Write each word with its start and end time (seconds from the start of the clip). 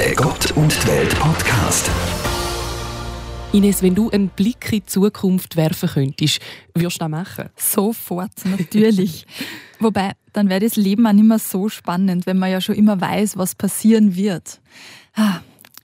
Der 0.00 0.14
Gott 0.14 0.52
und 0.52 0.72
die 0.82 0.88
Welt 0.88 1.14
Podcast. 1.18 1.90
Ines, 3.52 3.82
wenn 3.82 3.94
du 3.94 4.08
einen 4.08 4.30
Blick 4.30 4.72
in 4.72 4.78
die 4.78 4.86
Zukunft 4.86 5.56
werfen 5.56 5.90
könntest, 5.90 6.40
würdest 6.74 6.96
du 6.96 6.98
das 7.00 7.08
machen? 7.10 7.50
Sofort, 7.54 8.30
natürlich. 8.46 9.26
Wobei, 9.78 10.12
dann 10.32 10.48
wäre 10.48 10.60
das 10.60 10.76
Leben 10.76 11.06
auch 11.06 11.12
nicht 11.12 11.26
mehr 11.26 11.38
so 11.38 11.68
spannend, 11.68 12.24
wenn 12.24 12.38
man 12.38 12.50
ja 12.50 12.62
schon 12.62 12.76
immer 12.76 12.98
weiß, 12.98 13.36
was 13.36 13.54
passieren 13.54 14.16
wird. 14.16 14.62
Ah, 15.14 15.40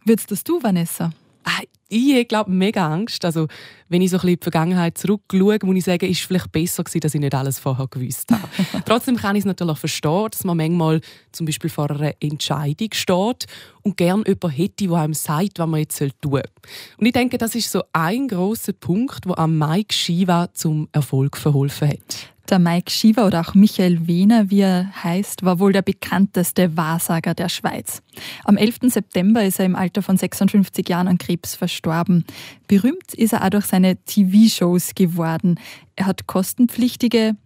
würdest 0.07 0.31
das 0.31 0.45
du, 0.45 0.63
Vanessa? 0.63 1.11
Ah, 1.45 1.61
ich 1.89 2.29
glaube 2.29 2.51
mega 2.51 2.93
Angst. 2.93 3.25
Also, 3.25 3.47
wenn 3.89 4.03
ich 4.03 4.11
so 4.11 4.17
ein 4.17 4.21
bisschen 4.21 4.31
in 4.31 4.37
die 4.41 4.45
Vergangenheit 4.45 4.99
zurückschaue, 4.99 5.59
muss 5.63 5.77
ich 5.77 5.85
sagen, 5.85 6.11
ist 6.11 6.21
es 6.21 6.27
vielleicht 6.27 6.51
besser 6.53 6.83
gewesen, 6.83 7.01
dass 7.01 7.15
ich 7.15 7.21
nicht 7.21 7.35
alles 7.35 7.59
vorher 7.59 7.87
gewusst 7.87 8.31
habe. 8.33 8.49
Trotzdem 8.85 9.17
kann 9.17 9.37
ich 9.37 9.41
es 9.41 9.47
natürlich 9.47 9.79
verstehen, 9.79 10.29
dass 10.31 10.45
man 10.45 10.57
manchmal 10.57 11.01
zum 11.33 11.47
Beispiel 11.47 11.71
vor 11.71 11.91
einer 11.91 12.13
Entscheidung 12.21 12.89
steht 12.93 13.47
und 13.83 13.97
gerne 13.97 14.25
jemanden 14.27 14.51
hätte, 14.51 14.89
der 14.89 14.97
einem 14.97 15.15
sagt, 15.15 15.59
was 15.59 15.69
man 15.69 15.81
jetzt 15.81 15.99
tun 15.99 16.11
soll. 16.23 16.43
Und 16.99 17.07
ich 17.07 17.13
denke, 17.13 17.39
das 17.39 17.55
ist 17.55 17.71
so 17.71 17.83
ein 17.93 18.29
großer 18.29 18.73
Punkt, 18.73 19.25
der 19.25 19.39
am 19.39 19.57
Mike 19.57 19.95
Shiva 19.95 20.49
zum 20.53 20.89
Erfolg 20.93 21.37
verholfen 21.37 21.89
hat. 21.89 22.37
Der 22.49 22.61
Mike 22.61 22.93
Schiever 22.93 23.27
oder 23.27 23.41
auch 23.41 23.55
Michael 23.55 24.07
Wehner, 24.07 24.51
wie 24.51 24.61
er 24.61 24.93
heißt, 25.03 25.45
war 25.45 25.59
wohl 25.59 25.73
der 25.73 25.83
bekannteste 25.83 26.77
Wahrsager 26.77 27.35
der 27.35 27.49
Schweiz. 27.49 28.03
Am 28.45 28.57
11. 28.57 28.79
September 28.83 29.45
ist 29.45 29.59
er 29.59 29.67
im 29.67 29.75
Alter 29.75 30.01
von 30.01 30.17
56 30.17 30.89
Jahren 30.89 31.09
an 31.09 31.19
Krebs 31.19 31.57
verstorben. 31.57 31.76
Berühmt 32.69 33.15
ist 33.15 33.33
er 33.33 33.45
auch 33.45 33.51
durch 33.51 33.67
seine 33.67 33.97
TV-Shows 33.97 34.95
geworden. 34.95 35.59
Er 35.97 36.07
hat 36.07 36.27
kostenpflichtige 36.27 37.37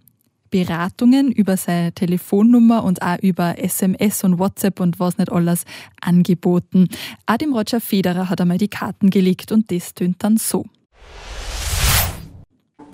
Beratungen 0.51 1.31
über 1.31 1.57
seine 1.57 1.93
Telefonnummer 1.93 2.85
und 2.85 3.03
auch 3.03 3.19
über 3.21 3.59
SMS 3.59 4.25
und 4.25 4.39
WhatsApp 4.39 4.81
und 4.81 4.99
was 4.99 5.17
nicht 5.17 5.31
alles 5.31 5.65
angeboten. 6.01 6.89
Auch 7.27 7.37
dem 7.37 7.55
Roger 7.55 7.81
Federer 7.81 8.29
hat 8.29 8.41
er 8.41 8.47
mal 8.47 8.59
die 8.59 8.69
Karten 8.69 9.11
gelegt 9.11 9.53
und 9.53 9.71
das 9.71 9.95
tönt 9.95 10.23
dann 10.23 10.37
so. 10.37 10.67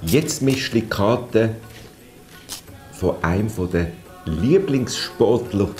Jetzt 0.02 0.42
mischst 0.42 0.74
du 0.74 0.80
die 0.80 0.86
Karten 0.86 1.50
von 2.92 3.22
einem 3.22 3.48
der 3.72 3.90
Lieblingssportler 4.26 5.70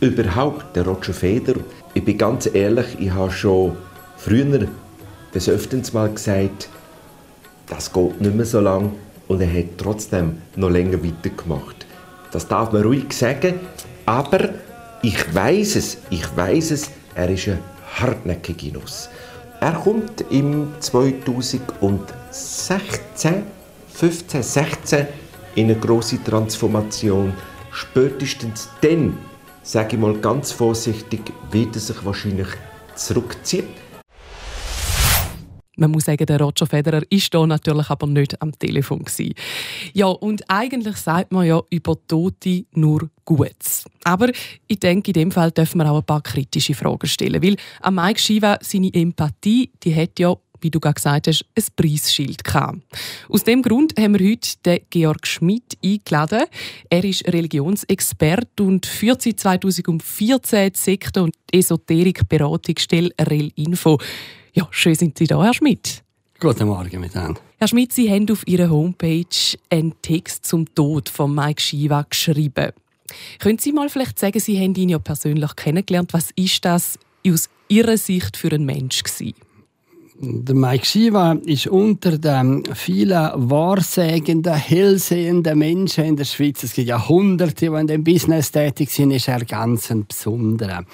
überhaupt, 0.00 0.76
der 0.76 0.86
Roger 0.86 1.12
Federer. 1.12 1.60
Ich 1.94 2.04
bin 2.04 2.16
ganz 2.16 2.48
ehrlich, 2.52 2.86
ich 2.98 3.10
habe 3.10 3.30
schon 3.30 3.76
früher 4.16 4.68
des 5.34 5.48
Öfteren 5.48 5.82
mal 5.92 6.10
gesagt, 6.10 6.68
das 7.66 7.92
geht 7.92 8.20
nicht 8.20 8.34
mehr 8.34 8.46
so 8.46 8.60
lange 8.60 8.92
und 9.28 9.40
er 9.40 9.52
hat 9.52 9.76
trotzdem 9.76 10.38
noch 10.56 10.70
länger 10.70 11.04
weitergemacht. 11.04 11.86
Das 12.30 12.48
darf 12.48 12.72
man 12.72 12.82
ruhig 12.82 13.12
sagen, 13.12 13.60
aber 14.06 14.50
ich 15.02 15.34
weiß 15.34 15.76
es, 15.76 15.98
ich 16.10 16.36
weiß 16.36 16.72
es, 16.72 16.90
er 17.14 17.30
ist 17.30 17.48
ein 17.48 17.58
hartnäckiger 18.00 18.78
Nuss. 18.78 19.08
Er 19.60 19.72
kommt 19.72 20.24
im 20.30 20.72
2016, 20.80 23.42
15, 23.92 24.42
16 24.42 25.06
in 25.56 25.70
eine 25.70 25.78
große 25.78 26.22
Transformation. 26.22 27.34
Spätestens 27.72 28.68
dann, 28.80 29.18
sage 29.62 29.96
ich 29.96 30.00
mal 30.00 30.14
ganz 30.14 30.52
vorsichtig, 30.52 31.32
wird 31.50 31.74
er 31.74 31.80
sich 31.80 32.04
wahrscheinlich 32.04 32.46
zurückziehen. 32.94 33.66
Man 35.78 35.92
muss 35.92 36.06
sagen, 36.06 36.26
der 36.26 36.40
Roger 36.40 36.66
Federer 36.66 37.02
ist 37.08 37.32
da 37.32 37.46
natürlich 37.46 37.88
aber 37.88 38.06
nicht 38.06 38.40
am 38.42 38.56
Telefon 38.58 39.04
gewesen. 39.04 39.34
Ja, 39.92 40.06
und 40.06 40.42
eigentlich 40.48 40.96
sagt 40.96 41.30
man 41.32 41.46
ja 41.46 41.62
über 41.70 41.96
Tote 42.08 42.64
nur 42.72 43.08
Gutes. 43.24 43.84
Aber 44.04 44.30
ich 44.66 44.80
denke, 44.80 45.10
in 45.10 45.12
dem 45.12 45.30
Fall 45.30 45.50
dürfen 45.50 45.78
wir 45.78 45.90
auch 45.90 45.98
ein 45.98 46.04
paar 46.06 46.22
kritische 46.22 46.74
Fragen 46.74 47.06
stellen, 47.06 47.42
weil 47.42 47.56
an 47.80 47.94
Mike 47.94 48.18
Shiva 48.18 48.58
seine 48.60 48.92
Empathie, 48.92 49.70
die 49.84 49.94
hat 49.94 50.18
ja 50.18 50.34
wie 50.60 50.70
du 50.70 50.80
gerade 50.80 50.94
gesagt 50.94 51.26
hast, 51.26 51.44
ein 51.56 51.64
Preisschild 51.76 52.44
gehabt. 52.44 52.78
Aus 53.28 53.44
dem 53.44 53.62
Grund 53.62 53.94
haben 53.98 54.18
wir 54.18 54.30
heute 54.30 54.50
den 54.64 54.80
Georg 54.90 55.26
Schmidt 55.26 55.78
eingeladen. 55.84 56.44
Er 56.90 57.04
ist 57.04 57.26
Religionsexperte 57.26 58.62
und 58.62 58.86
führt 58.86 59.22
seit 59.22 59.40
2014 59.40 60.72
die 60.72 60.78
Sektor- 60.78 61.24
und 61.24 61.34
Esoterik-Beratungsstelle 61.52 63.10
REL 63.20 63.52
Info. 63.56 63.98
Ja, 64.52 64.68
schön 64.70 64.94
sind 64.94 65.18
Sie 65.18 65.26
da, 65.26 65.42
Herr 65.42 65.54
Schmidt. 65.54 66.02
Guten 66.40 66.68
Morgen 66.68 67.00
miteinander. 67.00 67.40
Herr 67.58 67.66
Schmidt, 67.66 67.92
Sie 67.92 68.08
haben 68.10 68.30
auf 68.30 68.46
Ihrer 68.46 68.70
Homepage 68.70 69.26
einen 69.70 70.00
Text 70.02 70.46
zum 70.46 70.72
Tod 70.74 71.08
von 71.08 71.34
Mike 71.34 71.60
Shiva 71.60 72.06
geschrieben. 72.08 72.70
Können 73.40 73.58
Sie 73.58 73.72
mal 73.72 73.88
vielleicht 73.88 74.18
sagen, 74.18 74.38
Sie 74.38 74.60
haben 74.60 74.74
ihn 74.74 74.90
ja 74.90 74.98
persönlich 74.98 75.56
kennengelernt. 75.56 76.12
Was 76.12 76.30
ist 76.36 76.64
das 76.64 76.98
aus 77.26 77.48
Ihrer 77.68 77.96
Sicht 77.96 78.36
für 78.36 78.52
ein 78.52 78.64
Mensch 78.64 79.02
gewesen? 79.02 79.34
Der 80.20 80.56
Mike 80.56 80.84
Shiva 80.84 81.36
ist 81.44 81.68
unter 81.68 82.18
den 82.18 82.64
vielen 82.74 83.30
wahrsagenden, 83.50 84.52
hellsehenden 84.52 85.56
Menschen 85.56 86.06
in 86.06 86.16
der 86.16 86.24
Schweiz, 86.24 86.64
es 86.64 86.72
gibt 86.72 86.88
ja 86.88 87.08
Hunderte, 87.08 87.70
die 87.70 87.76
in 87.76 87.86
dem 87.86 88.02
Business 88.02 88.50
tätig 88.50 88.90
sind, 88.90 89.12
ist 89.12 89.28
er 89.28 89.44
ganz 89.44 89.92
ein 89.92 90.08
besonderer. 90.08 90.84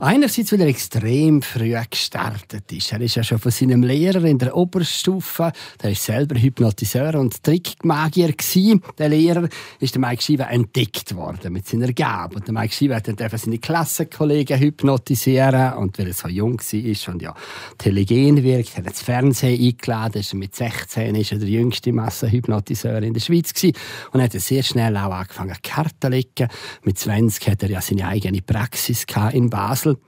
Einerseits, 0.00 0.50
weil 0.50 0.62
er 0.62 0.66
extrem 0.66 1.40
früh 1.40 1.76
gestartet 1.88 2.72
ist. 2.72 2.90
Er 2.90 3.00
ist 3.00 3.14
ja 3.14 3.22
schon 3.22 3.38
von 3.38 3.52
seinem 3.52 3.84
Lehrer 3.84 4.24
in 4.24 4.38
der 4.38 4.56
Oberstufe, 4.56 5.52
der 5.80 5.92
ist 5.92 6.02
selber 6.02 6.34
Hypnotiseur 6.34 7.14
und 7.14 7.44
Trickmagier 7.44 8.32
gewesen. 8.32 8.82
Der 8.98 9.08
Lehrer 9.08 9.48
ist 9.78 9.94
der 9.94 10.00
Mike 10.00 10.20
Shiva 10.20 10.46
entdeckt 10.46 11.14
worden 11.14 11.52
mit 11.52 11.68
seiner 11.68 11.92
Gabe. 11.92 12.36
Und 12.36 12.48
der 12.48 12.54
Mike 12.54 12.74
Shiva 12.74 12.96
hat 12.96 13.06
dann 13.06 13.38
seine 13.38 13.58
Klassenkollegen 13.58 14.58
hypnotisieren 14.58 15.74
und 15.74 15.96
weil 15.96 16.08
er 16.08 16.14
so 16.14 16.26
jung 16.26 16.58
war 16.58 17.14
und 17.14 17.22
ja 17.22 17.36
telegen 17.78 18.42
wird, 18.42 18.63
Projekt, 18.64 18.76
hat 18.76 18.86
das 18.86 19.02
Fernsehen 19.02 19.60
eingeladen, 19.60 20.20
ist 20.20 20.34
mit 20.34 20.54
16 20.54 21.14
ist 21.14 21.32
er 21.32 21.38
der 21.38 21.48
jüngste 21.48 21.92
Massenhypnotiseur 21.92 23.02
in 23.02 23.14
der 23.14 23.20
Schweiz 23.20 23.52
gewesen 23.52 23.76
und 24.12 24.22
hat 24.22 24.32
sehr 24.32 24.62
schnell 24.62 24.96
auch 24.96 25.12
angefangen 25.12 25.56
Karten 25.62 26.12
legen. 26.12 26.48
Mit 26.82 26.98
20 26.98 27.48
hat 27.48 27.62
er 27.62 27.70
ja 27.70 27.80
seine 27.80 28.08
eigene 28.08 28.42
Praxis 28.42 29.06
in 29.32 29.50
Basel. 29.50 29.98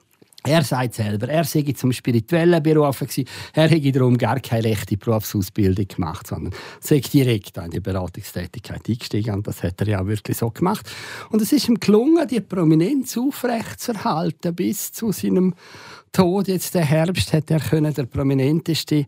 Er 0.45 0.63
sagt 0.63 0.95
selber, 0.95 1.29
er 1.29 1.43
sei 1.43 1.63
zum 1.75 1.91
spirituellen 1.91 2.63
berufen 2.63 3.09
gewesen. 3.09 3.29
Er 3.53 3.69
hätte 3.69 3.91
darum 3.91 4.17
gar 4.17 4.39
keine 4.39 4.65
rechte 4.65 4.97
Berufsausbildung 4.97 5.89
gemacht, 5.89 6.29
sondern 6.29 6.55
sei 6.81 7.01
direkt 7.01 7.57
in 7.57 7.71
die 7.71 7.81
Beratungstätigkeit 7.81 8.89
eingestiegen. 8.89 9.35
Und 9.35 9.47
das 9.49 9.65
hat 9.65 9.81
er 9.81 9.89
ja 9.89 10.07
wirklich 10.07 10.37
so 10.37 10.51
gemacht. 10.51 10.89
Und 11.31 11.43
es 11.43 11.53
ist 11.53 11.69
ihm 11.69 11.81
gelungen, 11.81 12.29
die 12.29 12.41
Prominenz 12.41 13.19
aufrechtzuerhalten 13.19 14.55
bis 14.55 14.93
zu 14.93 15.11
seinem 15.11 15.55
Tod. 16.17 16.49
Jetzt 16.49 16.75
der 16.75 16.87
Herbst 16.87 17.35
hat 17.35 17.51
er 17.51 17.61
können 17.61 17.93
der 17.93 18.07
prominenteste 18.07 19.05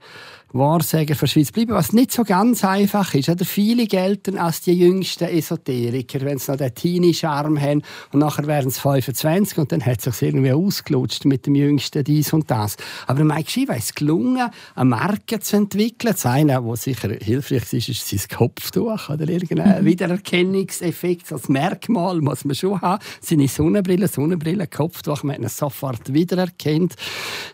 Wahrsager 0.52 1.14
für 1.14 1.26
Schweiz 1.26 1.52
bleiben, 1.52 1.72
was 1.72 1.92
nicht 1.92 2.10
so 2.10 2.24
ganz 2.24 2.64
einfach 2.64 3.12
ist. 3.12 3.28
Oder 3.28 3.44
viele 3.44 3.86
gelten 3.86 4.38
als 4.38 4.62
die 4.62 4.72
jüngsten 4.72 5.24
Esoteriker, 5.24 6.22
wenn 6.22 6.38
sie 6.38 6.50
noch 6.50 6.58
den 6.58 6.74
Teenie-Charme 6.74 7.60
haben 7.60 7.82
und 8.12 8.20
nachher 8.20 8.46
werden 8.46 8.68
es 8.68 8.78
25 8.78 9.58
und 9.58 9.72
dann 9.72 9.84
hat 9.84 9.98
es 9.98 10.18
sich 10.18 10.28
irgendwie 10.28 10.52
ausgelutscht 10.52 11.26
mit 11.26 11.44
dem 11.44 11.54
jüngsten 11.54 12.02
dies 12.02 12.32
und 12.32 12.50
das. 12.50 12.76
Aber 13.06 13.24
Mike 13.24 13.50
Shiva 13.50 13.74
ist 13.74 13.84
es 13.84 13.94
gelungen, 13.94 14.48
eine 14.74 14.84
Marke 14.88 15.40
zu 15.40 15.56
entwickeln. 15.56 16.14
Das 16.14 16.24
eine, 16.24 16.64
was 16.64 16.84
sicher 16.84 17.10
hilfreich 17.20 17.72
ist, 17.74 17.88
ist 17.90 18.08
sein 18.08 18.38
Kopftuch 18.38 19.10
oder 19.10 19.28
irgendein 19.28 19.82
mhm. 19.82 19.86
Wiedererkennungseffekt 19.86 21.30
als 21.30 21.50
Merkmal 21.50 22.22
muss 22.22 22.46
man 22.46 22.54
schon 22.54 22.80
haben. 22.80 23.02
Seine 23.20 23.48
Sonnenbrille, 23.48 24.08
Sonnenbrille, 24.08 24.66
Kopftuch, 24.66 25.24
man 25.24 25.42
ihn 25.42 25.48
sofort 25.48 26.14
wiedererkennt. 26.14 26.94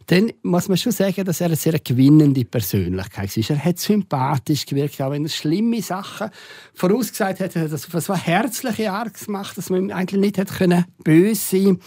Dann 0.06 0.32
muss 0.42 0.68
man 0.68 0.76
schon 0.76 0.92
sagen, 0.92 1.24
dass 1.24 1.40
er 1.40 1.46
eine 1.46 1.56
sehr 1.56 1.78
gewinnende 1.78 2.44
Persönlichkeit 2.44 3.34
ist. 3.36 3.50
Er 3.50 3.64
hat 3.64 3.78
sympathisch 3.78 4.66
gewirkt, 4.66 5.00
auch 5.00 5.10
wenn 5.10 5.24
er 5.24 5.30
schlimme 5.30 5.80
Sachen 5.80 6.30
vorausgesagt 6.74 7.40
hat, 7.40 7.50
hat 7.50 7.56
er 7.56 7.68
das 7.68 7.86
auf 7.86 7.94
eine 7.94 8.00
so 8.02 8.14
herzliche 8.14 8.92
Art 8.92 9.14
gemacht, 9.24 9.56
dass 9.56 9.70
man 9.70 9.84
ihm 9.84 9.90
eigentlich 9.90 10.20
nicht 10.20 10.38
hätte 10.38 10.54
können 10.54 10.84
böse 11.02 11.34
sein 11.34 11.78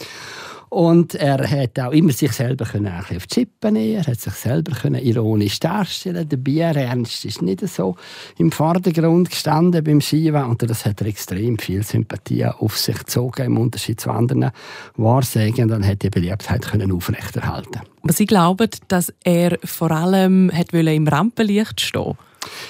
und 0.69 1.15
er 1.15 1.49
hat 1.49 1.79
auch 1.79 1.91
immer 1.91 2.11
sich 2.11 2.31
selber 2.33 2.65
ein 2.73 2.87
auf 2.87 3.07
die 3.09 3.35
Chippen 3.35 3.73
nehmen. 3.73 3.95
Er 3.97 4.07
hat 4.07 4.19
sich 4.19 4.33
selber 4.33 4.73
ironisch 4.99 5.59
darstellen. 5.59 6.27
Der 6.27 6.37
Bierernst 6.37 7.25
ist 7.25 7.41
nicht 7.41 7.67
so 7.67 7.95
im 8.37 8.51
Vordergrund 8.51 9.29
gestanden 9.29 9.83
beim 9.83 10.01
Skiwa 10.01 10.43
und 10.43 10.61
das 10.63 10.85
hat 10.85 11.01
er 11.01 11.07
extrem 11.07 11.57
viel 11.57 11.83
Sympathie 11.83 12.45
auf 12.45 12.77
sich 12.77 12.97
gezogen 12.97 13.45
im 13.45 13.57
Unterschied 13.57 14.01
zu 14.01 14.11
anderen 14.11 14.51
Wahrsagen. 14.95 15.63
Und 15.63 15.69
dann 15.69 15.87
hat 15.87 16.03
die 16.03 16.09
Beliebtheit 16.09 16.65
können 16.65 16.91
aufrechterhalten. 16.91 17.81
Aber 18.03 18.13
Sie 18.13 18.25
glauben, 18.25 18.69
dass 18.87 19.13
er 19.23 19.57
vor 19.63 19.91
allem 19.91 20.51
hat 20.53 20.73
im 20.73 21.07
Rampenlicht 21.07 21.81
stehen 21.81 22.17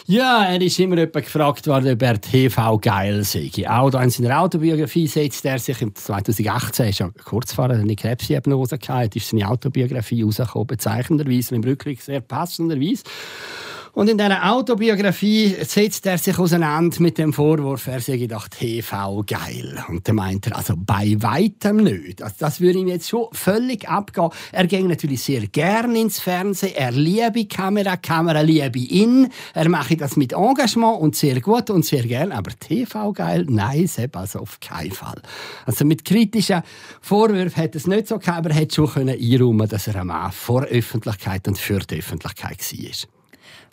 ja, 0.08 0.46
er 0.46 0.62
ist 0.62 0.80
immer 0.80 1.06
gefragt 1.08 1.68
worden, 1.68 1.94
ob 1.94 2.02
er 2.02 2.20
TV 2.20 2.78
geil 2.80 3.24
sei. 3.24 3.50
Auch 3.68 3.94
in 4.02 4.10
seiner 4.10 4.42
Autobiografie 4.42 5.08
setzt 5.08 5.46
er 5.46 5.60
sich 5.60 5.82
im 5.82 5.94
2018, 5.94 6.90
ist 6.90 7.00
ja 7.00 7.10
kurz 7.26 7.54
vor 7.54 7.70
eine 7.70 7.96
Krebsdiagnose 7.96 8.78
gehabt, 8.78 9.16
ist 9.16 9.30
seine 9.30 9.50
Autobiografie 9.50 10.24
rausgekommen, 10.24 10.68
bezeichnenderweise, 10.68 11.56
im 11.56 11.64
Rückblick 11.64 12.02
sehr 12.02 12.22
passenderweise. 12.22 13.04
Und 13.98 14.12
in 14.12 14.18
dieser 14.20 14.54
Autobiografie 14.54 15.56
setzt 15.64 16.06
er 16.06 16.20
sich 16.20 16.38
auseinander 16.38 17.02
mit 17.02 17.18
dem 17.18 17.34
Vorwurf, 17.34 17.88
er 17.88 18.00
sei 18.00 18.28
doch 18.28 18.48
TV 18.48 19.24
geil. 19.26 19.84
Und 19.88 20.08
dann 20.08 20.18
meint 20.18 20.46
er, 20.46 20.56
also 20.56 20.76
bei 20.78 21.16
weitem 21.18 21.78
nicht. 21.78 22.22
Also 22.22 22.36
das 22.38 22.62
würde 22.62 22.78
ihm 22.78 22.90
jetzt 22.90 23.10
schon 23.10 23.26
völlig 23.32 23.90
abgehen. 23.90 24.30
Er 24.52 24.68
ging 24.68 24.86
natürlich 24.86 25.24
sehr 25.24 25.48
gerne 25.48 26.00
ins 26.00 26.20
Fernsehen. 26.20 26.76
Er 26.76 26.92
liebe 26.92 27.48
Kamera, 27.48 27.98
Kamera 27.98 28.42
liebe 28.42 28.78
ihn. 28.78 29.30
Er 29.56 29.68
mache 29.68 29.98
das 29.98 30.16
mit 30.16 30.34
Engagement 30.34 31.02
und 31.02 31.16
sehr 31.16 31.42
gut 31.42 31.72
und 31.72 31.84
sehr 31.84 32.04
gern. 32.04 32.32
Aber 32.32 32.52
TV 32.52 33.14
geil? 33.14 33.48
Nein, 33.50 33.88
Sepp, 33.88 34.16
also 34.16 34.42
auf 34.42 34.60
keinen 34.60 34.92
Fall. 34.92 35.20
Also 35.66 35.86
mit 35.86 36.06
kritischen 36.06 36.62
Vorwürfen 37.02 37.60
hätte 37.60 37.80
es 37.80 37.88
nicht 37.88 38.10
so 38.10 38.20
gehabt, 38.20 38.38
aber 38.38 38.52
er 38.52 38.58
hätte 38.58 38.76
schon 38.76 39.10
einräumen 39.10 39.58
können, 39.58 39.70
dass 39.70 39.88
er 39.88 39.96
am 39.96 40.08
Mann 40.08 40.32
vor 40.32 40.66
Öffentlichkeit 40.66 41.48
und 41.48 41.58
für 41.58 41.80
die 41.80 41.98
Öffentlichkeit 41.98 42.60
war. 42.60 43.17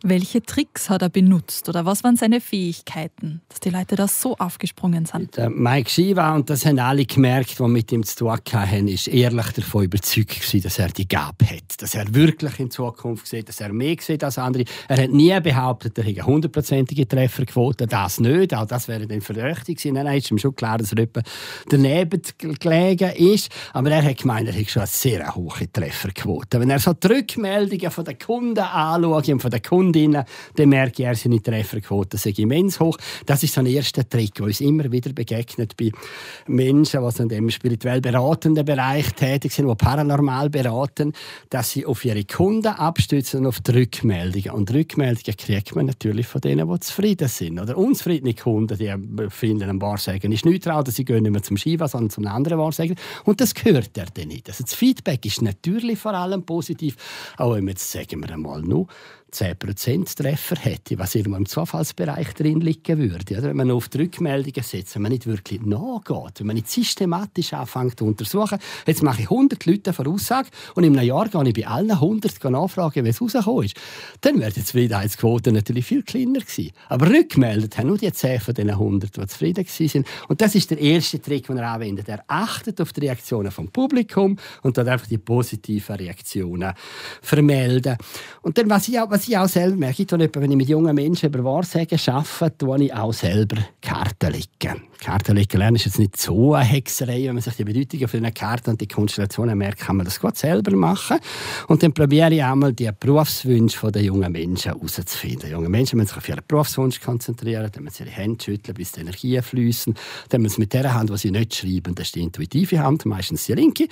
Welche 0.06 0.42
Tricks 0.42 0.90
hat 0.90 1.00
er 1.00 1.08
benutzt 1.08 1.66
oder 1.68 1.86
was 1.86 2.04
waren 2.04 2.16
seine 2.16 2.42
Fähigkeiten, 2.42 3.40
dass 3.48 3.60
die 3.60 3.70
Leute 3.70 3.96
da 3.96 4.06
so 4.06 4.36
aufgesprungen 4.36 5.06
sind? 5.06 5.34
Der 5.36 5.48
Mike 5.48 5.88
Shiva, 5.88 6.34
und 6.34 6.50
das 6.50 6.66
haben 6.66 6.78
alle 6.78 7.06
gemerkt, 7.06 7.58
die 7.58 7.62
mit 7.62 7.90
ihm 7.90 8.04
zu 8.04 8.16
tun 8.16 8.32
hatten, 8.32 8.88
ist 8.88 9.08
ehrlich 9.08 9.46
davon 9.52 9.84
überzeugt 9.84 10.40
gewesen, 10.40 10.62
dass 10.62 10.78
er 10.78 10.88
die 10.88 11.08
Gabe 11.08 11.46
hat. 11.46 11.80
Dass 11.80 11.94
er 11.94 12.14
wirklich 12.14 12.60
in 12.60 12.70
Zukunft 12.70 13.26
sieht, 13.26 13.48
dass 13.48 13.60
er 13.60 13.72
mehr 13.72 13.96
sieht 13.98 14.22
als 14.22 14.36
andere. 14.36 14.64
Er 14.88 15.04
hat 15.04 15.10
nie 15.10 15.40
behauptet, 15.40 15.96
er 15.96 16.04
hätte 16.04 16.26
hundertprozentige 16.26 17.08
Trefferquote. 17.08 17.86
Das 17.86 18.20
nicht. 18.20 18.54
Auch 18.54 18.66
das 18.66 18.88
wäre 18.88 19.06
dann 19.06 19.22
verdächtig 19.22 19.78
gewesen. 19.78 19.94
Nein, 19.94 20.04
nein, 20.04 20.18
ist 20.18 20.30
ihm 20.30 20.38
schon 20.38 20.54
klar, 20.54 20.76
dass 20.76 20.92
er 20.92 21.06
daneben 21.70 22.22
gelegen 22.38 23.10
ist. 23.16 23.50
Aber 23.72 23.90
er 23.90 24.04
hat 24.04 24.18
gemeint, 24.18 24.48
er 24.48 24.54
hätte 24.54 24.70
schon 24.70 24.82
eine 24.82 24.88
sehr 24.88 25.34
hohe 25.34 25.72
Trefferquote. 25.72 26.60
Wenn 26.60 26.68
er 26.68 26.78
so 26.78 26.92
die 26.92 27.06
Rückmeldungen 27.06 27.90
von 27.90 28.04
den 28.04 28.18
Kunden 28.18 28.58
anschaut 28.58 29.28
und 29.28 29.40
von 29.40 29.50
den 29.50 29.62
Kundinnen, 29.68 30.24
dann 30.56 30.68
merke 30.68 31.02
ich, 31.02 31.08
er 31.08 31.14
seine 31.14 31.42
Trefferquote 31.42 32.16
sind 32.18 32.38
immens 32.38 32.80
hoch. 32.80 32.96
Das 33.26 33.42
ist 33.42 33.54
so 33.54 33.60
ein 33.60 33.66
erster 33.66 34.08
Trick, 34.08 34.34
der 34.34 34.46
uns 34.46 34.60
immer 34.60 34.90
wieder 34.90 35.12
begegnet 35.12 35.76
bei 35.76 35.90
Menschen, 36.46 37.00
die 37.02 37.22
in 37.22 37.28
dem 37.28 37.50
spirituell 37.50 38.00
beratenden 38.00 38.64
Bereich 38.64 39.12
tätig 39.14 39.52
sind, 39.52 39.68
die 39.68 39.74
paranormal 39.74 40.50
beraten, 40.50 41.12
dass 41.50 41.70
sie 41.70 41.86
auf 41.86 42.04
ihre 42.04 42.24
Kunden 42.24 42.68
abstützen 42.68 43.40
und 43.40 43.46
auf 43.46 43.60
die 43.60 43.72
Rückmeldungen. 43.72 44.50
Und 44.50 44.72
Rückmeldungen 44.72 45.36
kriegt 45.36 45.74
man 45.74 45.86
natürlich 45.86 46.26
von 46.26 46.40
denen, 46.40 46.70
die 46.70 46.80
zufrieden 46.80 47.28
sind. 47.28 47.58
Oder 47.58 47.76
unzufriedene 47.76 48.34
Kunden, 48.34 48.78
die 48.78 48.94
finden, 49.30 49.68
ein 49.68 49.80
Wahrsagen 49.80 50.32
ist 50.32 50.44
neutral, 50.44 50.84
sie 50.86 51.04
gehen 51.04 51.22
nicht 51.22 51.32
mehr 51.32 51.42
zum 51.42 51.56
Skiva, 51.56 51.88
sondern 51.88 52.10
zum 52.10 52.26
anderen 52.26 52.58
Wahrsagen. 52.58 52.96
Und 53.24 53.40
das 53.40 53.54
gehört 53.54 53.96
er 53.96 54.06
dann 54.12 54.28
nicht. 54.28 54.48
Also 54.48 54.64
das 54.64 54.74
Feedback 54.74 55.24
ist 55.26 55.42
natürlich 55.42 55.98
vor 55.98 56.14
allem 56.14 56.44
positiv, 56.44 56.96
auch 57.36 57.56
jetzt, 57.56 57.90
sagen 57.90 58.20
wir 58.22 58.30
einmal, 58.30 58.62
nur 58.62 58.86
10% 59.34 60.16
Treffer 60.16 60.56
hätte, 60.56 60.98
was 60.98 61.14
irgendwo 61.14 61.36
im 61.36 61.46
Zufallsbereich 61.46 62.34
drin 62.34 62.60
liegen 62.60 62.98
würde. 62.98 63.38
Oder 63.38 63.48
wenn 63.48 63.56
man 63.56 63.70
auf 63.72 63.88
die 63.88 63.98
Rückmeldungen 63.98 64.62
setzt, 64.62 64.94
wenn 64.94 65.02
man 65.02 65.12
nicht 65.12 65.26
wirklich 65.26 65.60
nachgeht, 65.62 66.40
wenn 66.40 66.46
man 66.46 66.56
nicht 66.56 66.70
systematisch 66.70 67.52
anfängt 67.52 67.98
zu 67.98 68.06
untersuchen, 68.06 68.58
jetzt 68.86 69.02
mache 69.02 69.22
ich 69.22 69.30
100 69.30 69.66
Leute 69.66 69.90
eine 69.90 69.94
Voraussage 69.94 70.48
und 70.74 70.84
in 70.84 70.96
einem 70.96 71.06
Jahr 71.06 71.28
gehe 71.28 71.48
ich 71.48 71.54
bei 71.54 71.66
allen 71.66 71.90
100 71.90 72.44
nachfragen, 72.44 73.04
wie 73.04 73.08
es 73.08 73.20
rausgekommen 73.20 73.64
ist, 73.64 73.76
dann 74.20 74.38
wäre 74.38 74.52
die 74.52 74.64
Zufriedenheitsquote 74.64 75.52
natürlich 75.52 75.86
viel 75.86 76.02
kleiner 76.02 76.40
gewesen. 76.40 76.70
Aber 76.88 77.08
rückmeldet 77.08 77.76
haben 77.76 77.88
nur 77.88 77.98
die 77.98 78.12
10 78.12 78.40
von 78.40 78.54
diesen 78.54 78.70
100, 78.70 79.16
die 79.16 79.26
zufrieden 79.26 79.66
waren. 79.66 80.04
Und 80.28 80.40
das 80.40 80.54
ist 80.54 80.70
der 80.70 80.78
erste 80.78 81.20
Trick, 81.20 81.46
den 81.48 81.58
er 81.58 81.72
anwendet. 81.72 82.08
Er 82.08 82.24
achtet 82.28 82.80
auf 82.80 82.92
die 82.92 83.00
Reaktionen 83.00 83.50
vom 83.50 83.68
Publikum 83.68 84.36
und 84.62 84.78
dort 84.78 84.88
einfach 84.88 85.08
die 85.08 85.18
positiven 85.18 85.96
Reaktionen 85.96 86.72
vermelden. 87.20 87.96
Und 88.42 88.56
dann, 88.58 88.70
was 88.70 88.88
ich 88.88 88.98
auch, 89.00 89.10
was 89.10 89.23
was 89.24 89.28
ich 89.30 89.38
auch 89.38 89.48
selber 89.48 89.76
merke, 89.76 90.02
ich 90.02 90.12
etwa, 90.12 90.40
wenn 90.42 90.50
ich 90.50 90.56
mit 90.56 90.68
jungen 90.68 90.94
Menschen 90.94 91.30
über 91.30 91.42
Wahrsagen 91.42 91.98
arbeite, 92.08 92.58
tue 92.58 92.84
ich 92.84 92.92
auch 92.92 93.12
selber 93.12 93.56
Karten 93.80 94.32
legen. 94.32 94.82
Karten 95.00 95.36
legen 95.36 95.58
lernen 95.58 95.76
ist 95.76 95.86
jetzt 95.86 95.98
nicht 95.98 96.16
so 96.16 96.54
eine 96.54 96.64
Hexerei, 96.64 97.24
wenn 97.24 97.34
man 97.34 97.42
sich 97.42 97.54
die 97.54 97.64
Bedeutung 97.64 98.06
von 98.08 98.22
den 98.22 98.34
Karten 98.34 98.70
und 98.70 98.80
die 98.80 98.86
Konstellationen 98.86 99.56
merkt, 99.56 99.80
kann 99.80 99.96
man 99.96 100.04
das 100.04 100.20
gut 100.20 100.36
selber 100.36 100.74
machen. 100.76 101.18
Und 101.68 101.82
dann 101.82 101.92
probiere 101.92 102.34
ich 102.34 102.42
einmal 102.42 102.72
die 102.72 102.90
Berufswünsche 102.98 103.90
der 103.90 104.02
jungen 104.02 104.30
Menschen 104.32 104.72
herauszufinden. 104.72 105.50
Junge 105.50 105.68
Menschen 105.68 105.96
müssen 105.96 106.08
sich 106.08 106.16
auf 106.16 106.28
ihren 106.28 106.42
Berufswunsch 106.46 107.00
konzentrieren, 107.00 107.70
dann 107.72 107.84
müssen 107.84 107.96
sie 107.96 108.02
ihre 108.04 108.12
Hände 108.12 108.44
schütteln, 108.44 108.74
bis 108.74 108.92
die 108.92 109.00
Energie 109.00 109.40
fließen. 109.40 109.94
Dann 110.28 110.42
müssen 110.42 110.56
sie 110.56 110.60
mit 110.60 110.72
der 110.72 110.92
Hand, 110.92 111.10
die 111.10 111.16
sie 111.16 111.30
nicht 111.30 111.54
schreiben, 111.54 111.94
das 111.94 112.08
ist 112.08 112.14
die 112.14 112.22
intuitive 112.22 112.78
Hand, 112.78 113.04
meistens 113.06 113.44
die 113.46 113.54
linke, 113.54 113.88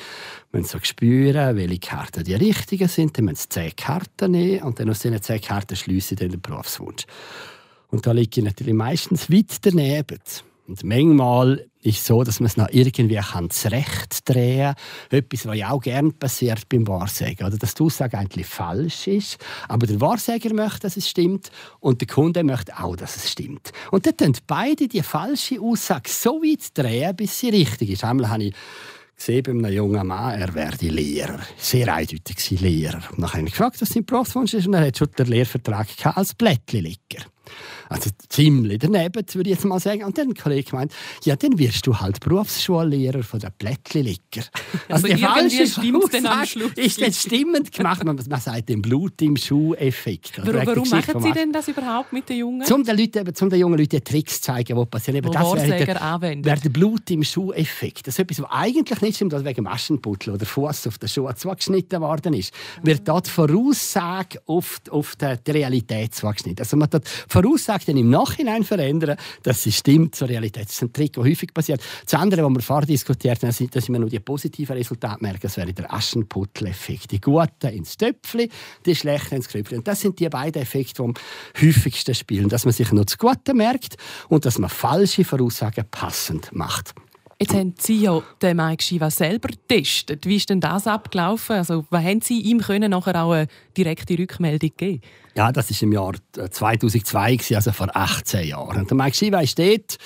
müssen 0.52 0.67
so 0.67 0.79
spüren, 0.82 1.56
welche 1.56 1.79
Karten 1.79 2.25
die 2.25 2.34
richtigen 2.34 2.88
sind. 2.88 3.17
Dann 3.17 3.26
müssen 3.26 3.43
sie 3.43 3.49
zehn 3.49 3.76
Karten 3.76 4.32
nehmen 4.32 4.62
und 4.62 4.79
dann 4.79 4.90
aus 4.90 5.00
diesen 5.12 5.23
zehn 5.23 5.41
Karten 5.41 5.76
schliessen 5.76 6.17
sie 6.19 6.29
den 6.29 6.41
Berufswunsch. 6.41 7.05
Und 7.88 8.06
da 8.06 8.12
liege 8.12 8.41
ich 8.41 8.44
natürlich 8.44 8.75
meistens 8.75 9.31
weit 9.31 9.64
daneben. 9.64 10.20
Und 10.69 10.85
manchmal 10.85 11.67
ist 11.82 11.99
es 11.99 12.06
so, 12.06 12.23
dass 12.23 12.38
man 12.38 12.47
es 12.47 12.56
noch 12.56 12.69
irgendwie 12.70 13.20
zurecht 13.50 14.29
drehen 14.29 14.75
kann. 15.11 15.19
Etwas, 15.19 15.47
was 15.47 15.56
ja 15.59 15.70
auch 15.70 15.81
gerne 15.81 16.12
passiert 16.12 16.69
beim 16.69 16.87
Wahrsagen. 16.87 17.47
Oder 17.47 17.59
dass 17.59 17.75
die 17.75 17.82
Aussage 17.82 18.17
eigentlich 18.17 18.47
falsch 18.47 19.09
ist, 19.09 19.38
aber 19.69 19.87
der 19.87 20.00
Wahrsager 20.00 20.55
möchte, 20.55 20.81
dass 20.81 20.97
es 20.97 21.09
stimmt 21.09 21.50
und 21.81 22.00
der 22.00 22.08
Kunde 22.08 22.44
möchte 22.44 22.79
auch, 22.79 22.97
dass 22.97 23.17
es 23.17 23.31
stimmt. 23.31 23.73
Und 23.91 24.06
dann 24.06 24.17
tun 24.17 24.37
beide 24.47 24.87
die 24.87 25.03
falsche 25.03 25.61
Aussage 25.61 26.08
so 26.08 26.41
weit 26.41 26.79
drehen, 26.79 27.17
bis 27.17 27.41
sie 27.41 27.50
richtig 27.50 27.91
ist. 27.91 28.05
Einmal 28.05 28.31
habe 28.31 28.44
ich 28.44 28.55
gesehen 29.27 29.43
bei 29.45 29.51
einem 29.53 29.73
jungen 29.73 30.07
Mann, 30.07 30.41
er 30.41 30.53
werde 30.55 30.89
Lehrer. 30.89 31.39
Sehr 31.57 31.93
eindeutig 31.95 32.61
Lehrer. 32.61 33.01
Und 33.13 33.21
dann 33.21 33.33
habe 33.33 33.43
ich 33.43 33.53
gefragt, 33.53 33.81
was 33.81 33.89
sein 33.91 34.05
Berufswunsch 34.05 34.55
ist 34.55 34.67
und 34.67 34.75
er 34.75 34.87
hat 34.87 34.99
schon 34.99 35.09
den 35.17 35.27
Lehrvertrag 35.27 35.87
als 36.05 36.35
Blättli-Licker. 36.35 37.25
Also 37.93 38.11
ziemlich 38.29 38.79
daneben, 38.79 39.25
würde 39.33 39.50
ich 39.50 39.56
jetzt 39.56 39.65
mal 39.65 39.81
sagen. 39.81 40.05
Und 40.05 40.17
dann 40.19 40.29
ein 40.29 40.35
Kollege 40.35 40.71
gemeint, 40.71 40.93
ja, 41.25 41.37
dann 41.37 41.59
wirst 41.59 41.87
du 41.87 41.99
halt 41.99 42.21
Berufsschullehrer 42.21 43.23
von 43.23 43.41
den 43.41 43.50
Plättli-Licker. 43.59 44.43
Also, 44.89 45.06
also 45.06 45.17
die 45.17 45.23
falsche 45.23 46.29
am 46.29 46.47
Schluss. 46.47 46.73
Ist 46.75 47.00
dann 47.00 47.12
stimmend 47.12 47.73
gemacht. 47.73 48.05
Man, 48.05 48.17
man 48.17 48.41
sagt 48.41 48.69
den 48.69 48.83
Blut 48.83 49.21
im 49.23 49.37
Schuh-Effekt. 49.37 50.33
Warum, 50.39 50.67
warum 50.67 50.89
machen 50.89 51.23
Sie 51.23 51.33
denn 51.33 51.53
das 51.53 51.69
überhaupt 51.69 52.12
mit 52.12 52.29
den 52.29 52.39
Jungen? 52.39 52.73
Um 52.73 52.85
den, 52.85 52.99
Leuten, 52.99 53.35
zum 53.35 53.49
den 53.49 53.61
jungen 53.61 53.79
Leuten 53.79 54.03
Tricks 54.03 54.37
zu 54.37 54.43
zeigen, 54.43 54.77
die 54.77 54.87
passieren. 54.87 55.19
Eben, 55.19 55.31
das 55.31 55.55
wäre 55.55 55.85
der, 55.85 56.44
wäre 56.44 56.61
der 56.61 56.69
Blut 56.69 57.11
im 57.11 57.23
Schuh-Effekt. 57.23 58.06
Das 58.06 58.15
ist 58.15 58.19
etwas, 58.19 58.43
was 58.43 58.50
eigentlich 58.50 59.00
nicht 59.00 59.17
stimmt, 59.17 59.44
wegen 59.44 59.65
Maschenputtel 59.65 60.35
oder 60.35 60.47
Fuß 60.47 60.89
auf 60.89 60.99
den 60.99 61.09
Schuh 61.09 61.31
zugeschnitten 61.33 62.00
worden 62.00 62.35
ist. 62.35 62.53
Wird 62.83 63.06
dort 63.09 63.29
Voraussage 63.29 64.41
auf, 64.47 64.81
auf 64.91 65.17
die, 65.17 65.35
die 65.47 65.50
Realität 65.50 66.15
zugeschnitten. 66.15 66.61
Also 66.61 66.77
man 66.77 66.91
dort 66.91 67.09
Voraussage 67.09 67.81
dann 67.84 67.96
im 67.96 68.11
Nachhinein 68.11 68.64
verändern, 68.64 69.17
dass 69.43 69.62
sie 69.62 69.73
stimmt 69.73 70.14
zur 70.14 70.29
Realität. 70.29 70.67
Das 70.67 70.75
ist 70.75 70.82
ein 70.82 70.93
Trick, 70.93 71.12
der 71.14 71.25
häufig 71.25 71.52
passiert. 71.52 71.82
Das 72.05 72.14
andere, 72.20 72.43
was 72.44 72.50
wir 72.50 72.61
vorher 72.61 72.87
diskutiert 72.87 73.43
haben, 73.43 73.50
ist, 73.50 73.75
dass 73.75 73.88
wir 73.88 73.99
nur 73.99 74.08
die 74.08 74.20
positiven 74.20 74.76
Resultate 74.76 75.23
merken. 75.23 75.40
Das 75.43 75.56
wäre 75.56 75.73
der 75.73 75.93
Aschenputtel-Effekt. 75.93 77.11
Die 77.11 77.20
Guten 77.20 77.69
ins 77.69 77.96
Töpfchen, 77.96 78.48
die 78.84 78.94
Schlechten 78.94 79.36
ins 79.36 79.48
Krüppchen. 79.48 79.79
Und 79.79 79.89
das 79.89 80.01
sind 80.01 80.19
die 80.19 80.29
beiden 80.29 80.62
Effekte, 80.62 81.03
die 81.03 81.08
am 81.08 81.15
häufigsten 81.60 82.15
spielen. 82.15 82.48
Dass 82.48 82.65
man 82.65 82.72
sich 82.72 82.93
nur 82.93 83.05
das 83.05 83.19
Gute 83.19 83.55
merkt 83.55 83.96
und 84.29 84.44
dass 84.44 84.58
man 84.58 84.70
falsche 84.70 85.24
Voraussagen 85.24 85.84
passend 85.91 86.53
macht. 86.53 86.94
Jetzt 87.43 87.55
haben 87.55 87.74
Sie 87.77 88.03
ja 88.03 88.22
den 88.41 88.56
Mike 88.56 88.84
Shiva 88.84 89.10
selber 89.10 89.48
getestet. 89.48 90.27
Wie 90.27 90.36
ist 90.36 90.48
denn 90.48 90.60
das 90.60 90.86
abgelaufen? 90.86 91.56
Also, 91.56 91.84
was 91.91 92.05
haben 92.05 92.20
Sie 92.20 92.41
ihm 92.41 92.60
können 92.60 92.93
nachher 92.93 93.20
auch 93.20 93.32
eine 93.32 93.48
direkte 93.77 94.17
Rückmeldung 94.17 94.70
geben 94.77 95.01
ja, 95.34 95.51
das 95.51 95.70
war 95.70 95.82
im 95.82 95.93
Jahr 95.93 96.12
2002, 96.51 97.32
äh, 97.32 97.55
also 97.55 97.72
vor 97.72 97.89
18 97.94 98.48
Jahren. 98.48 98.81
Und 98.81 98.91
der 98.91 98.96
Mike 98.96 99.17
Shiva 99.17 99.41
ist 99.41 99.58
dort 99.58 99.96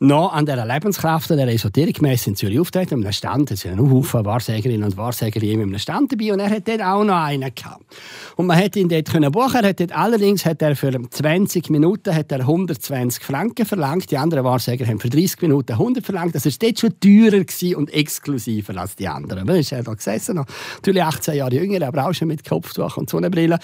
noch 0.00 0.32
an 0.32 0.44
dieser 0.44 0.66
Lebenskraft, 0.66 1.30
an 1.30 1.36
der 1.36 1.48
Esoterikmesse 1.48 2.30
in 2.30 2.36
Zürich 2.36 2.58
auftreten, 2.58 2.94
an 2.94 3.02
einem 3.02 3.12
Stand. 3.12 3.50
Es 3.52 3.60
sind 3.60 3.76
noch 3.76 3.90
Haufen 3.90 4.24
Wahrsägerinnen 4.24 4.84
und 4.84 4.96
Wahrsäger 4.96 5.40
in 5.42 5.62
einem 5.62 5.78
Stand 5.78 6.12
dabei 6.12 6.32
und 6.32 6.40
er 6.40 6.50
hat 6.50 6.66
dort 6.66 6.82
auch 6.82 7.04
noch 7.04 7.14
einen 7.14 7.54
gehabt. 7.54 7.84
Und 8.36 8.46
man 8.46 8.56
hätte 8.56 8.80
ihn 8.80 8.88
dort 8.88 9.08
können 9.08 9.30
buchen. 9.30 9.62
Er 9.62 9.68
hat 9.68 9.80
dort, 9.80 9.92
allerdings 9.92 10.44
hat 10.44 10.60
er 10.62 10.74
für 10.74 10.90
20 10.90 11.70
Minuten 11.70 12.14
hat 12.14 12.32
er 12.32 12.40
120 12.40 13.22
Franken 13.22 13.66
verlangt. 13.66 14.10
Die 14.10 14.18
anderen 14.18 14.44
Wahrsäger 14.44 14.86
haben 14.86 14.98
für 14.98 15.10
30 15.10 15.42
Minuten 15.42 15.72
100 15.72 16.04
verlangt. 16.04 16.34
Das 16.34 16.44
war 16.44 16.52
dort 16.58 16.80
schon 16.80 16.98
teurer 16.98 17.44
und 17.76 17.92
exklusiver 17.92 18.76
als 18.76 18.96
die 18.96 19.06
anderen. 19.06 19.46
Da 19.46 19.54
ist 19.54 19.70
er 19.70 19.84
da 19.84 19.94
gesessen, 19.94 20.44
natürlich 20.76 21.02
18 21.02 21.34
Jahre 21.34 21.54
jünger, 21.54 21.86
aber 21.86 22.06
auch 22.06 22.12
schon 22.12 22.28
mit 22.28 22.44
Kopftuch 22.44 22.96
und 22.96 23.08
Sonnenbrille. 23.08 23.58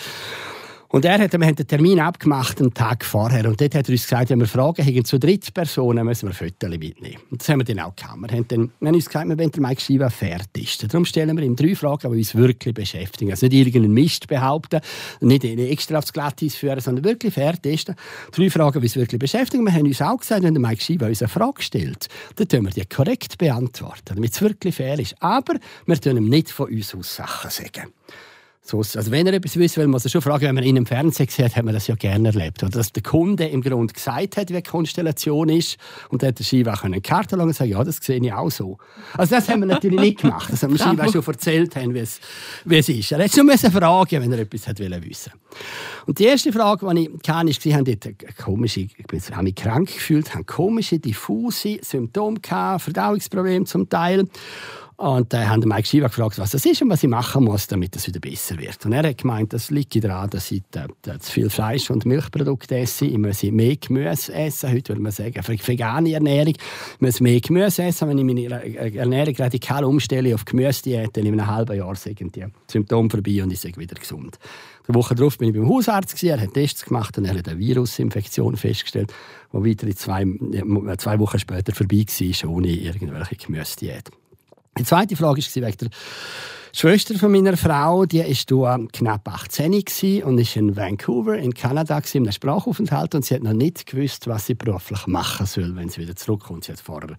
Und 0.90 1.04
er 1.04 1.18
hat, 1.18 1.32
wir 1.38 1.46
haben 1.46 1.54
den 1.54 1.66
Termin 1.66 2.00
abgemacht, 2.00 2.60
einen 2.60 2.72
Tag 2.72 3.04
vorher. 3.04 3.46
Und 3.46 3.60
dort 3.60 3.74
hat 3.74 3.88
er 3.88 3.92
uns 3.92 4.04
gesagt, 4.04 4.30
wenn 4.30 4.40
wir 4.40 4.46
Fragen 4.46 4.86
haben 4.86 5.04
zu 5.04 5.18
Drittpersonen, 5.18 6.06
müssen 6.06 6.28
wir 6.28 6.34
Fotos 6.34 6.70
mitnehmen. 6.70 7.18
Und 7.30 7.42
das 7.42 7.48
haben 7.50 7.60
wir 7.60 7.64
dann 7.64 7.80
auch 7.80 7.94
gehabt. 7.94 8.18
Wir 8.22 8.28
haben, 8.28 8.48
dann, 8.48 8.72
wir 8.80 8.88
haben 8.88 8.94
uns 8.94 9.04
gesagt, 9.04 9.28
wir 9.28 9.38
wollen 9.38 9.50
den 9.50 9.62
Mike 9.62 9.82
Shiva 9.82 10.08
fertig 10.08 10.64
ist. 10.64 10.90
Darum 10.90 11.04
stellen 11.04 11.36
wir 11.36 11.44
ihm 11.44 11.56
drei 11.56 11.74
Fragen, 11.74 12.10
die 12.10 12.18
uns 12.18 12.34
wirklich 12.34 12.72
beschäftigen. 12.72 13.30
Also 13.30 13.46
nicht 13.46 13.54
irgendeinen 13.54 13.92
Mist 13.92 14.28
behaupten, 14.28 14.80
nicht 15.20 15.44
extra 15.44 15.98
aufs 15.98 16.10
Glatteis 16.14 16.54
führen, 16.54 16.80
sondern 16.80 17.04
wirklich 17.04 17.34
fertig. 17.34 17.84
Drei 18.32 18.48
Fragen, 18.48 18.80
die 18.80 18.86
uns 18.86 18.96
wirklich 18.96 19.18
beschäftigen. 19.18 19.66
Wir 19.66 19.74
haben 19.74 19.86
uns 19.86 20.00
auch 20.00 20.16
gesagt, 20.16 20.42
wenn 20.42 20.54
der 20.54 20.62
Mike 20.62 20.80
Shiva 20.80 21.06
uns 21.06 21.20
eine 21.20 21.28
Frage 21.28 21.60
stellt, 21.60 22.08
dann 22.36 22.48
tun 22.48 22.64
wir 22.64 22.70
die 22.70 22.86
korrekt 22.86 23.36
beantworten, 23.36 24.14
damit 24.14 24.32
es 24.32 24.40
wirklich 24.40 24.76
fair 24.76 24.98
ist. 24.98 25.16
Aber 25.20 25.54
wir 25.84 26.00
tun 26.00 26.16
ihm 26.16 26.30
nicht 26.30 26.50
von 26.50 26.70
uns 26.70 26.94
aus 26.94 27.14
Sachen 27.14 27.50
sagen. 27.50 27.92
So, 28.68 28.76
also 28.80 29.10
wenn 29.10 29.26
er 29.26 29.32
etwas 29.32 29.56
wissen 29.56 29.80
will, 29.80 29.86
muss 29.86 30.04
er 30.04 30.10
schon 30.10 30.20
fragen, 30.20 30.44
wenn 30.44 30.54
man 30.54 30.62
ihn 30.62 30.76
im 30.76 30.84
Fernsehen 30.84 31.26
sieht, 31.30 31.56
hat 31.56 31.64
man 31.64 31.72
das 31.72 31.86
ja 31.86 31.94
gerne 31.94 32.28
erlebt. 32.28 32.62
Oder 32.62 32.72
dass 32.72 32.92
der 32.92 33.02
Kunde 33.02 33.46
im 33.46 33.62
Grunde 33.62 33.94
gesagt 33.94 34.36
hat, 34.36 34.50
wie 34.50 34.56
die 34.56 34.62
Konstellation 34.62 35.48
ist 35.48 35.78
und 36.10 36.22
dann 36.22 36.28
hat 36.28 36.38
der 36.38 36.44
Skiwa 36.44 36.74
eine 36.82 37.00
Karte 37.00 37.36
lang 37.36 37.46
und 37.46 37.54
sagen, 37.54 37.70
ja, 37.70 37.82
das 37.82 37.96
sehe 37.96 38.20
ich 38.22 38.30
auch 38.30 38.50
so. 38.50 38.76
Also 39.14 39.36
das 39.36 39.48
haben 39.48 39.60
wir 39.60 39.66
natürlich 39.66 39.98
nicht 39.98 40.20
gemacht. 40.20 40.52
Das 40.52 40.62
haben 40.62 40.72
wir 40.72 40.78
Skiwa 40.86 41.10
schon 41.10 41.24
erzählt, 41.24 41.76
haben, 41.76 41.94
wie, 41.94 42.00
es, 42.00 42.20
wie 42.66 42.76
es 42.76 42.90
ist. 42.90 43.10
Er 43.10 43.20
hätte 43.20 43.36
schon 43.36 43.48
fragen 43.48 44.22
wenn 44.22 44.32
er 44.32 44.40
etwas 44.40 44.68
hat 44.68 44.78
wissen 44.78 45.32
Und 46.04 46.18
die 46.18 46.24
erste 46.24 46.52
Frage, 46.52 46.86
die 46.94 47.06
ich 47.06 47.22
kann, 47.22 47.48
ist, 47.48 47.62
sie 47.62 47.74
haben 47.74 47.86
dort 47.86 48.36
komische, 48.36 48.80
ich 48.80 49.30
habe 49.32 49.44
mich 49.44 49.54
krank 49.54 49.86
gefühlt, 49.86 50.34
haben 50.34 50.44
komische, 50.44 50.98
diffuse 50.98 51.78
Symptome 51.80 52.38
gehabt, 52.40 52.82
Verdauungsprobleme 52.82 53.64
zum 53.64 53.88
Teil. 53.88 54.28
Und 54.98 55.32
dann 55.32 55.48
haben 55.48 55.62
Mike 55.64 55.86
Schieber 55.86 56.08
gefragt, 56.08 56.40
was 56.40 56.50
das 56.50 56.66
ist 56.66 56.82
und 56.82 56.90
was 56.90 57.04
ich 57.04 57.08
machen 57.08 57.44
muss, 57.44 57.68
damit 57.68 57.94
es 57.94 58.08
wieder 58.08 58.18
besser 58.18 58.58
wird. 58.58 58.84
Und 58.84 58.92
er 58.92 59.08
hat 59.08 59.18
gemeint, 59.18 59.52
das 59.52 59.70
liegt 59.70 60.02
daran, 60.02 60.28
dass 60.28 60.50
ich 60.50 60.64
äh, 60.74 61.18
zu 61.20 61.32
viel 61.32 61.50
Fleisch 61.50 61.88
und 61.88 62.04
Milchprodukte 62.04 62.76
esse. 62.78 63.04
Ich 63.04 63.16
muss 63.16 63.44
mehr 63.44 63.76
Gemüse 63.76 64.34
essen. 64.34 64.72
Heute 64.72 64.88
würde 64.88 65.02
man 65.02 65.12
sagen, 65.12 65.40
vegane 65.46 66.14
Ernährung. 66.14 66.54
Ich 66.56 67.00
muss 67.00 67.20
mehr 67.20 67.40
Gemüse 67.40 67.84
essen. 67.84 68.08
Wenn 68.08 68.18
ich 68.18 68.24
meine 68.24 68.96
Ernährung 68.96 69.36
radikal 69.36 69.84
umstelle 69.84 70.34
auf 70.34 70.44
Gemüsediät, 70.44 71.16
dann 71.16 71.26
in 71.26 71.34
einem 71.34 71.46
halben 71.46 71.76
Jahr 71.76 71.94
sind 71.94 72.34
die 72.34 72.46
Symptome 72.66 73.08
vorbei 73.08 73.40
und 73.44 73.52
ich 73.52 73.62
bin 73.62 73.76
wieder 73.76 73.94
gesund. 73.94 74.36
Eine 74.88 74.96
Woche 74.96 75.14
darauf 75.14 75.38
bin 75.38 75.50
ich 75.50 75.54
beim 75.54 75.68
Hausarzt, 75.68 76.20
er 76.24 76.40
hat 76.40 76.54
Tests 76.54 76.84
gemacht 76.84 77.16
und 77.18 77.24
er 77.24 77.38
hat 77.38 77.46
eine 77.46 77.60
Virusinfektion 77.60 78.56
festgestellt, 78.56 79.14
die 79.52 79.64
weitere 79.64 79.94
zwei, 79.94 80.24
zwei 80.96 81.20
Wochen 81.20 81.38
später 81.38 81.72
vorbei 81.72 82.04
war, 82.08 82.50
ohne 82.50 82.68
irgendwelche 82.68 83.36
Gemüsediät. 83.36 84.10
Die 84.78 84.84
zweite 84.84 85.16
Frage 85.16 85.42
war 85.42 85.68
wegen 85.68 85.78
der 85.78 85.88
Schwester 86.72 87.18
von 87.18 87.32
meiner 87.32 87.56
Frau, 87.56 88.04
die 88.04 88.20
war 88.20 88.78
knapp 88.92 89.26
18 89.26 90.22
und 90.22 90.38
ist 90.38 90.56
in 90.56 90.76
Vancouver 90.76 91.36
in 91.36 91.52
Kanada 91.52 92.00
in 92.12 92.22
einem 92.22 92.32
Sprachaufenthalt 92.32 93.14
und 93.16 93.24
sie 93.24 93.34
hat 93.34 93.42
noch 93.42 93.52
nicht 93.52 93.86
gewusst, 93.86 94.28
was 94.28 94.46
sie 94.46 94.54
beruflich 94.54 95.06
machen 95.06 95.46
soll, 95.46 95.74
wenn 95.74 95.88
sie 95.88 96.02
wieder 96.02 96.14
zurückkommt. 96.14 96.64
Sie 96.64 96.72
hat 96.72 96.80
vorher 96.80 97.16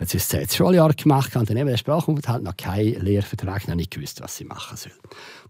hat 0.00 0.08
sie 0.08 0.18
das 0.18 0.56
Schuljahr 0.56 0.94
gemacht 0.94 1.36
und 1.36 1.48
dann 1.48 1.58
eben 1.58 1.68
den 1.68 1.76
Sprachaufenthalt 1.76 2.42
noch 2.42 2.56
keinen 2.56 3.00
Lehrvertrag, 3.04 3.68
noch 3.68 3.74
nicht 3.74 3.90
gewusst, 3.90 4.20
was 4.22 4.36
sie 4.36 4.44
machen 4.44 4.76
soll. 4.76 4.92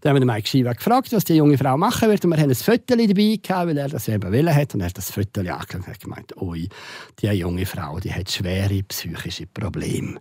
Dann 0.01 0.13
haben 0.13 0.21
wir 0.21 0.33
Mike 0.33 0.47
Schieber 0.47 0.73
gefragt, 0.73 1.13
was 1.13 1.23
die 1.23 1.35
junge 1.35 1.57
Frau 1.57 1.77
machen 1.77 2.09
wird 2.09 2.23
und 2.25 2.31
wir 2.31 2.37
haben 2.37 2.49
ein 2.49 2.55
Foto 2.55 2.95
dabei 2.95 3.39
gehabt, 3.41 3.67
weil 3.69 3.77
er 3.77 3.87
das 3.87 4.09
eben 4.09 4.31
wollen 4.31 4.53
hat 4.53 4.73
und 4.73 4.81
er 4.81 4.87
hat 4.87 4.97
das 4.97 5.09
Foto 5.09 5.39
angeschaut 5.39 5.75
und 5.75 5.87
hat 5.87 5.99
gemeint, 6.01 6.37
oi, 6.37 6.67
die 7.21 7.27
junge 7.27 7.65
Frau, 7.65 7.99
die 7.99 8.13
hat 8.13 8.29
schwere 8.29 8.83
psychische 8.83 9.47
Probleme. 9.47 10.19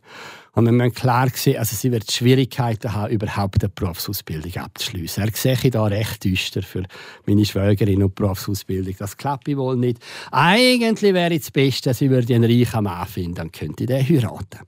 Und 0.53 0.65
wir 0.65 0.73
müssen 0.73 0.95
klar 0.95 1.29
sehen, 1.33 1.59
also 1.59 1.77
sie 1.77 1.93
wird 1.93 2.11
Schwierigkeiten 2.11 2.93
haben, 2.93 3.13
überhaupt 3.13 3.63
eine 3.63 3.69
Berufsausbildung 3.69 4.57
abzuschließen. 4.57 5.23
Er 5.25 5.31
sehe 5.33 5.71
da 5.71 5.85
recht 5.85 6.25
düster 6.25 6.63
für 6.63 6.83
meine 7.27 7.45
Schwägerin 7.45 8.03
und 8.03 8.15
Berufsausbildung. 8.15 8.95
Das 8.99 9.17
klappt 9.17 9.49
wohl 9.57 9.77
nicht. 9.77 9.99
Eigentlich 10.33 11.15
wäre 11.15 11.35
es 11.35 11.43
das 11.43 11.51
Beste, 11.53 11.95
sie 11.95 12.11
würde 12.11 12.35
einen 12.35 12.51
reichen 12.51 12.85
Mann 12.85 13.07
finden, 13.07 13.35
dann 13.35 13.53
könnte 13.53 13.85
ich 13.85 13.89
den 13.89 14.09
heiraten. 14.09 14.61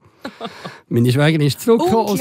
Meine 0.89 1.11
Schwägerin 1.11 1.47
ist 1.47 1.61
zurückgekommen 1.61 2.21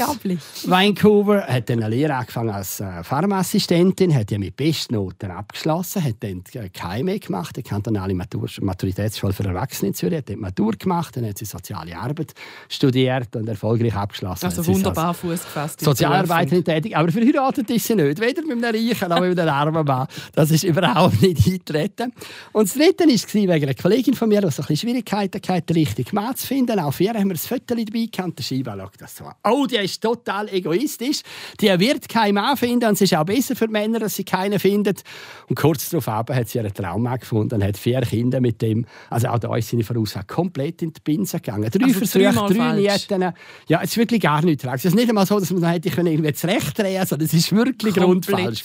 Vancouver, 0.66 1.46
hat 1.46 1.68
dann 1.68 1.82
eine 1.82 1.94
Lehre 1.94 2.14
angefangen 2.14 2.50
als 2.50 2.80
äh, 2.80 3.02
Pharmaassistentin, 3.02 4.14
hat 4.14 4.30
ja 4.30 4.38
mit 4.38 4.56
Bestnoten 4.56 5.30
abgeschlossen, 5.30 6.02
hat 6.02 6.16
dann 6.20 6.42
keine 6.72 7.04
mehr 7.04 7.18
gemacht, 7.18 7.56
die 7.56 7.62
kantonale 7.62 8.14
Matur 8.14 8.48
Maturitätsschule 8.60 9.32
für 9.32 9.44
Erwachsene 9.44 9.88
in 9.88 9.94
Zürich, 9.94 10.18
hat 10.18 10.30
dann 10.30 10.40
Matur 10.40 10.72
gemacht, 10.72 11.16
dann 11.16 11.26
hat 11.26 11.38
sie 11.38 11.44
Soziale 11.44 11.96
Arbeit 11.96 12.32
studiert 12.68 13.34
und 13.36 13.48
erfolgreich 13.48 13.94
abgeschlossen. 13.94 14.46
Also 14.46 14.66
wunderbar 14.66 15.12
Fuß 15.14 15.44
gefasst. 15.44 15.80
Sozialarbeiterin 15.80 16.64
tätig, 16.64 16.96
aber 16.96 17.12
verheiratet 17.12 17.68
ist 17.70 17.86
sie 17.86 17.94
nicht, 17.94 18.20
weder 18.20 18.42
mit 18.42 18.64
einem 18.64 18.64
Reichen 18.64 19.08
noch 19.08 19.20
mit 19.20 19.38
einem 19.38 19.48
armen 19.50 19.84
Mann. 19.84 20.06
Das 20.34 20.50
ist 20.50 20.64
überhaupt 20.64 21.20
nicht 21.20 21.46
eingetreten. 21.46 22.12
Und 22.52 22.68
das 22.68 22.74
Dritte 22.74 23.04
war 23.04 23.54
wegen 23.54 23.64
einer 23.64 23.74
Kollegin 23.74 24.14
von 24.14 24.28
mir, 24.28 24.40
die 24.40 24.50
so 24.50 24.62
ein 24.62 24.66
bisschen 24.66 24.88
Schwierigkeiten 24.88 25.40
hatte, 25.46 25.62
den 25.62 25.76
richtigen 25.76 26.14
Mann 26.14 26.34
zu 26.36 26.46
finden. 26.46 26.78
Auch 26.78 26.92
für 26.92 27.04
ihr 27.04 27.14
haben 27.14 27.28
wir 27.28 27.34
ein 27.34 27.38
Foto 27.38 27.74
der 27.92 28.42
Scheibe 28.42 28.74
schaut 28.76 28.92
das 28.98 29.16
so 29.16 29.24
an. 29.24 29.34
Oh, 29.44 29.66
die 29.66 29.76
ist 29.76 30.02
total 30.02 30.48
egoistisch. 30.48 31.22
Die 31.60 31.68
wird 31.78 32.08
keinen 32.08 32.34
Mann 32.34 32.56
finden 32.56 32.88
und 32.88 32.94
es 32.94 33.02
ist 33.02 33.14
auch 33.14 33.24
besser 33.24 33.54
für 33.54 33.68
Männer, 33.68 34.00
dass 34.00 34.16
sie 34.16 34.24
keinen 34.24 34.58
findet. 34.58 35.02
Und 35.48 35.56
kurz 35.56 35.90
darauf 35.90 36.06
hat 36.06 36.48
sie 36.48 36.58
ihren 36.58 36.74
Traum 36.74 37.04
gefunden 37.18 37.56
und 37.56 37.64
hat 37.64 37.76
vier 37.76 38.00
Kinder 38.00 38.40
mit 38.40 38.60
dem. 38.62 38.86
Also 39.10 39.28
auch 39.28 39.38
da 39.38 39.54
ist 39.56 39.68
seine 39.68 39.84
Voraussage 39.84 40.26
komplett 40.26 40.82
in 40.82 40.92
die 40.92 41.00
Binse 41.02 41.38
gegangen. 41.38 41.70
Drei 41.70 41.84
also 41.84 41.98
Versuche, 41.98 42.54
drei 42.54 42.72
Nieten. 42.74 43.32
Ja, 43.68 43.80
es 43.82 43.90
ist 43.90 43.96
wirklich 43.96 44.20
gar 44.20 44.44
nicht 44.44 44.60
tragisch. 44.60 44.84
Es 44.84 44.92
ist 44.92 44.94
nicht 44.94 45.08
einmal 45.08 45.26
so, 45.26 45.38
dass 45.38 45.50
man 45.50 45.64
hätte 45.70 45.88
irgendwie 45.88 46.32
zurecht 46.32 46.78
drehen 46.78 47.06
sondern 47.06 47.26
es 47.26 47.34
ist 47.34 47.52
wirklich 47.52 47.94
grundfalsch. 47.94 48.64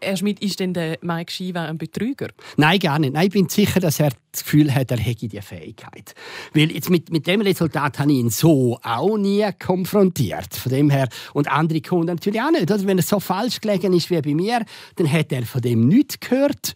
Herr 0.00 0.16
Schmidt, 0.16 0.40
ist 0.40 0.60
denn 0.60 0.74
der 0.74 0.98
Mike 1.02 1.32
Shiva 1.32 1.64
ein 1.64 1.78
Betrüger? 1.78 2.28
Nein, 2.56 2.78
gar 2.78 2.98
nicht. 2.98 3.14
Nein, 3.14 3.26
ich 3.26 3.32
bin 3.32 3.48
sicher, 3.48 3.80
dass 3.80 4.00
er 4.00 4.10
das 4.32 4.44
Gefühl 4.44 4.74
hat, 4.74 4.90
er 4.90 4.98
hätte 4.98 5.28
diese 5.28 5.42
Fähigkeit. 5.42 6.14
Weil 6.52 6.70
jetzt 6.70 6.90
mit, 6.90 7.10
mit 7.10 7.26
dem 7.26 7.40
Resultat 7.40 7.98
habe 7.98 8.12
ich 8.12 8.18
ihn 8.18 8.30
so 8.30 8.78
auch 8.82 9.16
nie 9.16 9.46
konfrontiert. 9.58 10.54
Von 10.54 10.72
dem 10.72 10.90
her, 10.90 11.08
und 11.32 11.50
andere 11.50 11.80
Kunden 11.80 12.06
natürlich 12.06 12.40
auch 12.40 12.50
nicht. 12.50 12.70
Also 12.70 12.86
wenn 12.86 12.98
er 12.98 13.04
so 13.04 13.20
falsch 13.20 13.60
gelegen 13.60 13.92
ist 13.92 14.10
wie 14.10 14.20
bei 14.20 14.34
mir, 14.34 14.64
dann 14.96 15.10
hat 15.10 15.32
er 15.32 15.44
von 15.44 15.60
dem 15.60 15.88
nichts 15.88 16.20
gehört. 16.20 16.74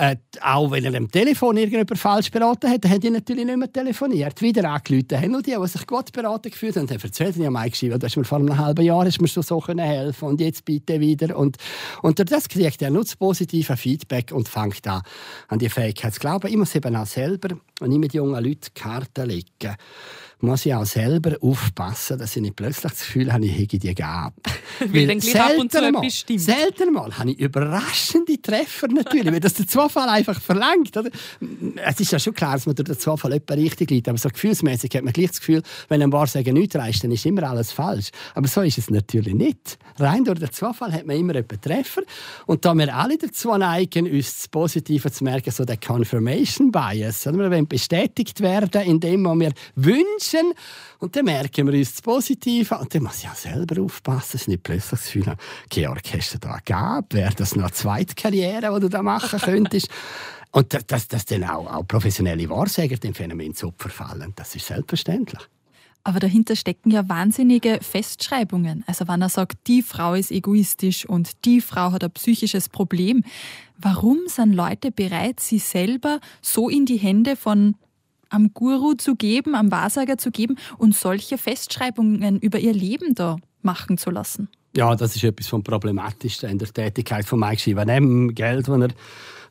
Äh, 0.00 0.16
auch 0.40 0.70
wenn 0.70 0.82
er 0.86 0.94
am 0.94 1.10
Telefon 1.10 1.58
irgendjemand 1.58 1.98
falsch 1.98 2.30
beraten 2.30 2.70
hat, 2.70 2.88
hat 2.88 3.04
er 3.04 3.10
natürlich 3.10 3.44
nicht 3.44 3.58
mehr 3.58 3.70
telefoniert. 3.70 4.40
Wieder 4.40 4.64
angerufen 4.70 5.20
haben 5.20 5.34
und 5.34 5.46
die, 5.46 5.54
die 5.54 5.68
sich 5.68 5.86
gut 5.86 6.10
beraten 6.12 6.50
gefühlt 6.50 6.74
haben, 6.76 6.88
haben 6.88 7.02
erzählt, 7.02 7.36
ja, 7.36 7.50
Mike 7.50 7.72
geschrieben, 7.72 8.00
du 8.00 8.06
hast 8.06 8.16
mir 8.16 8.24
vor 8.24 8.38
einem 8.38 8.56
halben 8.56 8.82
Jahr 8.82 9.04
hast 9.04 9.20
mir 9.20 9.28
schon 9.28 9.42
so 9.42 9.62
helfen 9.62 10.26
und 10.26 10.40
jetzt 10.40 10.64
bitte 10.64 11.00
wieder. 11.00 11.36
Und, 11.36 11.58
und 12.00 12.18
durch 12.18 12.30
das 12.30 12.48
kriegt 12.48 12.80
er 12.80 12.88
nur 12.88 13.02
das 13.02 13.14
positive 13.14 13.76
Feedback 13.76 14.32
und 14.32 14.48
fängt 14.48 14.86
an, 14.86 15.02
an 15.48 15.58
die 15.58 15.68
Fähigkeit 15.68 16.14
zu 16.14 16.20
glauben. 16.20 16.48
Ich 16.48 16.56
muss 16.56 16.74
eben 16.74 16.96
auch 16.96 17.04
selber, 17.04 17.50
wenn 17.80 17.92
ich 17.92 17.98
mit 17.98 18.14
jungen 18.14 18.42
Leuten 18.42 18.72
Karten 18.74 19.28
lege, 19.28 19.76
muss 20.42 20.64
ich 20.64 20.74
auch 20.74 20.86
selber 20.86 21.36
aufpassen, 21.40 22.18
dass 22.18 22.36
ich 22.36 22.42
nicht 22.42 22.56
plötzlich 22.56 22.92
das 22.92 23.00
Gefühl 23.00 23.32
habe, 23.32 23.44
ich 23.44 23.58
hätte 23.58 23.78
die 23.78 23.94
Gabe. 23.94 24.34
Weil 24.80 25.06
dann 25.06 25.20
selten, 25.20 25.92
mal, 25.92 26.10
selten 26.10 26.92
mal 26.92 27.18
habe 27.18 27.32
ich 27.32 27.38
überraschende 27.38 28.40
Treffer 28.40 28.88
natürlich, 28.88 29.30
weil 29.30 29.40
das 29.40 29.54
der 29.54 29.66
Zufall 29.66 30.08
einfach 30.08 30.40
verlangt. 30.40 30.96
Oder? 30.96 31.10
Es 31.84 32.00
ist 32.00 32.12
ja 32.12 32.18
schon 32.18 32.32
klar, 32.32 32.54
dass 32.54 32.64
man 32.64 32.74
durch 32.74 32.86
den 32.86 32.98
Zufall 32.98 33.32
etwa 33.32 33.54
richtig 33.54 33.90
liegt, 33.90 34.08
aber 34.08 34.16
so 34.16 34.30
gefühlsmäßig 34.30 34.94
hat 34.94 35.04
man 35.04 35.12
gleich 35.12 35.28
das 35.28 35.40
Gefühl, 35.40 35.62
wenn 35.88 36.02
ein 36.02 36.12
Wahrsagen 36.12 36.54
nichts 36.54 36.76
reicht, 36.76 37.04
dann 37.04 37.10
ist 37.10 37.26
immer 37.26 37.42
alles 37.42 37.72
falsch. 37.72 38.10
Aber 38.34 38.48
so 38.48 38.62
ist 38.62 38.78
es 38.78 38.88
natürlich 38.88 39.34
nicht. 39.34 39.78
Rein 39.98 40.24
durch 40.24 40.38
den 40.38 40.50
Zufall 40.50 40.92
hat 40.92 41.06
man 41.06 41.16
immer 41.16 41.34
einen 41.34 41.46
Treffer 41.60 42.02
und 42.46 42.64
da 42.64 42.74
wir 42.74 42.94
alle 42.96 43.18
dazu 43.18 43.54
neigen, 43.56 44.10
uns 44.10 44.36
das 44.36 44.48
Positive 44.48 45.10
zu 45.10 45.24
merken, 45.24 45.50
so 45.50 45.66
der 45.66 45.76
Confirmation 45.76 46.70
Bias, 46.70 47.26
oder? 47.26 47.50
wollen 47.50 47.66
bestätigt 47.70 48.42
werden 48.42 48.82
in 48.82 49.00
dem, 49.00 49.24
was 49.24 49.38
wir 49.38 49.52
wünschen. 49.76 50.52
Und 50.98 51.16
dann 51.16 51.24
merken 51.24 51.66
wir 51.66 51.78
uns 51.78 51.92
das 51.92 52.02
Positive. 52.02 52.76
Und 52.76 52.94
dann 52.94 53.04
muss 53.04 53.22
ich 53.22 53.28
auch 53.28 53.34
selber 53.34 53.80
aufpassen, 53.80 54.32
dass 54.32 54.42
ich 54.42 54.48
nicht 54.48 54.62
plötzlich 54.62 54.90
das 54.90 55.04
Gefühl 55.04 55.26
habe, 55.26 55.42
Georg, 55.70 56.02
hast 56.12 56.34
du 56.34 56.38
da 56.38 56.58
gab? 56.64 57.14
Wäre 57.14 57.34
das 57.34 57.56
noch 57.56 57.64
eine 57.64 57.72
zweite 57.72 58.14
Karriere, 58.14 58.74
die 58.74 58.80
du 58.80 58.88
da 58.90 59.02
machen 59.02 59.40
könntest? 59.44 59.88
Und 60.52 60.76
dass, 60.90 61.08
dass, 61.08 61.24
dann 61.24 61.44
auch, 61.44 61.72
auch 61.72 61.86
professionelle 61.86 62.48
Wahrsager 62.50 62.96
dem 62.96 63.14
Phänomen 63.14 63.54
zu 63.54 63.68
Opfer 63.68 63.88
fallen, 63.88 64.32
das 64.34 64.54
ist 64.56 64.66
selbstverständlich. 64.66 65.40
Aber 66.02 66.18
dahinter 66.18 66.56
stecken 66.56 66.90
ja 66.90 67.08
wahnsinnige 67.08 67.78
Festschreibungen. 67.82 68.84
Also 68.86 69.06
wenn 69.06 69.20
er 69.20 69.28
sagt, 69.28 69.66
die 69.66 69.82
Frau 69.82 70.14
ist 70.14 70.30
egoistisch 70.30 71.06
und 71.06 71.44
die 71.44 71.60
Frau 71.60 71.92
hat 71.92 72.02
ein 72.02 72.10
psychisches 72.12 72.68
Problem, 72.68 73.22
warum 73.76 74.18
sind 74.26 74.54
Leute 74.54 74.90
bereit, 74.90 75.40
sie 75.40 75.58
selber 75.58 76.20
so 76.40 76.68
in 76.68 76.86
die 76.86 76.96
Hände 76.96 77.36
von 77.36 77.74
am 78.30 78.54
Guru 78.54 78.94
zu 78.94 79.16
geben, 79.16 79.54
am 79.54 79.70
Wahrsager 79.70 80.16
zu 80.16 80.30
geben 80.30 80.56
und 80.78 80.96
solche 80.96 81.36
Festschreibungen 81.36 82.38
über 82.38 82.58
ihr 82.58 82.72
Leben 82.72 83.14
da 83.14 83.36
machen 83.62 83.98
zu 83.98 84.10
lassen. 84.10 84.48
Ja, 84.76 84.94
das 84.94 85.16
ist 85.16 85.24
etwas 85.24 85.48
vom 85.48 85.64
Problematischsten 85.64 86.48
in 86.48 86.58
der 86.58 86.68
Tätigkeit 86.68 87.24
von 87.24 87.40
Mike 87.40 87.60
Shiva. 87.60 87.84
Neben 87.84 88.34
Geld, 88.34 88.68
das 88.68 88.80
er 88.80 88.88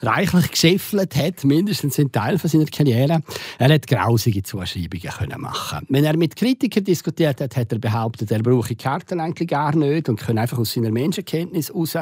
reichlich 0.01 0.51
geschäffelt 0.51 1.13
hat, 1.15 1.43
mindestens 1.43 1.99
ein 1.99 2.09
Teil 2.11 2.39
von 2.39 2.49
seiner 2.49 2.65
Karriere, 2.65 3.21
er 3.57 3.73
hat 3.73 3.85
grausige 3.85 4.43
Zuschreibungen 4.43 5.09
können 5.09 5.41
machen. 5.41 5.85
Wenn 5.89 6.05
er 6.05 6.15
mit 6.15 6.37
Kritikern 6.37 6.85
diskutiert 6.85 7.41
hat, 7.41 7.57
hat 7.57 7.71
er 7.71 7.79
behauptet, 7.79 8.31
er 8.31 8.41
brauche 8.41 8.75
Karten 8.75 9.19
eigentlich 9.19 9.49
gar 9.49 9.75
nicht 9.75 10.07
und 10.07 10.21
kann 10.21 10.37
einfach 10.37 10.57
aus 10.57 10.71
seiner 10.71 10.91
Menschenkenntnis 10.91 11.67
heraus 11.67 11.97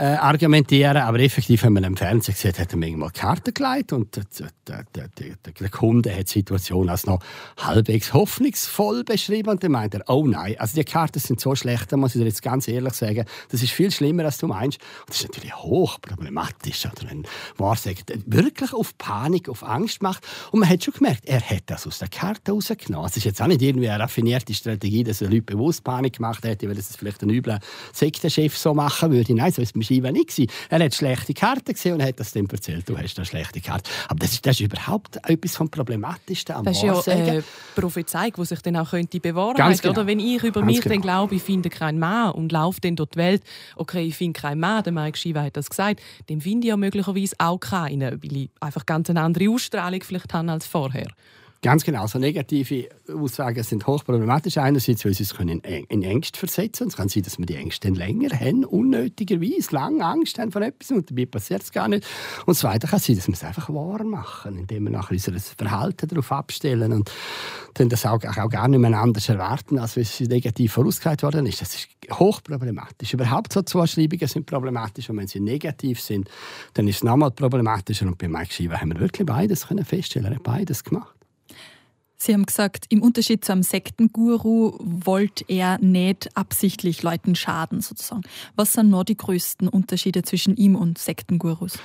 äh, 0.00 0.14
argumentieren, 0.14 0.96
aber 0.96 1.20
effektiv, 1.20 1.62
wenn 1.62 1.74
man 1.74 1.84
im 1.84 1.94
Fernsehen 1.94 2.34
sieht, 2.34 2.58
hat 2.58 2.72
er 2.72 2.78
manchmal 2.78 3.10
Karten 3.10 3.52
gelegt 3.52 3.92
und 3.92 4.16
der, 4.16 4.24
der, 4.66 4.84
der, 4.94 5.34
der, 5.60 5.68
Kunde 5.68 6.10
hat 6.10 6.28
die 6.28 6.38
Situation 6.38 6.88
als 6.88 7.04
noch 7.04 7.20
halbwegs 7.58 8.14
hoffnungsvoll 8.14 9.04
beschrieben 9.04 9.50
und 9.50 9.62
dann 9.62 9.72
meint 9.72 9.92
er, 9.92 10.02
oh 10.08 10.26
nein, 10.26 10.56
also 10.58 10.74
die 10.74 10.84
Karten 10.84 11.18
sind 11.18 11.38
so 11.38 11.54
schlecht, 11.54 11.92
da 11.92 11.98
muss 11.98 12.14
ich 12.14 12.20
dir 12.22 12.26
jetzt 12.26 12.42
ganz 12.42 12.66
ehrlich 12.66 12.94
sagen, 12.94 13.26
das 13.50 13.62
ist 13.62 13.72
viel 13.72 13.90
schlimmer, 13.90 14.24
als 14.24 14.38
du 14.38 14.46
meinst. 14.46 14.80
Und 15.00 15.10
das 15.10 15.16
ist 15.18 15.28
natürlich 15.28 15.54
hochproblematisch, 15.54 16.86
oder 16.86 17.10
wenn 17.10 17.26
Wahrsager 17.58 18.02
wirklich 18.24 18.72
auf 18.72 18.96
Panik, 18.96 19.50
auf 19.50 19.62
Angst 19.62 20.02
macht 20.02 20.26
und 20.50 20.60
man 20.60 20.68
hat 20.70 20.82
schon 20.82 20.94
gemerkt, 20.94 21.26
er 21.26 21.42
hat 21.42 21.64
das 21.66 21.86
aus 21.86 21.98
der 21.98 22.08
Karte 22.08 22.52
rausgenommen. 22.52 23.06
Es 23.06 23.18
ist 23.18 23.24
jetzt 23.24 23.42
auch 23.42 23.48
nicht 23.48 23.60
irgendwie 23.60 23.90
eine 23.90 24.02
raffinierte 24.02 24.54
Strategie, 24.54 25.04
dass 25.04 25.20
er 25.20 25.28
Leute 25.28 25.42
bewusst 25.42 25.84
Panik 25.84 26.14
gemacht 26.14 26.42
hätte, 26.44 26.68
weil 26.68 26.74
das 26.74 26.96
vielleicht 26.96 27.22
ein 27.22 27.28
übler 27.28 27.60
Sektenchef 27.92 28.56
so 28.56 28.72
machen 28.72 29.12
würde. 29.12 29.34
Nein, 29.34 29.52
so 29.52 29.60
ist 29.60 29.76
es 29.90 30.00
Schreiben 30.00 30.12
nicht. 30.14 30.28
Gewesen. 30.28 30.50
Er 30.68 30.84
hat 30.84 30.94
schlechte 30.94 31.34
Karten 31.34 31.72
gesehen 31.72 31.94
und 31.94 32.02
hat 32.02 32.18
das 32.20 32.32
dann 32.32 32.46
erzählt, 32.46 32.88
du 32.88 32.96
hast 32.96 33.18
eine 33.18 33.26
schlechte 33.26 33.60
Karte. 33.60 33.90
Aber 34.08 34.18
das 34.18 34.32
ist, 34.32 34.46
das 34.46 34.60
ist 34.60 34.66
überhaupt 34.66 35.16
etwas 35.28 35.56
vom 35.56 35.70
Problematischsten 35.70 36.54
am 36.54 36.64
Das 36.64 36.76
ist 36.76 36.82
ja 36.82 37.12
äh, 37.12 37.42
Prophezeiung, 37.74 38.32
die 38.36 38.44
sich 38.44 38.60
dann 38.60 38.76
auch 38.76 38.90
könnte 38.90 39.20
bewahren 39.20 39.54
genau. 39.56 39.90
oder 39.90 40.06
Wenn 40.06 40.20
ich 40.20 40.42
über 40.42 40.60
Ganz 40.60 40.66
mich 40.66 40.80
genau. 40.80 40.94
dann 40.94 41.02
glaube, 41.02 41.34
ich 41.34 41.42
finde 41.42 41.70
keinen 41.70 41.98
Mann 41.98 42.32
und 42.32 42.52
laufe 42.52 42.80
dann 42.80 42.96
durch 42.96 43.10
die 43.10 43.18
Welt, 43.18 43.42
okay, 43.76 44.02
ich 44.02 44.16
finde 44.16 44.38
keinen 44.38 44.60
Mann, 44.60 44.82
der 44.82 44.92
Mike 44.92 45.18
Shiva 45.18 45.42
hat 45.42 45.56
das 45.56 45.68
gesagt, 45.68 46.00
dann 46.28 46.40
finde 46.40 46.66
ich 46.66 46.70
ja 46.70 46.76
möglicherweise 46.76 47.34
auch 47.38 47.58
keinen, 47.58 48.22
weil 48.22 48.36
ich 48.36 48.50
einfach 48.60 48.86
ganz 48.86 49.10
eine 49.10 49.20
andere 49.20 49.50
Ausstrahlung 49.50 50.02
vielleicht 50.02 50.32
habe 50.32 50.50
als 50.50 50.66
vorher. 50.66 51.08
Ganz 51.62 51.84
genau. 51.84 52.06
So 52.06 52.18
negative 52.18 52.88
Aussagen 53.14 53.62
sind 53.62 53.86
hochproblematisch. 53.86 54.56
Einerseits, 54.56 55.04
weil 55.04 55.12
sie 55.12 55.24
es 55.24 55.34
können 55.34 55.60
in 55.60 56.02
Ängste 56.02 56.38
versetzen 56.38 56.88
Es 56.88 56.96
kann 56.96 57.10
sein, 57.10 57.22
dass 57.22 57.38
wir 57.38 57.44
die 57.44 57.56
Ängste 57.56 57.88
dann 57.88 57.96
länger 57.96 58.30
haben, 58.30 58.64
unnötigerweise, 58.64 59.74
lange 59.74 60.02
Angst 60.02 60.38
haben 60.38 60.52
vor 60.52 60.62
etwas 60.62 60.90
und 60.90 61.10
dabei 61.10 61.26
passiert 61.26 61.62
es 61.62 61.70
gar 61.70 61.86
nicht. 61.88 62.06
Und 62.46 62.54
zweitens 62.54 62.88
kann 62.88 62.98
es 62.98 63.04
sein, 63.04 63.16
dass 63.16 63.28
wir 63.28 63.34
es 63.34 63.44
einfach 63.44 63.68
wahr 63.68 64.02
machen, 64.04 64.56
indem 64.56 64.84
wir 64.84 64.90
nachher 64.90 65.12
unser 65.12 65.38
Verhalten 65.38 66.08
darauf 66.08 66.32
abstellen 66.32 66.94
und 66.94 67.12
dann 67.74 67.90
das 67.90 68.06
auch, 68.06 68.24
auch 68.24 68.48
gar 68.48 68.66
nicht 68.68 68.80
mehr 68.80 68.98
anders 68.98 69.28
erwarten, 69.28 69.78
als 69.78 69.96
wenn 69.96 70.04
es 70.04 70.18
negativ 70.20 70.72
vorausgesagt 70.72 71.22
worden 71.22 71.44
ist. 71.44 71.60
Das 71.60 71.74
ist 71.74 71.88
hochproblematisch. 72.10 73.12
Überhaupt 73.12 73.52
so 73.52 73.60
Zuschreibungen 73.60 74.26
sind 74.28 74.46
problematisch 74.46 75.10
und 75.10 75.18
wenn 75.18 75.28
sie 75.28 75.40
negativ 75.40 76.00
sind, 76.00 76.30
dann 76.72 76.88
ist 76.88 76.96
es 76.96 77.04
nochmal 77.04 77.32
problematischer. 77.32 78.06
Und 78.06 78.16
bei 78.16 78.28
Mike 78.28 78.54
Schieber 78.54 78.80
haben 78.80 78.94
wir 78.94 79.00
wirklich 79.00 79.26
beides 79.26 79.68
können 79.68 79.84
feststellen. 79.84 80.32
Er 80.32 80.36
hat 80.36 80.42
beides 80.42 80.82
gemacht. 80.82 81.19
Sie 82.22 82.34
haben 82.34 82.44
gesagt, 82.44 82.84
im 82.90 83.00
Unterschied 83.00 83.46
zu 83.46 83.52
einem 83.52 83.62
Sektenguru 83.62 84.76
wollte 84.78 85.42
er 85.48 85.78
nicht 85.78 86.36
absichtlich 86.36 87.02
Leuten 87.02 87.34
schaden, 87.34 87.80
sozusagen. 87.80 88.22
Was 88.56 88.74
sind 88.74 88.90
noch 88.90 89.04
die 89.04 89.16
größten 89.16 89.68
Unterschiede 89.68 90.22
zwischen 90.22 90.54
ihm 90.54 90.76
und 90.76 90.98
Sektengurus? 90.98 91.78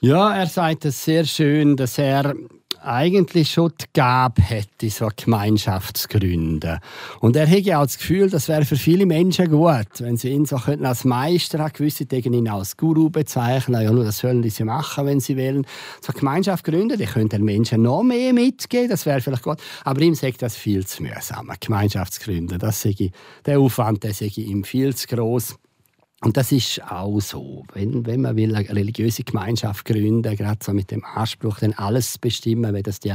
Ja, 0.00 0.34
er 0.34 0.46
sagt 0.46 0.86
es 0.86 1.04
sehr 1.04 1.26
schön, 1.26 1.76
dass 1.76 1.98
er 1.98 2.34
eigentlich 2.84 3.50
schon 3.50 3.72
die 3.80 3.84
Gabe 3.92 4.42
hätte, 4.42 4.90
so 4.90 5.06
eine 5.06 5.14
Gemeinschaft 5.16 5.96
zu 5.96 6.08
gründen. 6.08 6.78
Und 7.20 7.36
er 7.36 7.46
hätte 7.46 7.78
auch 7.78 7.82
das 7.82 7.98
Gefühl, 7.98 8.30
das 8.30 8.48
wäre 8.48 8.64
für 8.64 8.76
viele 8.76 9.06
Menschen 9.06 9.50
gut, 9.50 9.88
wenn 10.00 10.16
sie 10.16 10.30
ihn 10.30 10.44
so 10.46 10.56
als 10.56 11.04
Meister 11.04 11.58
haben, 11.58 11.72
gewisse 11.72 12.06
Dinge 12.06 12.36
ihn 12.36 12.48
als 12.48 12.76
Guru 12.76 13.10
bezeichnen. 13.10 13.82
Ja, 13.82 13.92
nur 13.92 14.04
das 14.04 14.18
sollen 14.18 14.48
sie 14.48 14.64
machen, 14.64 15.06
wenn 15.06 15.20
sie 15.20 15.36
wollen. 15.36 15.66
So 16.00 16.12
Gemeinschaft 16.12 16.64
gründen, 16.64 16.98
die 16.98 17.06
könnte 17.06 17.36
den 17.36 17.44
Menschen 17.44 17.82
noch 17.82 18.02
mehr 18.02 18.32
mitgeben, 18.32 18.90
das 18.90 19.06
wäre 19.06 19.20
vielleicht 19.20 19.42
gut. 19.42 19.58
Aber 19.84 20.00
ihm 20.00 20.14
sagt 20.14 20.42
das 20.42 20.56
viel 20.56 20.86
zu 20.86 21.02
mühsam, 21.02 21.48
eine 21.48 21.58
Gemeinschaft 21.60 22.14
zu 22.14 22.20
gründen. 22.20 22.58
Das 22.58 22.82
sei, 22.82 23.10
der 23.46 23.60
Aufwand 23.60 24.02
der 24.02 24.14
sei 24.14 24.30
ihm 24.36 24.64
viel 24.64 24.94
zu 24.94 25.06
groß. 25.06 25.56
Und 26.22 26.36
das 26.36 26.52
ist 26.52 26.80
auch 26.84 27.18
so. 27.20 27.64
Wenn, 27.74 28.06
wenn 28.06 28.20
man 28.20 28.36
will, 28.36 28.54
eine 28.54 28.68
religiöse 28.68 29.24
Gemeinschaft 29.24 29.84
gründen, 29.84 30.36
gerade 30.36 30.60
so 30.62 30.72
mit 30.72 30.92
dem 30.92 31.04
Anspruch, 31.04 31.58
dann 31.58 31.72
alles 31.72 32.16
bestimmen, 32.16 32.74
wie 32.74 32.82
das 32.82 33.00
die 33.00 33.12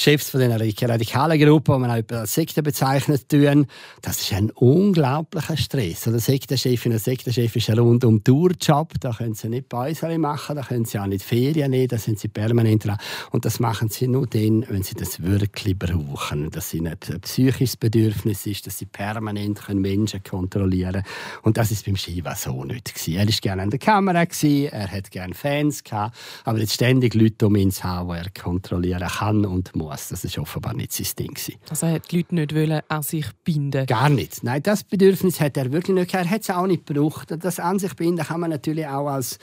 Chefs 0.00 0.30
von 0.30 0.40
den 0.40 0.50
radikalen 0.50 1.38
Gruppen, 1.38 1.74
die 1.74 1.80
man 1.80 1.90
auch 1.90 2.16
als 2.16 2.32
Sekte 2.32 2.62
bezeichnet, 2.62 3.28
tun. 3.28 3.66
Das 4.00 4.18
ist 4.22 4.32
ein 4.32 4.50
unglaublicher 4.52 5.58
Stress. 5.58 6.08
Oder 6.08 6.18
Sektenchefin 6.18 6.92
und 6.92 6.98
Sektenchef 6.98 7.54
ist 7.54 7.68
ein 7.68 7.78
rundum 7.78 8.24
Tourjob. 8.24 8.94
Da 8.98 9.12
können 9.12 9.34
sie 9.34 9.50
nicht 9.50 9.68
Päuschen 9.68 10.18
machen, 10.18 10.56
da 10.56 10.62
können 10.62 10.86
sie 10.86 10.98
auch 10.98 11.06
nicht 11.06 11.22
Ferien 11.22 11.72
nehmen, 11.72 11.88
da 11.88 11.98
sind 11.98 12.18
sie 12.18 12.28
permanent 12.28 12.86
dran. 12.86 12.96
Und 13.30 13.44
das 13.44 13.60
machen 13.60 13.90
sie 13.90 14.08
nur 14.08 14.26
dann, 14.26 14.64
wenn 14.70 14.82
sie 14.82 14.94
das 14.94 15.22
wirklich 15.22 15.78
brauchen. 15.78 16.50
Dass 16.50 16.70
sie 16.70 16.80
nicht 16.80 17.10
ein 17.10 17.20
psychisches 17.20 17.76
Bedürfnis 17.76 18.46
ist, 18.46 18.66
dass 18.66 18.78
sie 18.78 18.86
permanent 18.86 19.68
Menschen 19.68 20.22
kontrollieren 20.22 20.92
können. 20.92 21.04
Und 21.42 21.58
das 21.58 21.72
ist 21.72 21.84
beim 21.84 21.96
Shiva 21.96 22.34
so 22.36 22.64
nicht. 22.64 22.94
Gewesen. 22.94 23.18
Er 23.18 23.26
war 23.26 23.34
gerne 23.42 23.62
an 23.64 23.70
der 23.70 23.78
Kamera, 23.78 24.24
gewesen, 24.24 24.72
er 24.72 24.90
hat 24.90 25.10
gerne 25.10 25.34
Fans, 25.34 25.84
gehabt, 25.84 26.16
aber 26.44 26.58
jetzt 26.58 26.72
ständig 26.72 27.12
Leute 27.14 27.46
um 27.46 27.56
ihn 27.56 27.70
haben, 27.70 28.08
die 28.08 28.16
er 28.16 28.30
kontrollieren 28.30 29.06
kann 29.06 29.44
und 29.44 29.76
muss 29.76 29.89
Das 29.90 30.24
war 30.36 30.42
offenbar 30.42 30.74
nicht 30.74 30.92
sein 30.92 31.06
Ding. 31.18 31.36
Also 31.68 31.86
er 31.86 31.94
hat 31.94 32.10
die 32.10 32.18
Leute 32.18 32.34
nicht 32.34 32.54
wollen 32.54 32.80
an 32.88 33.02
sich 33.02 33.26
binden 33.44 33.86
Gar 33.86 34.08
nicht. 34.08 34.42
Nein, 34.42 34.62
das 34.62 34.84
Bedürfnis 34.84 35.40
hat 35.40 35.56
er 35.56 35.72
wirklich 35.72 35.94
nicht. 35.94 36.14
Er 36.14 36.28
hat 36.28 36.42
es 36.42 36.50
auch 36.50 36.66
nicht 36.66 36.86
gebraucht. 36.86 37.34
Das 37.38 37.58
an 37.58 37.78
sich 37.78 37.94
binden 37.94 38.24
kann 38.24 38.40
man 38.40 38.50
natürlich 38.50 38.86
auch 38.86 39.08
als 39.08 39.38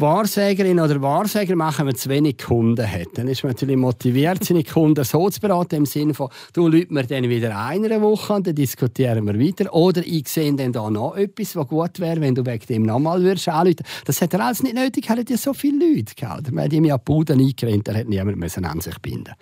Wahrsägerin 0.00 0.78
oder 0.78 1.02
Wahrsäger 1.02 1.56
machen, 1.56 1.78
wenn 1.78 1.86
man 1.86 1.96
zu 1.96 2.08
wenig 2.08 2.38
Kunden 2.38 2.88
hat. 2.88 3.08
Dann 3.14 3.26
ist 3.26 3.42
man 3.42 3.50
natürlich 3.52 3.76
motiviert, 3.76 4.44
seine 4.44 4.62
Kunden 4.62 5.02
so 5.02 5.28
zu 5.28 5.40
beraten, 5.40 5.74
im 5.74 5.86
Sinne 5.86 6.14
von, 6.14 6.28
du 6.52 6.68
läutst 6.68 6.92
mir 6.92 7.04
dann 7.04 7.28
wieder 7.28 7.58
eine 7.58 8.00
Woche 8.00 8.34
und 8.34 8.46
dann 8.46 8.54
diskutieren 8.54 9.26
wir 9.26 9.40
weiter. 9.40 9.74
Oder 9.74 10.06
ich 10.06 10.28
sehe 10.28 10.54
dann 10.54 10.72
da 10.72 10.88
noch 10.88 11.16
etwas, 11.16 11.56
was 11.56 11.66
gut 11.66 11.98
wäre, 11.98 12.20
wenn 12.20 12.36
du 12.36 12.46
wegen 12.46 12.64
dem 12.66 12.82
nochmal 12.84 13.22
würdest 13.22 13.48
anrufen. 13.48 13.84
Das 14.04 14.22
hat 14.22 14.34
er 14.34 14.40
alles 14.46 14.62
nicht 14.62 14.76
nötig, 14.76 15.10
er 15.10 15.16
hat 15.16 15.30
ja 15.30 15.36
so 15.36 15.52
viele 15.52 15.84
Leute 15.84 16.14
gehabt. 16.14 16.52
Man 16.52 16.66
hat 16.66 16.72
ihm 16.72 16.84
ja 16.84 16.96
Buden 16.96 17.40
eingerennt, 17.40 17.88
er 17.88 17.98
hat 17.98 18.08
niemand 18.08 18.64
an 18.64 18.80
sich 18.80 18.98
binden 19.00 19.34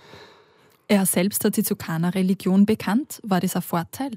Er 0.89 1.05
selbst 1.07 1.45
hat 1.45 1.55
sich 1.55 1.65
zu 1.65 1.77
keiner 1.77 2.15
Religion 2.15 2.65
bekannt. 2.65 3.21
War 3.25 3.41
das 3.41 3.57
ein 3.57 3.63
Vorteil? 3.63 4.13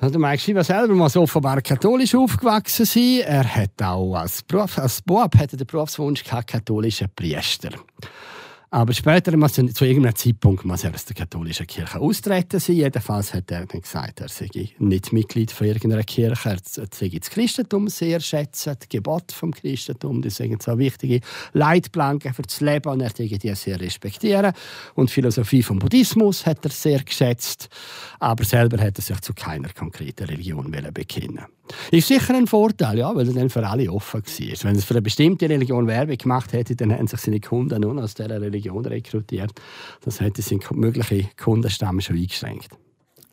Der 0.00 0.18
Mike 0.18 0.40
Schieber 0.42 0.64
selber 0.64 0.94
muss 0.94 1.16
offenbar 1.16 1.62
katholisch 1.62 2.14
aufgewachsen 2.14 2.84
sein. 2.84 3.20
Er 3.24 3.44
hat 3.44 3.80
auch 3.82 4.14
als, 4.14 4.42
Beruf, 4.42 4.78
als 4.78 5.00
Bub 5.00 5.36
hatte 5.36 5.56
den 5.56 5.66
Berufswunsch 5.66 6.24
gehabt, 6.24 6.48
katholischer 6.48 7.08
Priester. 7.08 7.70
Aber 8.74 8.92
später 8.92 9.32
er, 9.32 9.48
zu 9.48 9.84
irgendeinem 9.84 10.16
Zeitpunkt 10.16 10.64
muss 10.64 10.82
er 10.82 10.92
aus 10.92 11.04
der 11.04 11.14
katholischen 11.14 11.64
Kirche 11.64 12.00
austreten 12.00 12.58
sein. 12.58 12.74
Jedenfalls 12.74 13.32
hat 13.32 13.48
er 13.52 13.66
dann 13.66 13.80
gesagt, 13.80 14.20
er 14.20 14.28
sei 14.28 14.48
nicht 14.80 15.12
Mitglied 15.12 15.52
von 15.52 15.68
irgendeiner 15.68 16.02
Kirche. 16.02 16.48
Er 16.48 16.58
sei 16.90 17.08
das 17.08 17.30
Christentum 17.30 17.86
sehr 17.86 18.18
schätzen, 18.18 18.74
das 18.76 18.88
Gebot 18.88 19.30
vom 19.30 19.52
Christentum, 19.52 20.22
das 20.22 20.34
sind 20.34 20.60
so 20.60 20.76
wichtige 20.76 21.20
Leitplanken 21.52 22.34
für 22.34 22.42
das 22.42 22.60
Leben 22.60 22.88
und 22.88 23.00
er 23.00 23.16
würde 23.16 23.38
die 23.38 23.54
sehr 23.54 23.80
respektieren. 23.80 24.52
Und 24.96 25.08
die 25.08 25.12
Philosophie 25.12 25.62
vom 25.62 25.78
Buddhismus 25.78 26.44
hat 26.44 26.64
er 26.64 26.72
sehr 26.72 27.04
geschätzt, 27.04 27.68
aber 28.18 28.42
selber 28.42 28.82
hat 28.82 28.98
er 28.98 29.02
sich 29.02 29.20
zu 29.20 29.34
keiner 29.34 29.68
konkreten 29.68 30.24
Religion 30.24 30.72
bekennen 30.92 31.44
ist 31.90 32.08
sicher 32.08 32.34
ein 32.34 32.46
Vorteil, 32.46 32.98
ja, 32.98 33.14
weil 33.14 33.26
er 33.28 33.34
dann 33.34 33.50
für 33.50 33.66
alle 33.66 33.90
offen 33.90 34.22
war. 34.22 34.64
Wenn 34.64 34.76
er 34.76 34.82
für 34.82 34.94
eine 34.94 35.02
bestimmte 35.02 35.48
Religion 35.48 35.86
Werbung 35.86 36.16
gemacht 36.16 36.52
hätte, 36.52 36.76
dann 36.76 36.90
hätten 36.90 37.06
sich 37.06 37.20
seine 37.20 37.40
Kunden 37.40 37.80
nur 37.80 38.02
aus 38.02 38.14
dieser 38.14 38.40
Religion 38.40 38.63
rekrutiert. 38.70 39.52
Das 40.02 40.20
hätte 40.20 40.42
seinen 40.42 40.60
möglichen 40.72 41.28
Kundenstamm 41.36 42.00
schon 42.00 42.16
eingeschränkt. 42.16 42.70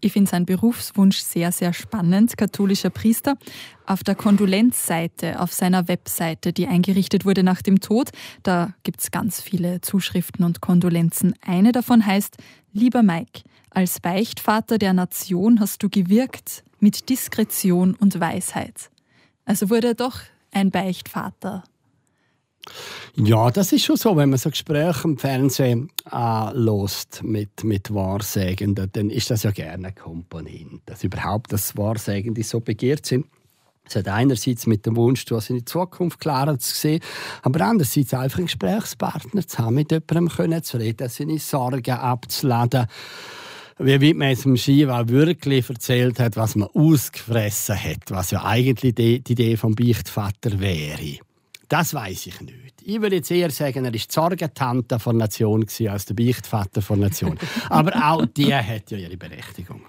Ich 0.04 0.14
finde 0.14 0.32
seinen 0.32 0.48
Berufswunsch 0.48 1.20
sehr, 1.20 1.52
sehr 1.52 1.74
spannend. 1.74 2.36
Katholischer 2.36 2.90
Priester. 2.90 3.38
Auf 3.86 4.04
der 4.04 4.16
Kondolenzseite, 4.16 5.40
auf 5.40 5.54
seiner 5.54 5.88
Webseite, 5.88 6.54
die 6.54 6.66
eingerichtet 6.66 7.24
wurde 7.24 7.44
nach 7.44 7.62
dem 7.62 7.82
Tod, 7.82 8.10
da 8.42 8.74
gibt 8.82 9.02
es 9.02 9.12
ganz 9.12 9.42
viele 9.42 9.82
Zuschriften 9.82 10.44
und 10.44 10.60
Kondolenzen. 10.60 11.36
Eine 11.42 11.72
davon 11.72 12.04
heißt, 12.04 12.38
lieber 12.74 13.04
Mike, 13.04 13.42
als 13.70 14.00
Beichtvater 14.00 14.80
der 14.80 14.94
Nation 14.94 15.60
hast 15.60 15.84
du 15.84 15.90
gewirkt 15.90 16.64
mit 16.80 17.10
Diskretion 17.10 17.94
und 17.94 18.20
Weisheit. 18.20 18.90
Also 19.46 19.70
wurde 19.70 19.90
er 19.90 19.94
doch 19.94 20.22
ein 20.52 20.72
Beichtvater. 20.72 21.64
Ja, 23.16 23.52
das 23.52 23.72
ist 23.74 23.84
schon 23.84 23.98
so. 23.98 24.16
Wenn 24.16 24.30
man 24.30 24.40
so 24.40 24.50
Gespräche 24.50 25.08
im 25.08 25.18
Fernsehen 25.18 25.90
anlässt 26.06 27.24
mit, 27.24 27.64
mit 27.64 27.94
Wahrsagenden, 27.94 28.90
dann 28.92 29.10
ist 29.10 29.30
das 29.30 29.44
ja 29.44 29.52
gerne 29.52 29.88
eine 29.88 29.94
Komponente. 29.94 30.82
Dass 30.86 31.04
überhaupt 31.04 31.52
das 31.52 31.76
Wahrsagende 31.78 32.44
so 32.44 32.60
begehrt 32.62 33.06
sind. 33.06 33.26
Es 33.84 33.96
hat 33.96 34.08
einerseits 34.08 34.68
mit 34.68 34.86
dem 34.86 34.96
Wunsch, 34.96 35.26
was 35.30 35.50
in 35.50 35.58
die 35.58 35.66
Zukunft 35.66 36.20
klarer 36.20 36.58
zu 36.58 36.74
sehen, 36.74 37.02
aber 37.42 37.66
andererseits 37.66 38.14
einfach 38.14 38.38
einen 38.38 38.48
Gesprächspartner 38.48 39.46
zu 39.46 39.58
haben, 39.58 39.76
mit 39.76 39.92
jemandem 39.92 40.64
zu 40.64 40.78
reden, 40.78 41.10
seine 41.10 41.40
Sorgen 41.40 41.92
abzuladen 41.92 42.88
wie 43.84 44.00
weit 44.00 44.16
man 44.16 44.30
jetzt 44.30 44.46
im 44.46 44.58
Skiwall 44.58 45.10
wirklich 45.10 45.68
erzählt 45.68 46.20
hat, 46.20 46.36
was 46.36 46.56
man 46.56 46.70
ausgefressen 46.70 47.82
hat, 47.82 48.10
was 48.12 48.30
ja 48.30 48.46
eigentlich 48.46 48.94
die, 48.94 49.22
die 49.24 49.32
Idee 49.32 49.58
vom 49.58 49.74
Beichtvater 49.74 50.60
wäre. 50.60 51.18
Das 51.72 51.94
weiß 51.94 52.28
ich 52.28 52.42
nicht. 52.42 52.82
Ich 52.84 53.02
würde 53.02 53.16
jetzt 53.16 53.32
eher 53.32 53.50
sagen, 53.50 53.78
er 53.78 53.84
war 53.86 53.92
die 53.92 54.02
Sorgentante 54.06 54.98
der 54.98 55.14
Nation 55.14 55.66
als 55.88 56.06
der 56.06 56.14
Beichtvater 56.16 56.82
der 56.82 56.98
Nation. 56.98 57.40
Aber 57.70 57.96
auch 57.96 58.26
die 58.26 58.54
hat 58.54 58.92
ja 58.92 58.98
ihre 58.98 59.16
Berechtigung. 59.16 59.82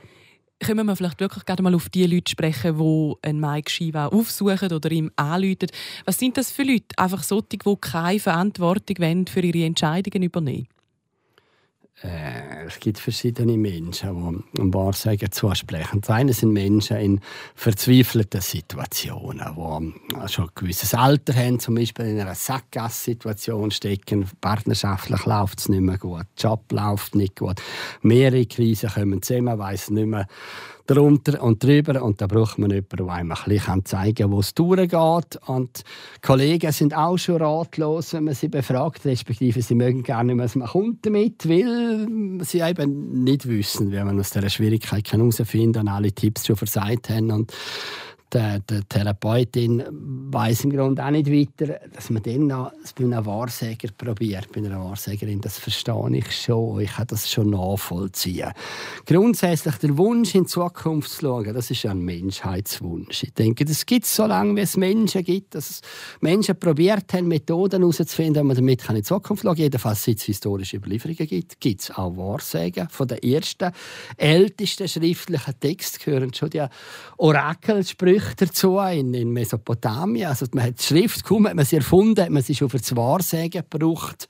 können 0.60 0.86
wir 0.86 0.94
vielleicht 0.94 1.18
wirklich 1.18 1.44
gerade 1.44 1.60
mal 1.60 1.74
auf 1.74 1.88
die 1.88 2.06
Leute 2.06 2.30
sprechen, 2.30 2.78
die 2.78 3.14
einen 3.22 3.40
Mike 3.40 3.68
Shiva 3.68 4.06
aufsuchen 4.06 4.72
oder 4.72 4.92
ihm 4.92 5.10
anrufen. 5.16 5.70
Was 6.04 6.20
sind 6.20 6.36
das 6.36 6.52
für 6.52 6.62
Leute? 6.62 6.96
Einfach 6.98 7.24
solche, 7.24 7.48
die 7.48 7.76
keine 7.80 8.20
Verantwortung 8.20 9.26
für 9.26 9.40
ihre 9.40 9.66
Entscheidungen 9.66 10.22
übernehmen 10.22 10.68
äh, 12.02 12.64
es 12.66 12.81
gibt 12.81 12.98
verschiedene 12.98 13.57
Menschen, 13.57 14.44
die 14.55 14.61
am 14.61 14.74
Wahrsagen 14.74 15.31
zusprechen. 15.31 16.00
Das 16.00 16.11
eine 16.11 16.33
sind 16.33 16.52
Menschen 16.52 16.96
in 16.96 17.20
verzweifelten 17.55 18.40
Situationen, 18.40 19.46
die 19.55 20.28
schon 20.28 20.44
ein 20.46 20.50
gewisses 20.55 20.94
Alter 20.94 21.35
haben, 21.35 21.61
zum 21.61 21.74
Beispiel 21.74 22.07
in 22.07 22.20
einer 22.20 22.35
Sackgasse-Situation 22.35 23.70
stecken. 23.70 24.26
Partnerschaftlich 24.40 25.24
läuft 25.26 25.61
es 25.61 25.68
nicht 25.68 25.83
mehr 25.83 25.98
gut, 25.98 26.26
Job 26.37 26.64
läuft 26.72 27.14
nicht 27.14 27.37
gut. 27.37 27.61
Mehrere 28.00 28.46
Krisen 28.46 28.90
kommen 28.90 29.22
zusammen, 29.22 29.59
weiss 29.59 29.90
nicht 29.90 30.07
mehr, 30.07 30.26
drunter 30.94 31.42
und 31.42 31.62
drüber 31.62 32.02
und 32.02 32.20
da 32.20 32.26
braucht 32.26 32.59
man 32.59 32.70
jemanden, 32.70 32.96
der 32.96 33.09
einem 33.09 33.33
ein 33.33 33.38
bisschen 33.46 33.85
zeigen 33.85 34.14
kann, 34.14 34.31
wo 34.33 34.40
es 34.40 34.55
durchgeht. 34.55 35.38
Und 35.46 35.85
die 36.16 36.20
Kollegen 36.20 36.72
sind 36.72 36.96
auch 36.96 37.16
schon 37.16 37.42
ratlos, 37.42 38.12
wenn 38.12 38.24
man 38.24 38.35
sie 38.35 38.48
befragt, 38.48 39.05
respektive 39.05 39.62
sie 39.62 39.74
mögen 39.74 40.02
gerne 40.02 40.28
nicht 40.28 40.37
mehr, 40.37 40.44
was 40.44 40.57
man 40.57 40.68
kommt 40.68 41.07
damit, 41.07 41.48
weil 41.48 42.44
sie 42.44 42.61
eben 42.61 43.24
nicht 43.24 43.48
wissen, 43.48 43.90
wie 43.92 44.02
man 44.02 44.18
aus 44.18 44.31
dieser 44.31 44.50
Schwierigkeit 44.50 45.11
herausfinden 45.12 45.72
kann 45.72 45.87
und 45.87 45.92
alle 45.92 46.12
Tipps 46.12 46.46
schon 46.46 46.57
versagt 46.57 47.11
haben. 47.11 47.31
Und 47.31 47.52
die, 48.32 48.62
die 48.68 48.80
Therapeutin 48.88 49.82
weiß 49.90 50.64
im 50.64 50.70
Grunde 50.70 51.04
auch 51.04 51.10
nicht 51.10 51.30
weiter, 51.30 51.80
dass 51.94 52.10
man 52.10 52.22
dann 52.22 52.46
noch 52.46 52.72
bei 52.96 53.04
einem 53.04 53.26
Wahrsager 53.26 53.88
probiert, 53.96 54.50
bei 54.52 54.60
einer 54.60 54.82
Wahrsagerin. 54.82 55.40
Das 55.40 55.58
verstehe 55.58 56.16
ich 56.16 56.32
schon. 56.32 56.80
Ich 56.80 56.92
kann 56.92 57.06
das 57.08 57.30
schon 57.30 57.50
nachvollziehen. 57.50 58.52
Grundsätzlich 59.04 59.76
der 59.76 59.98
Wunsch, 59.98 60.34
in 60.34 60.44
die 60.44 60.48
Zukunft 60.48 61.10
zu 61.10 61.20
schauen, 61.20 61.52
das 61.52 61.70
ist 61.70 61.84
ein 61.84 61.98
Menschheitswunsch. 61.98 63.24
Ich 63.24 63.34
denke, 63.34 63.64
das 63.64 63.84
gibt 63.84 64.06
es 64.06 64.16
so 64.16 64.26
lange, 64.26 64.56
wie 64.56 64.60
es 64.60 64.76
Menschen 64.76 65.22
gibt, 65.24 65.54
dass 65.54 65.82
Menschen 66.20 66.58
probiert 66.58 67.12
haben, 67.12 67.28
Methoden 67.28 67.80
herauszufinden, 67.80 68.44
wie 68.44 68.48
man 68.48 68.56
damit 68.56 68.88
in 68.88 68.94
die 68.94 69.02
Zukunft 69.02 69.42
schauen 69.42 69.54
kann. 69.54 69.62
Jedenfalls, 69.62 70.04
seit 70.04 70.16
es 70.16 70.24
historische 70.24 70.78
Überlieferungen 70.78 71.26
gibt, 71.26 71.60
gibt 71.60 71.82
es 71.82 71.90
auch 71.90 72.16
Wahrsagen. 72.16 72.88
Von 72.88 73.08
den 73.08 73.18
ersten, 73.18 73.72
ältesten 74.16 74.88
schriftlichen 74.88 75.60
Texten 75.60 76.02
gehören 76.04 76.32
schon 76.32 76.50
die 76.50 76.64
Orakelsprüche 77.18 78.21
Sprüche 78.22 78.35
dazu 78.37 78.78
in, 78.78 79.14
in 79.14 79.30
Mesopotamien. 79.30 80.28
Also 80.28 80.46
man 80.52 80.64
hat 80.64 80.78
die 80.78 80.82
Schrift, 80.82 81.24
kaum 81.24 81.46
hat 81.46 81.54
man 81.54 81.64
sie 81.64 81.76
erfunden, 81.76 82.22
hat 82.22 82.30
man 82.30 82.42
sie 82.42 82.54
schon 82.54 82.70
für 82.70 82.78
das 82.78 82.94
Wahrsagen 82.96 83.64
gebraucht. 83.68 84.28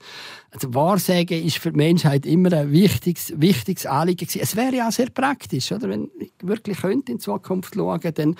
Also 0.53 0.71
Wahrsagen 0.75 1.43
ist 1.43 1.57
für 1.57 1.71
die 1.71 1.77
Menschheit 1.77 2.27
immer 2.27 2.53
ein 2.53 2.71
wichtiges, 2.71 3.33
wichtiges 3.37 3.87
Anliegen 3.87 4.27
gewesen. 4.27 4.41
Es 4.41 4.55
wäre 4.55 4.75
ja 4.75 4.87
auch 4.87 4.91
sehr 4.91 5.09
praktisch, 5.09 5.71
oder? 5.71 5.89
Wenn 5.89 6.11
ich 6.19 6.31
wirklich 6.43 6.79
könnte 6.79 7.11
in 7.11 7.19
Zukunft 7.19 7.73
schauen, 7.73 8.13
dann 8.13 8.35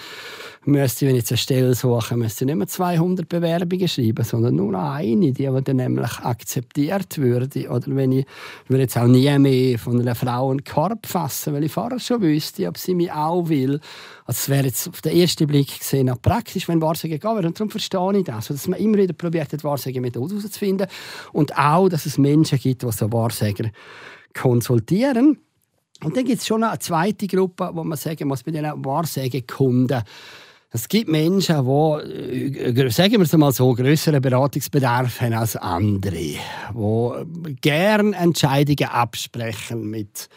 müsste 0.64 1.06
ich, 1.06 1.10
wenn 1.10 1.18
ich 1.18 1.28
eine 1.32 1.38
Stelle 1.38 1.74
suche, 1.74 2.16
müsste 2.16 2.44
ich 2.44 2.48
nicht 2.48 2.58
mehr 2.58 2.68
200 2.68 3.28
Bewerbungen 3.28 3.88
schreiben, 3.88 4.24
sondern 4.24 4.56
nur 4.56 4.78
eine, 4.78 5.32
die, 5.32 5.48
die 5.48 5.64
dann 5.64 5.78
nämlich 5.78 6.20
akzeptiert 6.20 7.18
würde. 7.18 7.68
Oder 7.70 7.96
wenn 7.96 8.12
ich 8.12 8.28
würde 8.68 8.84
jetzt 8.84 8.98
auch 8.98 9.08
nie 9.08 9.36
mehr 9.40 9.80
von 9.80 10.00
einer 10.00 10.14
Frau 10.14 10.52
einen 10.52 10.64
Korb 10.64 11.08
fassen, 11.08 11.54
weil 11.56 11.64
ich 11.64 11.72
vorher 11.72 12.00
schon 12.00 12.22
wüsste, 12.22 12.68
ob 12.68 12.78
sie 12.78 12.94
mich 12.94 13.12
auch 13.12 13.50
will. 13.50 13.80
Also 14.26 14.38
es 14.38 14.50
wäre 14.50 14.68
jetzt 14.68 14.88
auf 14.88 15.02
den 15.02 15.18
ersten 15.18 15.43
Blick 15.48 15.80
gesehen 15.80 16.10
auch 16.10 16.22
praktisch, 16.22 16.68
wenn 16.68 16.82
Wahrsagen 16.82 17.20
gehen 17.20 17.36
würde. 17.36 17.48
Und 17.48 17.60
darum 17.60 17.70
verstehe 17.70 18.18
ich 18.18 18.24
das. 18.24 18.48
Dass 18.48 18.68
man 18.68 18.80
immer 18.80 18.98
wieder 18.98 19.14
probiert 19.14 19.54
hat, 19.54 19.64
Wahrsagen 19.64 20.02
Methoden 20.02 20.38
herauszufinden. 20.38 20.88
Und 21.32 21.58
auch, 21.58 21.90
dass 21.90 22.06
es 22.06 22.18
Menschen 22.18 22.60
gibt, 22.60 22.84
die 22.84 22.92
so 22.92 23.12
Wahrsager 23.12 23.70
konsultieren. 24.34 25.38
Und 26.04 26.18
dann 26.18 26.26
gibt 26.26 26.40
es 26.40 26.48
schon 26.48 26.64
eine 26.64 26.80
zweite 26.80 27.28
Gruppe, 27.28 27.70
wo 27.74 27.84
man 27.84 27.98
sagen 27.98 28.28
muss, 28.28 28.44
bei 28.44 28.52
diesen 28.52 28.86
Wahrsagekunden, 28.86 30.04
es 30.76 30.88
gibt 30.90 31.08
Menschen, 31.08 31.64
die, 31.64 32.58
äh, 32.58 32.90
sagen 32.90 33.14
wir 33.14 33.22
es 33.22 33.34
mal 33.34 33.52
so, 33.52 33.74
größeren 33.74 34.20
Beratungsbedarf 34.20 35.22
haben 35.22 35.34
als 35.34 35.56
andere, 35.56 36.16
die 36.16 36.40
gerne 37.62 38.16
Entscheidungen 38.16 38.90
absprechen 38.90 39.88
mit 39.88 40.28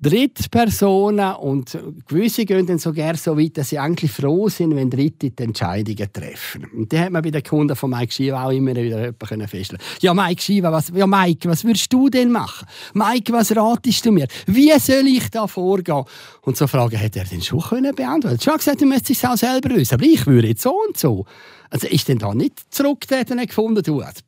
Drittpersonen 0.00 1.34
und 1.36 1.78
gewisse 2.06 2.44
gehen 2.44 2.66
dann 2.66 2.78
sogar 2.78 3.16
so 3.16 3.38
weit, 3.38 3.56
dass 3.56 3.70
sie 3.70 3.78
eigentlich 3.78 4.10
froh 4.10 4.48
sind, 4.48 4.74
wenn 4.76 4.90
Dritte 4.90 5.30
die 5.30 5.42
Entscheidungen 5.42 6.12
treffen. 6.12 6.66
Und 6.76 6.92
die 6.92 6.98
hat 6.98 7.10
man 7.10 7.22
bei 7.22 7.30
den 7.30 7.42
Kunden 7.42 7.76
von 7.76 7.90
Mike 7.90 8.12
Shiva 8.12 8.44
auch 8.44 8.50
immer 8.50 8.74
wieder 8.74 9.12
feststellen 9.48 9.82
Ja, 10.00 10.12
Mike 10.12 10.42
Shiva, 10.42 10.72
was, 10.72 10.92
ja, 10.94 11.06
Mike, 11.06 11.48
was 11.48 11.64
würdest 11.64 11.92
du 11.92 12.08
denn 12.08 12.30
machen? 12.30 12.66
Mike, 12.92 13.32
was 13.32 13.54
ratest 13.56 14.04
du 14.04 14.12
mir? 14.12 14.26
Wie 14.46 14.72
soll 14.78 15.06
ich 15.06 15.30
da 15.30 15.46
vorgehen? 15.46 16.04
Und 16.42 16.56
so 16.56 16.66
Fragen 16.66 16.96
hätte 16.96 17.20
er 17.20 17.24
dann 17.24 17.42
schon 17.42 17.60
können 17.60 17.94
beantworten. 17.94 18.40
Schon 18.40 18.56
gesagt, 18.56 18.80
er 18.80 18.86
müsste 18.86 19.12
es 19.12 19.24
auch 19.24 19.36
selber 19.36 19.74
wissen. 19.74 19.94
Aber 19.94 20.04
ich 20.04 20.26
würde 20.26 20.48
jetzt 20.48 20.62
so 20.62 20.76
und 20.86 20.96
so. 20.98 21.24
Also 21.70 21.86
ist 21.88 22.08
denn 22.08 22.18
da 22.18 22.34
nicht 22.34 22.72
zurücktreten 22.72 23.38
gefunden, 23.38 23.82
du, 23.82 24.00
also, 24.00 24.20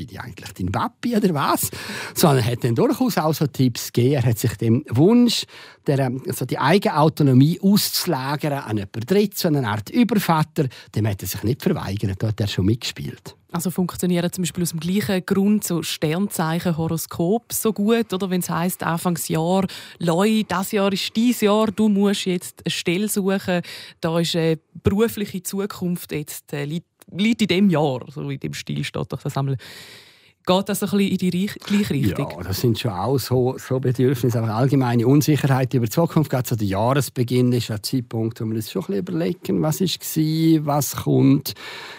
bin 0.00 0.08
ich 0.10 0.20
eigentlich 0.20 0.52
dein 0.52 0.72
Papi 0.72 1.16
oder 1.16 1.34
was? 1.34 1.70
Sondern 2.14 2.38
er 2.44 2.52
hat 2.52 2.64
dann 2.64 2.74
durchaus 2.74 3.18
auch 3.18 3.34
so 3.34 3.46
Tipps 3.46 3.92
gegeben. 3.92 4.14
Er 4.14 4.24
hat 4.24 4.38
sich 4.38 4.56
dem 4.56 4.82
Wunsch, 4.88 5.44
der, 5.86 6.10
also 6.26 6.46
die 6.46 6.58
eigene 6.58 6.96
Autonomie 6.98 7.60
auszulagern 7.60 8.52
an 8.52 8.78
jemanden 8.78 9.00
Dritt, 9.06 9.36
so 9.36 9.48
eine 9.48 9.68
Art 9.68 9.90
Übervater, 9.90 10.68
dem 10.94 11.06
hat 11.06 11.20
er 11.20 11.28
sich 11.28 11.42
nicht 11.42 11.62
verweigert. 11.62 12.22
Da 12.22 12.28
hat 12.28 12.40
er 12.40 12.46
schon 12.46 12.64
mitgespielt. 12.64 13.36
Also 13.52 13.70
funktionieren 13.70 14.32
zum 14.32 14.42
Beispiel 14.42 14.62
aus 14.62 14.70
dem 14.70 14.80
gleichen 14.80 15.26
Grund 15.26 15.64
so 15.64 15.82
Sternzeichen, 15.82 16.76
Horoskop 16.76 17.52
so 17.52 17.72
gut? 17.72 18.12
Oder 18.12 18.30
wenn 18.30 18.40
es 18.40 18.48
heisst, 18.48 18.84
Anfangsjahr, 18.84 19.66
Loi, 19.98 20.44
das 20.46 20.70
Jahr 20.70 20.92
ist 20.92 21.16
dein 21.16 21.34
Jahr, 21.40 21.66
du 21.72 21.88
musst 21.88 22.26
jetzt 22.26 22.62
eine 22.64 22.70
Stelle 22.70 23.08
suchen, 23.08 23.62
da 24.00 24.20
ist 24.20 24.36
eine 24.36 24.58
berufliche 24.84 25.42
Zukunft 25.42 26.12
jetzt, 26.12 26.52
äh, 26.52 26.64
liegt 26.64 26.89
liegt 27.16 27.42
in 27.42 27.48
dem 27.48 27.70
Jahr, 27.70 28.00
so 28.08 28.28
in 28.28 28.40
dem 28.40 28.54
Stil 28.54 28.84
steht 28.84 29.12
doch 29.12 29.22
das 29.22 29.36
einmal. 29.36 29.56
Geht 30.46 30.68
das 30.70 30.82
ein 30.82 30.90
bisschen 30.90 31.08
in 31.10 31.18
die 31.18 31.46
gleiche 31.46 31.90
Richtung? 31.94 32.30
Ja, 32.30 32.42
das 32.42 32.60
sind 32.60 32.78
schon 32.78 32.92
auch 32.92 33.18
so, 33.18 33.56
so 33.58 33.78
Bedürfnisse. 33.78 34.38
Aber 34.38 34.54
allgemeine 34.54 35.06
Unsicherheit 35.06 35.74
über 35.74 35.84
die 35.84 35.90
Zukunft, 35.90 36.30
gerade 36.30 36.48
so 36.48 36.56
der 36.56 36.66
Jahresbeginn 36.66 37.52
ist 37.52 37.70
ein 37.70 37.82
Zeitpunkt, 37.82 38.40
wo 38.40 38.46
wir 38.46 38.54
uns 38.54 38.70
schon 38.70 38.82
ein 38.82 39.04
bisschen 39.04 39.18
überlegen, 39.18 39.62
was 39.62 39.80
war, 39.80 40.66
was 40.66 40.96
kommt. 40.96 41.54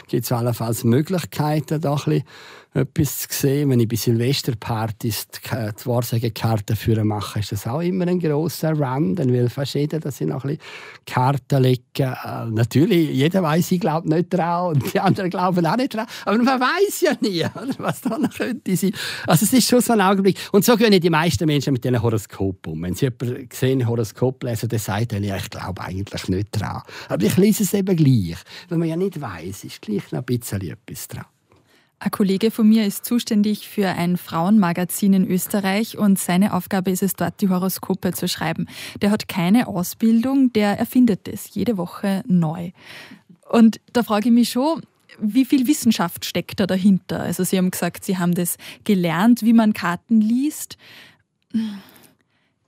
Gibt 0.08 0.26
es 0.26 0.32
allenfalls 0.32 0.84
Möglichkeiten, 0.84 1.80
da 1.80 1.92
ein 1.92 1.96
bisschen 1.96 2.24
etwas 2.74 3.20
zu 3.20 3.28
sehen. 3.30 3.70
Wenn 3.70 3.80
ich 3.82 3.88
bei 3.88 3.98
Silvesterpartys 3.98 5.28
die, 5.28 5.40
die 5.50 5.86
Wahrsagekarten 5.86 6.76
für 6.76 7.04
mache, 7.04 7.40
ist 7.40 7.52
das 7.52 7.68
auch 7.68 7.82
immer 7.82 8.08
ein 8.08 8.20
grosser 8.20 8.74
Run. 8.74 9.16
Dann 9.16 9.32
will 9.34 9.50
fast 9.50 9.74
jeder, 9.74 10.00
dass 10.00 10.22
ich 10.22 10.28
noch 10.28 10.46
ein 10.46 10.58
bisschen 10.58 11.06
Karten 11.06 11.62
lege. 11.62 11.82
Äh, 11.98 12.46
natürlich, 12.50 13.10
jeder 13.10 13.44
weiß, 13.44 13.72
ich 13.74 13.80
glaube 13.80 14.08
nicht 14.08 14.30
dran 14.30 14.76
und 14.76 14.94
die 14.94 15.00
anderen 15.00 15.30
glauben 15.30 15.66
auch 15.66 15.76
nicht 15.76 15.94
dran. 15.94 16.08
Aber 16.26 16.38
man 16.38 16.60
weiß 16.60 17.02
ja 17.02 17.14
nie, 17.20 17.46
was 17.78 18.02
da 18.02 18.18
noch 18.18 18.34
könnte 18.34 18.76
sein. 18.76 18.94
Also 19.28 19.46
es 19.46 19.54
ist 19.54 19.70
schon 19.70 19.82
so 19.82 19.94
ein 19.94 20.02
Augenblick. 20.02 20.38
Und 20.54 20.64
so 20.64 20.78
gehen 20.78 21.00
die 21.00 21.10
meisten 21.10 21.46
Menschen 21.46 21.74
mit 21.74 21.84
diesen 21.84 22.02
Horoskop 22.02 22.68
um. 22.68 22.82
Wenn 22.84 22.96
sie 22.96 23.08
jemanden 23.08 23.50
sehen, 23.52 23.86
Horoskop 23.88 24.44
lesen, 24.44 24.70
dann 24.70 24.80
sagt 24.80 25.12
er, 25.12 25.20
ja, 25.20 25.36
ich 25.36 25.50
glaube 25.50 25.82
eigentlich 25.82 26.28
nicht 26.30 26.48
dran. 26.52 26.82
Aber 27.10 27.26
ich 27.26 27.36
lese 27.36 27.64
es 27.64 27.74
eben 27.74 27.96
gleich. 27.98 28.38
Weil 28.70 28.78
man 28.78 28.88
ja 28.88 28.96
nicht 28.96 29.20
weiß, 29.20 29.66
ist 29.66 29.82
gleich 29.82 30.12
noch 30.12 30.20
ein 30.20 30.26
bisschen 30.26 30.62
etwas 30.62 31.08
dran. 31.10 31.26
Ein 32.04 32.10
Kollege 32.10 32.50
von 32.50 32.68
mir 32.68 32.88
ist 32.88 33.06
zuständig 33.06 33.70
für 33.70 33.90
ein 33.90 34.18
Frauenmagazin 34.18 35.14
in 35.14 35.28
Österreich 35.30 36.00
und 36.00 36.18
seine 36.18 36.56
Aufgabe 36.56 36.90
ist 36.90 37.04
es, 37.04 37.14
dort 37.14 37.40
die 37.42 37.50
Horoskope 37.50 38.12
zu 38.12 38.28
schreiben. 38.28 38.66
Der 39.04 39.12
hat 39.12 39.28
keine 39.28 39.68
Ausbildung, 39.68 40.52
der 40.52 40.80
erfindet 40.80 41.28
es 41.28 41.54
jede 41.54 41.78
Woche 41.78 42.24
neu. 42.26 42.72
Und 43.48 43.80
da 43.94 44.02
frage 44.02 44.30
ich 44.30 44.34
mich 44.34 44.50
schon, 44.50 44.82
wie 45.20 45.46
viel 45.46 45.68
Wissenschaft 45.68 46.26
steckt 46.26 46.60
da 46.60 46.66
dahinter? 46.66 47.20
Also 47.20 47.44
Sie 47.44 47.60
haben 47.60 47.70
gesagt, 47.70 48.04
Sie 48.04 48.18
haben 48.18 48.34
das 48.34 48.58
gelernt, 48.84 49.44
wie 49.44 49.54
man 49.54 49.74
Karten 49.74 50.22
liest. 50.22 50.80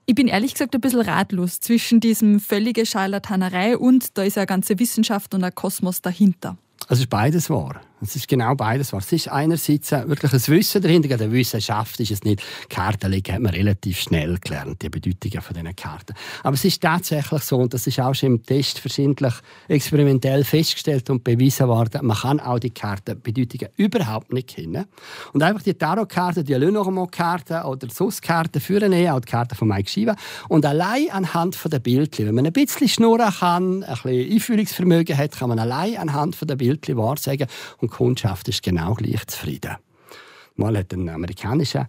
Ich 0.06 0.14
bin 0.14 0.28
ehrlich 0.28 0.52
gesagt 0.52 0.76
ein 0.76 0.80
bisschen 0.80 1.00
ratlos 1.00 1.58
zwischen 1.58 1.98
diesem 1.98 2.38
völlige 2.38 2.86
Scharlatanerei 2.86 3.76
und 3.76 4.16
da 4.16 4.22
ist 4.22 4.36
ja 4.36 4.42
eine 4.42 4.46
ganze 4.46 4.78
Wissenschaft 4.78 5.34
und 5.34 5.42
ein 5.42 5.56
Kosmos 5.56 6.02
dahinter. 6.02 6.56
Also 6.86 7.02
ist 7.02 7.10
beides 7.10 7.50
wahr. 7.50 7.80
Es 8.04 8.16
ist 8.16 8.28
genau 8.28 8.54
beides 8.54 8.92
wahr. 8.92 9.00
Es 9.00 9.12
ist 9.12 9.28
einerseits 9.28 9.90
wirklich 9.90 10.32
ein 10.32 10.46
Wissen 10.48 10.82
dahinter, 10.82 11.16
der 11.16 11.32
Wissenschaft 11.32 11.98
ist 12.00 12.10
es 12.10 12.22
nicht. 12.22 12.42
Kartenlegen 12.68 13.34
hat 13.34 13.40
man 13.40 13.54
relativ 13.54 13.98
schnell 13.98 14.38
gelernt, 14.38 14.82
die 14.82 14.90
Bedeutungen 14.90 15.40
von 15.40 15.54
diesen 15.54 15.74
Karten. 15.76 16.14
Aber 16.42 16.54
es 16.54 16.64
ist 16.64 16.82
tatsächlich 16.82 17.42
so, 17.42 17.56
und 17.58 17.72
das 17.72 17.86
ist 17.86 17.98
auch 18.00 18.14
schon 18.14 18.34
im 18.34 18.42
Test 18.42 18.78
verschiedentlich 18.78 19.34
experimentell 19.68 20.44
festgestellt 20.44 21.08
und 21.08 21.24
bewiesen 21.24 21.68
worden, 21.68 22.06
man 22.06 22.16
kann 22.16 22.40
auch 22.40 22.58
die 22.58 22.70
Kartenbedeutungen 22.70 23.68
überhaupt 23.76 24.32
nicht 24.32 24.48
kennen. 24.48 24.84
Und 25.32 25.42
einfach 25.42 25.62
die 25.62 25.74
Tarotkarten, 25.74 26.44
die 26.44 26.54
Lenormand-Karten 26.54 27.62
oder 27.62 27.88
SUS-Karten 27.88 28.60
führen 28.60 28.92
eher 28.92 29.14
auch 29.14 29.20
die 29.20 29.30
Karten 29.30 29.54
von 29.54 29.68
Mike 29.68 29.88
Shiva. 29.88 30.14
Und 30.48 30.66
allein 30.66 31.10
anhand 31.10 31.58
der 31.72 31.78
Bildchen, 31.78 32.26
wenn 32.26 32.34
man 32.34 32.46
ein 32.46 32.52
bisschen 32.52 32.88
schnurren 32.88 33.32
kann, 33.32 33.82
ein 33.82 33.94
bisschen 33.94 34.32
Einfühlungsvermögen 34.32 35.16
hat, 35.16 35.32
kann 35.32 35.48
man 35.48 35.58
allein 35.58 35.96
anhand 35.96 36.36
der 36.48 36.56
Bildchen 36.56 36.96
wahrsagen 36.96 37.46
und 37.78 37.93
Kundschaft 37.94 38.48
ist 38.48 38.64
genau 38.64 38.94
gleich 38.94 39.24
zufrieden. 39.28 39.76
Mal 40.56 40.76
hat 40.76 40.92
ein 40.92 41.08
amerikanischer 41.08 41.88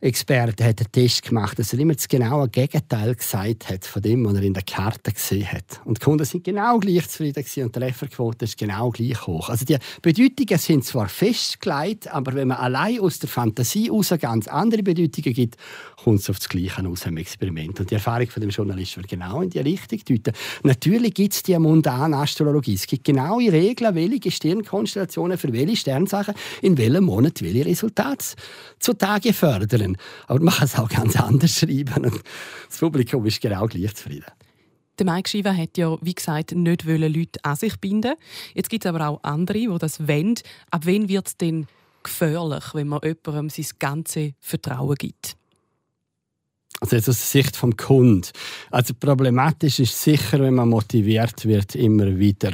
Experte 0.00 0.62
hat 0.62 0.78
einen 0.78 0.92
Test 0.92 1.22
gemacht, 1.22 1.58
dass 1.58 1.72
er 1.72 1.78
immer 1.78 1.94
das 1.94 2.06
genaue 2.06 2.48
Gegenteil 2.50 3.14
gesagt 3.14 3.70
hat 3.70 3.86
von 3.86 4.02
dem, 4.02 4.26
was 4.26 4.34
er 4.34 4.42
in 4.42 4.52
der 4.52 4.62
Karte 4.62 5.10
gesehen 5.10 5.50
hat. 5.50 5.80
Und 5.86 5.98
die 5.98 6.04
Kunden 6.04 6.24
sind 6.26 6.44
genau 6.44 6.78
gleich 6.78 7.08
zufrieden 7.08 7.42
und 7.64 7.74
die 7.74 7.80
Trefferquote 7.80 8.44
ist 8.44 8.58
genau 8.58 8.90
gleich 8.90 9.26
hoch. 9.26 9.48
Also 9.48 9.64
die 9.64 9.78
Bedeutungen 10.02 10.58
sind 10.58 10.84
zwar 10.84 11.08
festgelegt, 11.08 12.08
aber 12.08 12.34
wenn 12.34 12.48
man 12.48 12.58
allein 12.58 13.00
aus 13.00 13.20
der 13.20 13.30
Fantasie 13.30 13.86
heraus 13.86 14.12
ganz 14.20 14.48
andere 14.48 14.82
Bedeutungen 14.82 15.32
gibt, 15.32 15.56
kommt 16.02 16.20
es 16.20 16.28
auf 16.28 16.38
das 16.38 16.48
Gleiche 16.50 16.86
aus 16.86 17.06
im 17.06 17.16
Experiment. 17.16 17.80
Und 17.80 17.90
die 17.90 17.94
Erfahrung 17.94 18.28
von 18.28 18.42
dem 18.42 18.50
Journalisten 18.50 18.98
wird 18.98 19.08
genau 19.08 19.40
in 19.40 19.48
die 19.48 19.60
Richtung 19.60 20.00
deuten. 20.06 20.34
Natürlich 20.62 21.14
gibt 21.14 21.32
es 21.32 21.42
die 21.42 21.58
mundane 21.58 22.18
Astrologie. 22.18 22.74
Es 22.74 22.86
gibt 22.86 23.04
genaue 23.04 23.50
Regeln, 23.50 23.94
welche 23.94 24.30
Stirnkonstellationen 24.30 25.38
für 25.38 25.52
welche 25.54 25.76
Sternsachen 25.76 26.34
in 26.60 26.76
welchem 26.76 27.04
Monat 27.04 27.40
welche 27.40 27.64
Resultate 27.64 28.36
zutage 28.78 29.32
fördern. 29.32 29.85
Aber 30.26 30.40
man 30.40 30.54
kann 30.54 30.64
es 30.64 30.78
auch 30.78 30.88
ganz 30.88 31.16
anders 31.16 31.58
schreiben. 31.58 32.04
Und 32.04 32.22
das 32.68 32.78
Publikum 32.78 33.24
ist 33.26 33.40
genau 33.40 33.66
gleich 33.66 33.94
zufrieden. 33.94 34.26
Der 34.98 35.06
Mike 35.06 35.28
Shiva 35.28 35.54
hat 35.54 35.76
ja, 35.76 35.96
wie 36.00 36.14
gesagt, 36.14 36.52
nicht 36.52 36.84
Leute 36.84 37.44
an 37.44 37.56
sich 37.56 37.76
binden 37.78 38.14
Jetzt 38.54 38.70
gibt 38.70 38.84
es 38.84 38.88
aber 38.88 39.08
auch 39.08 39.22
andere, 39.22 39.58
die 39.58 39.78
das 39.78 40.08
wollen. 40.08 40.34
Ab 40.70 40.82
wann 40.86 41.08
wird 41.08 41.26
es 41.26 41.36
denn 41.36 41.66
gefährlich, 42.02 42.64
wenn 42.72 42.88
man 42.88 43.00
jemandem 43.02 43.50
sein 43.50 43.66
ganzes 43.78 44.32
Vertrauen 44.40 44.96
gibt? 44.96 45.36
Also 46.80 46.96
jetzt 46.96 47.08
aus 47.08 47.18
der 47.18 47.42
Sicht 47.42 47.62
des 47.62 47.76
Kunden. 47.76 48.26
Also 48.70 48.94
problematisch 48.94 49.80
ist 49.80 50.00
sicher, 50.00 50.40
wenn 50.40 50.54
man 50.54 50.68
motiviert 50.68 51.44
wird, 51.46 51.74
immer 51.74 52.18
wieder 52.18 52.52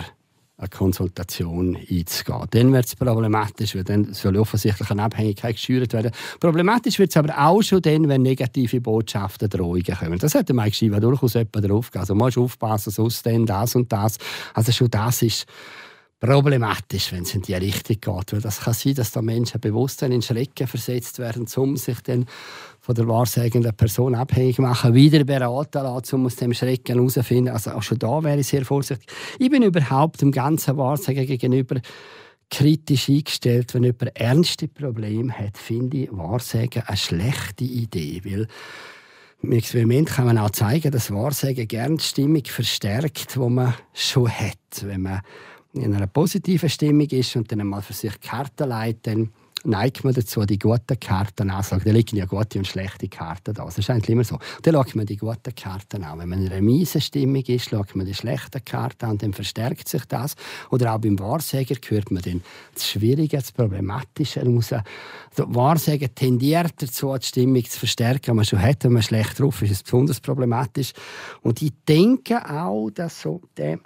eine 0.63 0.69
Konsultation 0.71 1.77
einzugehen. 1.77 2.47
Dann 2.51 2.73
wird 2.73 2.87
es 2.87 2.97
problematisch, 2.97 3.75
weil 3.75 3.85
dann 3.85 4.15
soll 4.15 4.37
offensichtlich 4.37 4.91
eine 4.91 5.03
Abhängigkeit 5.03 5.57
geschürt 5.57 5.93
werden. 5.93 6.13
Problematisch 6.39 6.99
wird 6.99 7.11
es 7.11 7.17
aber 7.17 7.37
auch 7.37 7.63
schon 7.63 7.83
dann, 7.83 8.09
wenn 8.09 8.23
negative 8.23 8.81
Botschaften, 8.81 9.51
Drohungen 9.51 9.83
kommen. 9.83 10.19
Das 10.19 10.35
hat 10.35 10.49
der 10.49 10.57
Mike 10.57 10.75
Shiva 10.75 11.01
durchaus 11.01 11.35
jemand 11.35 11.69
drauf 11.69 11.91
Also 11.95 12.15
man 12.15 12.27
muss 12.27 12.39
aufpassen, 12.39 12.91
sonst 12.91 13.27
denn 13.27 13.45
das 13.45 13.75
und 13.75 13.93
das. 13.93 14.19
Also 14.55 14.73
schon 14.73 14.91
das 14.91 15.23
ist 15.23 15.47
problematisch, 16.21 17.11
wenn 17.11 17.25
es 17.25 17.35
in 17.35 17.43
die 17.43 17.55
Richtung 17.55 17.97
geht. 18.01 18.33
Weil 18.33 18.41
das 18.41 18.61
kann 18.61 18.75
sein, 18.75 18.95
dass 18.95 19.11
da 19.11 19.21
Menschen 19.21 19.61
bewusst 19.61 20.03
in 20.03 20.23
Schrecken 20.23 20.69
versetzt 20.69 21.19
werden, 21.19 21.49
um 21.57 21.77
sich 21.77 22.01
dann 22.03 22.27
von 22.83 22.97
der 22.97 23.07
wahrsagenden 23.07 23.73
Person 23.77 24.17
abhängig 24.17 24.59
machen, 24.59 24.93
wieder 24.93 25.23
beraten 25.23 25.85
lassen, 25.85 26.17
um 26.17 26.27
aus 26.27 26.35
dem 26.35 26.53
Schrecken 26.53 26.97
herauszufinden. 26.97 27.55
Also 27.55 27.71
auch 27.71 27.83
schon 27.83 28.01
da 28.01 28.25
wäre 28.25 28.41
ich 28.41 28.49
sehr 28.49 28.65
vorsichtig. 28.65 29.07
Ich 29.39 29.51
bin 29.51 29.63
überhaupt 29.63 30.21
dem 30.21 30.33
ganzen 30.33 30.77
Wahrsagen 30.77 31.25
gegenüber 31.25 31.81
kritisch 32.51 33.09
eingestellt. 33.09 33.73
Wenn 33.73 33.85
jemand 33.85 34.17
ernste 34.17 34.67
Probleme 34.67 35.33
hat, 35.33 35.57
finde 35.57 35.99
ich 35.99 36.09
Wahrsagen 36.11 36.83
eine 36.85 36.97
schlechte 36.97 37.63
Idee, 37.63 38.21
weil 38.25 38.49
im 39.43 39.53
Experiment 39.53 40.09
kann 40.09 40.27
man 40.27 40.39
auch 40.39 40.51
zeigen, 40.51 40.91
dass 40.91 41.13
Wahrsagen 41.13 41.69
gerne 41.69 41.99
die 41.99 42.05
Stimmung 42.05 42.45
verstärkt, 42.45 43.37
die 43.37 43.39
man 43.39 43.75
schon 43.93 44.29
hat. 44.29 44.59
Wenn 44.83 45.03
man 45.03 45.21
in 45.73 45.95
einer 45.95 46.09
positiven 46.09 46.69
Stimmung 46.69 47.07
ist 47.07 47.37
und 47.37 47.53
dann 47.53 47.61
einmal 47.61 47.83
für 47.83 47.93
sich 47.93 48.21
Karten 48.21 48.69
leitet, 48.69 49.07
dann 49.07 49.31
neigt 49.65 50.05
man 50.05 50.15
dazu, 50.15 50.45
die 50.45 50.59
guten 50.59 50.99
Karten 50.99 51.51
anzuschauen. 51.51 51.83
Da 51.85 51.91
liegen 51.91 52.17
ja 52.17 52.27
gute 52.27 52.59
und 52.59 52.67
schlechte 52.67 53.09
Karten 53.09 53.55
da. 53.55 53.65
Das 53.65 53.79
ist 53.79 53.91
eigentlich 53.91 54.11
immer 54.11 54.25
so. 54.25 54.39
Dann 54.63 54.75
schaut 54.75 54.95
man 54.95 55.07
die 55.07 55.17
guten 55.17 55.55
Karten 55.55 56.05
an. 56.05 56.19
Wenn 56.19 56.29
man 56.29 56.43
in 56.43 56.53
einer 56.53 56.61
miesen 56.61 57.01
Stimmung 57.01 57.43
ist, 57.43 57.71
schaut 57.71 57.95
man 57.95 58.07
die 58.07 58.15
schlechten 58.15 58.65
Karten 58.65 59.07
an, 59.07 59.19
dann 59.19 59.33
verstärkt 59.33 59.89
sich 59.89 60.05
das. 60.07 60.35
Oder 60.71 60.95
auch 60.95 60.99
beim 60.99 61.19
Wahrsager 61.19 61.77
hört 61.89 62.11
man 62.11 62.23
dann 62.23 62.43
das 62.75 62.89
Schwierige, 62.89 63.37
das 63.37 63.53
Problematische 63.53 64.45
raus. 64.45 64.73
Also 64.73 65.55
Wahrsager 65.55 66.15
tendiert 66.15 66.75
dazu, 66.79 67.17
die 67.17 67.27
Stimmung 67.27 67.65
zu 67.65 67.79
verstärken, 67.79 68.33
die 68.33 68.33
man 68.33 68.45
schon 68.45 68.61
hat. 68.63 68.85
Wenn 68.85 68.93
man 68.93 69.03
schlecht 69.03 69.39
drauf 69.39 69.63
ist, 69.63 69.71
ist 69.71 69.77
es 69.79 69.83
besonders 69.83 70.21
problematisch. 70.21 70.93
Und 71.43 71.63
ich 71.63 71.73
denke 71.89 72.49
auch, 72.51 72.91
dass 72.91 73.23
so 73.23 73.41
der 73.57 73.79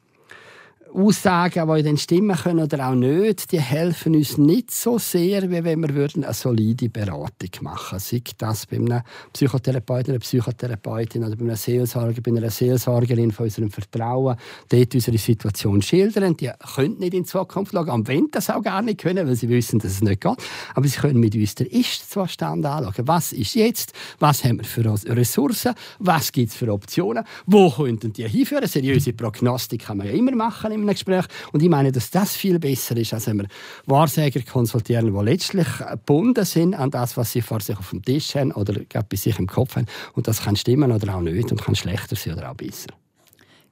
Aussagen, 0.92 1.74
die 1.74 1.82
dann 1.82 1.98
stimmen 1.98 2.36
können 2.36 2.64
oder 2.64 2.88
auch 2.88 2.94
nicht, 2.94 3.52
die 3.52 3.60
helfen 3.60 4.14
uns 4.14 4.38
nicht 4.38 4.70
so 4.70 4.98
sehr, 4.98 5.50
wie 5.50 5.62
wenn 5.64 5.82
wir 5.82 6.08
eine 6.14 6.32
solide 6.32 6.88
Beratung 6.88 7.50
machen 7.62 7.98
würden. 7.98 8.00
Sei 8.00 8.22
das 8.38 8.66
bei 8.66 8.76
einem 8.76 9.02
Psychotherapeuten, 9.32 10.12
einer 10.12 10.20
Psychotherapeutin 10.20 11.24
oder 11.24 11.36
bei 11.36 11.44
einem 11.44 11.56
Seelsorger, 11.56 12.20
bei 12.22 12.30
einer 12.30 12.50
Seelsorgerin 12.50 13.32
von 13.32 13.44
unserem 13.44 13.70
Vertrauen, 13.70 14.36
dort 14.68 14.94
unsere 14.94 15.18
Situation 15.18 15.82
schildern. 15.82 16.36
Die 16.36 16.50
können 16.74 16.98
nicht 16.98 17.14
in 17.14 17.24
die 17.24 17.28
Zukunft 17.28 17.72
schauen, 17.72 17.90
und 17.90 18.08
wollen 18.08 18.28
das 18.30 18.48
auch 18.50 18.62
gar 18.62 18.82
nicht 18.82 19.00
können, 19.00 19.26
weil 19.26 19.36
sie 19.36 19.48
wissen, 19.48 19.78
dass 19.78 19.92
es 19.92 20.02
nicht 20.02 20.20
geht. 20.20 20.36
Aber 20.74 20.86
sie 20.86 20.98
können 20.98 21.20
mit 21.20 21.34
uns 21.34 21.54
den 21.56 21.66
Ist-Zustand 21.66 22.64
anschauen. 22.64 23.06
Was 23.06 23.32
ist 23.32 23.54
jetzt? 23.54 23.92
Was 24.18 24.44
haben 24.44 24.58
wir 24.58 24.64
für 24.64 24.84
Ressourcen? 25.14 25.74
Was 25.98 26.32
gibt 26.32 26.50
es 26.50 26.56
für 26.56 26.72
Optionen? 26.72 27.24
Wo 27.44 27.70
könnten 27.70 28.12
die 28.12 28.28
hinführen? 28.28 28.66
Seriöse 28.66 29.12
Prognostik 29.12 29.84
kann 29.84 29.98
man 29.98 30.06
ja 30.06 30.12
immer 30.12 30.34
machen 30.34 30.75
einem 30.82 30.94
Gespräch. 30.94 31.24
Und 31.52 31.62
ich 31.62 31.68
meine, 31.68 31.92
dass 31.92 32.10
das 32.10 32.36
viel 32.36 32.58
besser 32.58 32.96
ist, 32.96 33.14
als 33.14 33.26
wenn 33.26 33.38
wir 33.38 33.46
Wahrsager 33.86 34.40
konsultieren, 34.42 35.12
die 35.12 35.24
letztlich 35.24 35.66
gebunden 35.78 36.44
sind 36.44 36.74
an 36.74 36.90
das, 36.90 37.16
was 37.16 37.32
sie 37.32 37.42
vor 37.42 37.60
sich 37.60 37.76
auf 37.76 37.90
dem 37.90 38.02
Tisch 38.02 38.34
haben 38.34 38.52
oder 38.52 38.74
gerade 38.88 39.06
bei 39.08 39.16
sich 39.16 39.38
im 39.38 39.46
Kopf 39.46 39.76
haben. 39.76 39.86
Und 40.14 40.28
das 40.28 40.42
kann 40.42 40.56
stimmen 40.56 40.92
oder 40.92 41.14
auch 41.14 41.20
nicht 41.20 41.50
und 41.50 41.62
kann 41.62 41.74
schlechter 41.74 42.16
sein 42.16 42.34
oder 42.34 42.50
auch 42.50 42.56
besser. 42.56 42.88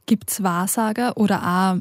Gibt 0.07 0.31
es 0.31 0.43
Wahrsager 0.43 1.17
oder 1.17 1.43
auch 1.43 1.81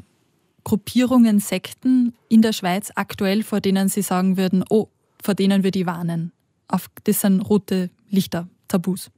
Gruppierungen, 0.64 1.40
Sekten 1.40 2.14
in 2.28 2.40
der 2.40 2.52
Schweiz 2.52 2.90
aktuell, 2.94 3.42
vor 3.42 3.60
denen 3.60 3.88
Sie 3.88 4.02
sagen 4.02 4.36
würden, 4.36 4.64
oh, 4.70 4.88
vor 5.22 5.34
denen 5.34 5.62
würde 5.62 5.78
ich 5.78 5.86
warnen? 5.86 6.32
Auf, 6.68 6.88
das 7.04 7.20
sind 7.20 7.40
rote 7.40 7.90
Lichter, 8.08 8.48
Tabus. 8.68 9.10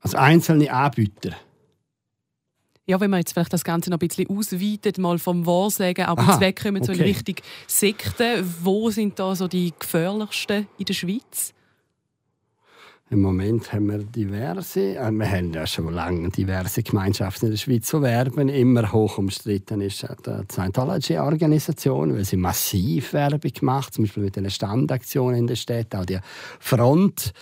Also 0.00 0.16
einzelne 0.16 0.72
Anbieter 0.72 1.32
ja, 2.88 2.98
wenn 3.00 3.10
man 3.10 3.20
jetzt 3.20 3.34
vielleicht 3.34 3.52
das 3.52 3.64
Ganze 3.64 3.90
noch 3.90 3.98
ein 3.98 4.08
bisschen 4.08 4.30
ausweitet, 4.30 4.96
mal 4.96 5.18
vom 5.18 5.44
Wahrsagen, 5.44 6.06
aber 6.06 6.22
jetzt 6.24 6.40
wegkommen 6.40 6.82
okay. 6.82 6.86
so 6.86 6.92
in 6.92 7.02
Richtung 7.02 7.34
Sekten, 7.66 8.54
wo 8.62 8.90
sind 8.90 9.18
da 9.18 9.36
so 9.36 9.46
die 9.46 9.74
gefährlichsten 9.78 10.66
in 10.78 10.84
der 10.86 10.94
Schweiz? 10.94 11.52
Im 13.10 13.22
Moment 13.22 13.72
haben 13.72 13.86
wir 13.86 14.04
diverse, 14.04 14.96
äh, 14.96 15.10
wir 15.10 15.30
haben 15.30 15.54
ja 15.54 15.66
schon 15.66 15.94
lange 15.94 16.28
diverse 16.28 16.82
Gemeinschaften 16.82 17.46
in 17.46 17.52
der 17.52 17.56
Schweiz, 17.56 17.88
so 17.88 18.02
werben 18.02 18.50
immer 18.50 18.92
hoch 18.92 19.16
umstritten 19.16 19.80
ist 19.80 20.02
die 20.02 20.52
Scientology-Organisation, 20.52 22.14
weil 22.14 22.26
sie 22.26 22.36
massiv 22.36 23.14
Werbung 23.14 23.52
macht, 23.62 23.94
zum 23.94 24.04
Beispiel 24.04 24.24
mit 24.24 24.36
den 24.36 24.50
Standaktionen 24.50 25.38
in 25.38 25.46
der 25.46 25.56
Stadt, 25.56 25.94
auch 25.94 26.04
die 26.04 26.18
Front 26.60 27.32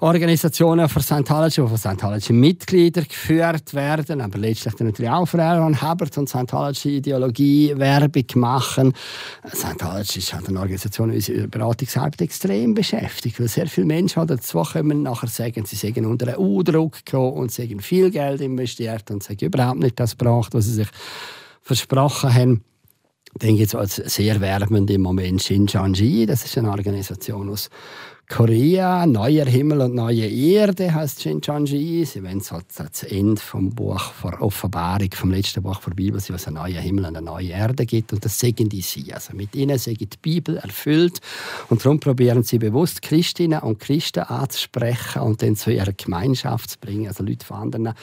Organisationen 0.00 0.88
für 0.88 1.00
Scientology, 1.00 1.60
die 1.60 1.68
von 1.68 1.76
Scientology-Mitgliedern 1.76 3.04
geführt 3.08 3.74
werden, 3.74 4.20
aber 4.20 4.38
letztlich 4.38 4.74
dann 4.74 4.88
natürlich 4.88 5.10
auch 5.10 5.26
für 5.26 5.42
Aaron 5.42 5.82
Hubbard 5.82 6.16
und 6.18 6.28
Scientology-Ideologie 6.28 7.74
Werbung 7.76 8.24
machen. 8.36 8.92
Scientology 9.52 10.20
ist 10.20 10.32
halt 10.32 10.48
eine 10.48 10.60
Organisation, 10.60 11.10
die 11.10 11.16
unsere 11.16 11.48
Beratungsarbeit 11.48 12.20
extrem 12.20 12.74
beschäftigt, 12.74 13.40
weil 13.40 13.48
sehr 13.48 13.66
viele 13.66 13.88
Menschen 13.88 14.24
dazu 14.24 14.62
kommen, 14.62 14.97
nachher 15.02 15.28
sagen, 15.28 15.64
sie 15.64 15.76
seien 15.76 16.06
unter 16.06 16.28
einen 16.28 16.38
U-Druck 16.38 17.04
gekommen 17.04 17.34
und 17.34 17.52
sie 17.52 17.68
haben 17.68 17.80
viel 17.80 18.10
Geld 18.10 18.40
investiert 18.40 19.10
und 19.10 19.22
sie 19.22 19.34
haben 19.34 19.46
überhaupt 19.46 19.80
nicht 19.80 19.98
das 19.98 20.16
gebracht, 20.16 20.54
was 20.54 20.66
sie 20.66 20.74
sich 20.74 20.88
versprochen 21.62 22.34
haben. 22.34 22.64
Ich 23.34 23.40
denke 23.40 23.60
jetzt 23.60 23.74
als 23.74 23.96
sehr 23.96 24.40
werbend 24.40 24.90
im 24.90 25.02
Moment 25.02 25.42
Shinjanji, 25.42 26.26
das 26.26 26.44
ist 26.44 26.56
eine 26.58 26.70
Organisation 26.70 27.50
aus 27.50 27.68
Korea, 28.30 29.06
neuer 29.06 29.46
Himmel 29.46 29.80
und 29.80 29.94
neue 29.94 30.28
Erde 30.28 30.92
heißt 30.92 31.22
Shincheonji. 31.22 32.04
Sie 32.04 32.22
wollen 32.22 32.40
so 32.40 32.60
das 32.76 33.02
Ende 33.04 33.40
vom 33.40 33.70
Buch 33.70 34.12
vor 34.12 34.42
Offenbarung, 34.42 35.08
vom 35.14 35.30
letzten 35.30 35.62
Buch 35.62 35.80
der 35.80 35.92
Bibel, 35.92 36.20
sie 36.20 36.34
was 36.34 36.46
einen 36.46 36.56
neuen 36.56 36.76
Himmel 36.76 37.06
und 37.06 37.16
eine 37.16 37.24
neue 37.24 37.48
Erde 37.48 37.86
gibt 37.86 38.12
und 38.12 38.22
das 38.22 38.38
sagen 38.38 38.68
die 38.68 38.82
sie. 38.82 39.14
Also 39.14 39.34
mit 39.34 39.54
ihnen 39.54 39.78
sagen 39.78 39.96
die 39.96 40.18
Bibel 40.20 40.58
erfüllt 40.58 41.20
und 41.70 41.82
darum 41.82 42.00
probieren 42.00 42.42
sie 42.42 42.58
bewusst 42.58 43.00
Christinnen 43.00 43.60
und 43.60 43.80
Christen 43.80 44.24
anzusprechen 44.24 45.22
und 45.22 45.40
dann 45.40 45.56
zu 45.56 45.72
ihrer 45.72 45.94
Gemeinschaft 45.94 46.72
zu 46.72 46.78
bringen, 46.78 47.08
also 47.08 47.24
Leute 47.24 47.46
von 47.46 47.56
anderen 47.56 47.94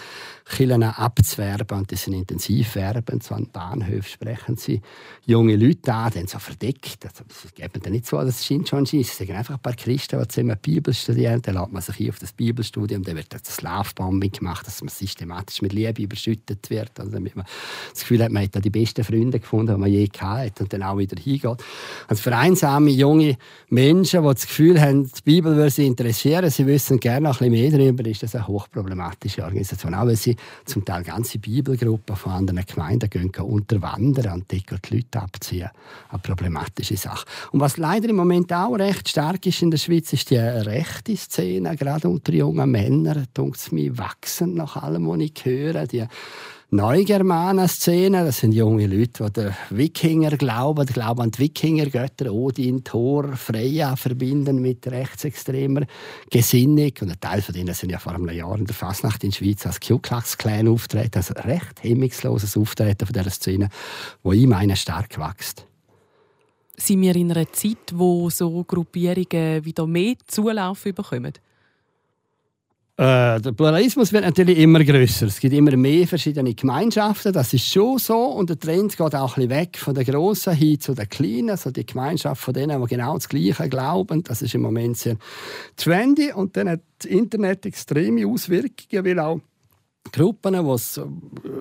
Kirchen 0.48 0.84
abzuwerben 0.84 1.80
und 1.80 1.92
die 1.92 1.96
sind 1.96 2.14
intensiv 2.14 2.76
werben. 2.76 3.20
So 3.20 3.34
an 3.36 3.50
Bahnhöfen 3.52 4.04
sprechen 4.04 4.58
sie 4.58 4.82
junge 5.26 5.56
Leute 5.56 5.94
an, 5.94 6.12
dann 6.14 6.28
so 6.28 6.38
verdeckt. 6.38 7.04
Also, 7.04 7.24
sie 7.30 7.54
geben 7.54 7.82
dann 7.82 7.94
nicht 7.94 8.06
so, 8.06 8.18
dass 8.18 8.40
es 8.40 8.46
Shincheonji 8.46 9.02
ist. 9.02 9.18
Sie 9.18 9.26
sagen 9.26 9.38
einfach 9.38 9.56
ein 9.56 9.60
paar 9.60 9.74
Christen 9.74 10.22
die 10.22 10.28
zusammen 10.28 10.58
Bibel 10.62 10.94
studieren, 10.94 11.42
dann 11.42 11.56
lädt 11.56 11.72
man 11.72 11.82
sich 11.82 12.00
ein 12.00 12.10
auf 12.10 12.20
das 12.20 12.32
Bibelstudium, 12.34 13.04
dann 13.04 13.16
wird 13.16 13.34
das 13.34 13.62
Love-Bombing 13.62 14.32
gemacht, 14.32 14.68
dass 14.68 14.82
man 14.82 14.90
systematisch 14.90 15.62
mit 15.62 15.74
Liebe 15.74 16.04
überschüttet 16.04 16.70
wird, 16.70 17.00
also 17.00 17.12
damit 17.12 17.36
man 17.36 17.46
das 17.92 18.02
Gefühl 18.02 18.24
hat, 18.24 18.32
man 18.32 18.44
hat 18.44 18.64
die 18.64 18.70
besten 18.70 19.04
Freunde 19.04 19.40
gefunden, 19.40 19.74
die 19.74 19.80
man 19.80 19.92
je 19.92 20.10
hatte 20.20 20.64
und 20.64 20.72
dann 20.72 20.84
auch 20.84 20.98
wieder 20.98 21.20
hingeht. 21.22 21.58
Also 22.08 22.22
für 22.22 22.36
einsame 22.36 22.92
junge 22.92 23.38
Menschen, 23.70 24.22
die 24.22 24.34
das 24.34 24.48
Gefühl 24.48 24.80
haben, 24.80 25.06
die 25.06 25.22
Bibel 25.24 25.56
würde 25.56 25.72
sie 25.72 25.88
interessieren, 25.88 26.50
sie 26.50 26.66
wissen 26.68 27.00
gerne 27.00 27.30
noch 27.30 27.42
ein 27.42 27.52
bisschen 27.52 27.72
mehr 27.72 27.92
darüber, 27.92 28.10
ist 28.10 28.24
das 28.24 28.36
eine 28.36 28.48
hochproblematische 28.48 29.44
Organisation. 29.44 29.94
Auch 29.94 30.06
weil 30.06 30.16
sie 30.16 30.35
zum 30.66 30.86
Teil 30.86 31.04
ganze 31.04 31.40
Bibelgruppen 31.40 32.16
von 32.16 32.32
anderen 32.32 32.66
Gemeinden 32.66 33.10
gehen, 33.10 33.32
unterwandern 33.36 34.34
und 34.34 34.52
die 34.52 34.64
Leute 34.92 35.22
abziehen. 35.22 35.70
Eine 36.10 36.20
problematische 36.20 36.98
Sache. 36.98 37.26
Und 37.52 37.60
was 37.60 37.78
leider 37.78 38.10
im 38.10 38.16
Moment 38.16 38.52
auch 38.54 38.76
recht 38.76 39.10
stark 39.10 39.46
ist 39.46 39.62
in 39.62 39.72
der 39.72 39.78
Schweiz, 39.78 40.14
ist 40.14 40.30
die 40.30 40.38
rechte 40.38 41.16
Szene, 41.16 41.76
gerade 41.76 42.10
unter 42.10 42.34
jungen 42.34 42.72
Männern, 42.72 43.28
es 43.54 43.72
mir 43.72 43.98
wachsen 43.98 44.56
nach 44.56 44.76
allem, 44.78 45.08
was 45.08 45.20
ich 45.20 45.46
höre. 45.46 45.88
Die 45.88 46.06
Neugermanen-Szene, 46.76 48.26
das 48.26 48.40
sind 48.40 48.52
junge 48.52 48.86
Leute, 48.86 49.24
die 49.24 49.34
den 49.34 49.54
Wikinger 49.70 50.36
glauben, 50.36 50.86
glauben 50.86 51.22
an 51.22 51.32
die 51.32 51.40
Wikingergötter, 51.40 52.34
Odin, 52.34 52.84
Thor, 52.84 53.38
Freya 53.38 53.96
verbinden 53.96 54.62
mit 54.62 54.86
rechtsextremer 54.86 55.86
Gesinnung. 56.30 56.92
Und 57.00 57.12
ein 57.12 57.20
Teil 57.22 57.42
von 57.42 57.56
denen 57.56 57.74
sind 57.74 57.92
ja 57.92 58.00
vor 58.00 58.14
einem 58.14 58.30
Jahr 58.30 58.58
in 58.58 58.66
der 58.66 58.76
Fasnacht 58.76 59.24
in 59.24 59.30
der 59.30 59.38
Schweiz 59.38 59.66
als 59.66 59.80
Klan 60.38 60.68
auftreten, 60.68 61.16
also 61.16 61.34
recht 61.34 61.82
hemmungsloses 61.82 62.58
Auftreten 62.58 63.06
von 63.06 63.14
dieser 63.14 63.32
Szene, 63.32 63.70
wo 64.22 64.34
ich 64.34 64.46
meine 64.46 64.76
stark 64.76 65.18
wächst 65.18 65.66
sind 66.78 67.02
wir 67.02 67.16
in 67.16 67.32
einer 67.32 67.50
Zeit, 67.54 67.94
wo 67.94 68.30
so 68.30 68.62
Gruppierungen 68.66 69.64
wieder 69.64 69.88
mehr 69.88 70.16
Zulauf 70.28 70.84
bekommen? 70.84 71.32
Der 73.40 73.52
Pluralismus 73.52 74.14
wird 74.14 74.24
natürlich 74.24 74.58
immer 74.58 74.84
größer. 74.84 75.28
Es 75.28 75.40
gibt 75.40 75.54
immer 75.54 75.76
mehr 75.76 76.08
verschiedene 76.08 76.54
Gemeinschaften. 76.54 77.34
Das 77.34 77.54
ist 77.54 77.68
schon 77.68 77.98
so. 77.98 78.18
Und 78.18 78.50
der 78.50 78.60
Trend 78.60 78.96
geht 78.96 79.16
auch 79.16 79.38
ein 79.38 79.48
bisschen 79.48 79.50
weg 79.50 79.78
von 79.78 79.96
den 79.96 80.06
Großen 80.06 80.54
hin 80.54 80.80
zu 80.80 80.94
den 80.94 81.10
Kleinen. 81.10 81.50
Also 81.50 81.72
die 81.72 81.86
Gemeinschaft 81.86 82.42
von 82.42 82.54
denen, 82.54 82.82
die 82.82 82.88
genau 82.88 83.16
das 83.16 83.30
Gleiche 83.30 83.70
glauben. 83.70 84.24
Das 84.24 84.42
ist 84.42 84.54
im 84.54 84.62
Moment 84.62 84.98
sehr 84.98 85.18
trendy. 85.76 86.32
Und 86.34 86.56
dann 86.56 86.70
hat 86.70 86.82
das 87.00 87.10
Internet 87.10 87.66
extreme 87.66 88.28
Auswirkungen, 88.28 89.06
weil 89.06 89.20
auch 89.20 89.40
Gruppen, 90.12 90.54
die 90.54 90.72
es 90.72 91.02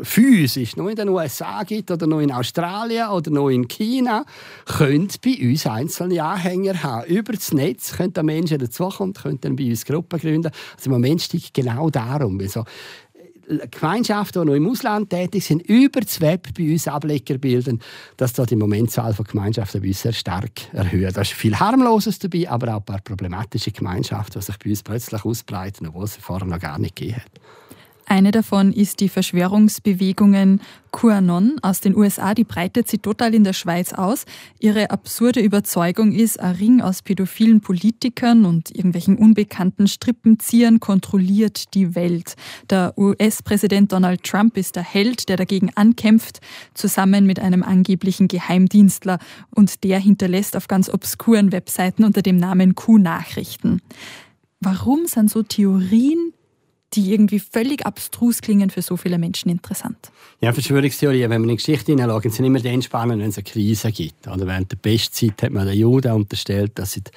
physisch 0.02 0.76
nur 0.76 0.90
in 0.90 0.96
den 0.96 1.08
USA 1.08 1.62
gibt 1.62 1.90
oder 1.90 2.06
nur 2.06 2.22
in 2.22 2.32
Australien 2.32 3.08
oder 3.08 3.30
nur 3.30 3.50
in 3.50 3.66
China, 3.68 4.24
können 4.66 5.08
bei 5.24 5.38
uns 5.40 5.66
einzelne 5.66 6.22
Anhänger 6.22 6.82
haben. 6.82 7.06
Über 7.06 7.32
das 7.32 7.52
Netz 7.52 7.96
können 7.96 8.12
Menschen 8.22 8.58
dazukommen, 8.58 9.14
können 9.14 9.40
dann 9.40 9.56
bei 9.56 9.68
uns 9.70 9.84
Gruppen 9.84 10.18
gründen. 10.18 10.50
Also 10.76 10.86
im 10.86 10.92
Moment 10.92 11.22
steigt 11.22 11.54
genau 11.54 11.90
darum. 11.90 12.38
Also, 12.40 12.64
äh, 13.48 13.66
Gemeinschaften, 13.68 14.42
die 14.42 14.46
noch 14.46 14.54
im 14.54 14.68
Ausland 14.68 15.10
tätig 15.10 15.44
sind, 15.44 15.62
über 15.62 16.00
das 16.00 16.20
Web 16.20 16.48
bei 16.56 16.70
uns 16.72 16.88
Ableger 16.88 17.38
bilden, 17.38 17.80
dass 18.16 18.32
Moment 18.58 18.88
die 18.88 18.92
Zahl 18.92 19.14
von 19.14 19.24
Gemeinschaften 19.24 19.80
bei 19.80 19.88
uns 19.88 20.02
sehr 20.02 20.12
stark 20.12 20.72
erhöht. 20.72 21.16
Da 21.16 21.22
ist 21.22 21.32
viel 21.32 21.58
Harmloses 21.58 22.18
dabei, 22.18 22.48
aber 22.48 22.74
auch 22.74 22.78
ein 22.78 22.84
paar 22.84 23.00
problematische 23.00 23.72
Gemeinschaften, 23.72 24.40
die 24.40 24.44
sich 24.44 24.58
bei 24.58 24.70
uns 24.70 24.82
plötzlich 24.82 25.24
ausbreiten, 25.24 25.88
obwohl 25.88 26.04
es 26.04 26.16
vorher 26.16 26.46
noch 26.46 26.60
gar 26.60 26.78
nicht 26.78 26.96
gegeben 26.96 27.16
hat. 27.16 27.40
Eine 28.06 28.32
davon 28.32 28.72
ist 28.72 29.00
die 29.00 29.08
Verschwörungsbewegungen 29.08 30.60
QAnon 30.92 31.56
aus 31.62 31.80
den 31.80 31.96
USA. 31.96 32.34
Die 32.34 32.44
breitet 32.44 32.86
sie 32.86 32.98
total 32.98 33.34
in 33.34 33.44
der 33.44 33.54
Schweiz 33.54 33.92
aus. 33.92 34.26
Ihre 34.60 34.90
absurde 34.90 35.40
Überzeugung 35.40 36.12
ist, 36.12 36.38
ein 36.38 36.54
Ring 36.54 36.80
aus 36.80 37.02
pädophilen 37.02 37.60
Politikern 37.62 38.44
und 38.44 38.70
irgendwelchen 38.70 39.16
unbekannten 39.16 39.88
Strippenziehern 39.88 40.80
kontrolliert 40.80 41.74
die 41.74 41.94
Welt. 41.94 42.36
Der 42.70 42.94
US-Präsident 42.96 43.90
Donald 43.92 44.22
Trump 44.22 44.56
ist 44.56 44.76
der 44.76 44.84
Held, 44.84 45.28
der 45.28 45.36
dagegen 45.36 45.70
ankämpft, 45.74 46.40
zusammen 46.74 47.26
mit 47.26 47.40
einem 47.40 47.62
angeblichen 47.62 48.28
Geheimdienstler. 48.28 49.18
Und 49.50 49.82
der 49.82 49.98
hinterlässt 49.98 50.56
auf 50.56 50.68
ganz 50.68 50.88
obskuren 50.88 51.52
Webseiten 51.52 52.04
unter 52.04 52.22
dem 52.22 52.36
Namen 52.36 52.74
Q-Nachrichten. 52.74 53.80
Warum 54.60 55.06
sind 55.06 55.30
so 55.30 55.42
Theorien 55.42 56.32
die 56.92 57.12
irgendwie 57.12 57.40
völlig 57.40 57.84
abstrus 57.86 58.40
klingen, 58.40 58.70
für 58.70 58.82
so 58.82 58.96
viele 58.96 59.18
Menschen 59.18 59.50
interessant. 59.50 60.12
Ja, 60.40 60.52
Verschwörungstheorien, 60.52 61.30
wenn 61.30 61.40
man 61.40 61.50
in 61.50 61.56
die 61.56 61.64
Geschichte 61.64 61.92
hineinschaut, 61.92 62.32
sind 62.32 62.44
immer 62.44 62.60
dann 62.60 62.82
spannend, 62.82 63.20
wenn 63.22 63.30
es 63.30 63.38
eine 63.38 63.44
Krise 63.44 63.90
gibt. 63.90 64.28
Oder 64.28 64.46
während 64.46 64.70
der 64.70 64.76
Bestzeit 64.76 65.42
hat 65.42 65.50
man 65.50 65.66
den 65.66 65.78
Juden 65.78 66.12
unterstellt, 66.12 66.78
dass 66.78 66.92
sie 66.92 67.02
die 67.02 67.10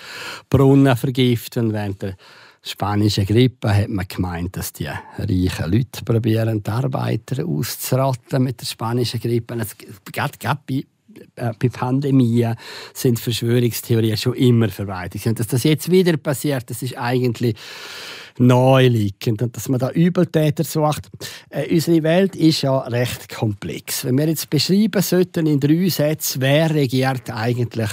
Brunnen 0.49 0.95
vergiften. 0.95 1.73
Während 1.73 2.01
der 2.01 2.17
spanischen 2.63 3.25
Grippe 3.25 3.75
hat 3.75 3.89
man 3.89 4.07
gemeint, 4.07 4.57
dass 4.57 4.73
die 4.73 4.87
reichen 4.87 5.71
Leute 5.71 6.03
probieren, 6.03 6.63
die 6.63 6.69
Arbeiter 6.71 7.45
auszurotten 7.45 8.43
mit 8.43 8.61
der 8.61 8.65
spanischen 8.65 9.19
Grippe. 9.19 9.57
Gerade, 10.11 10.37
gerade 10.39 10.59
bei 10.67 10.83
bei 11.35 11.69
Pandemien 11.69 12.55
sind 12.93 13.19
Verschwörungstheorien 13.19 14.17
schon 14.17 14.33
immer 14.35 14.69
verbreitet. 14.69 15.25
Und 15.25 15.39
dass 15.39 15.47
das 15.47 15.63
jetzt 15.63 15.91
wieder 15.91 16.17
passiert, 16.17 16.69
das 16.69 16.81
ist 16.81 16.97
eigentlich 16.97 17.55
naheliegend 18.39 19.41
und 19.41 19.55
dass 19.55 19.69
man 19.69 19.79
da 19.79 19.89
Übeltäter 19.89 20.63
sucht. 20.63 21.09
Äh, 21.49 21.73
unsere 21.73 22.03
Welt 22.03 22.35
ist 22.35 22.61
ja 22.61 22.77
recht 22.79 23.29
komplex. 23.29 24.05
Wenn 24.05 24.17
wir 24.17 24.27
jetzt 24.27 24.49
beschreiben 24.49 25.01
sollten 25.01 25.47
in 25.47 25.59
drei 25.59 25.89
Sätzen, 25.89 26.41
wer 26.41 26.73
regiert 26.73 27.29
eigentlich 27.31 27.89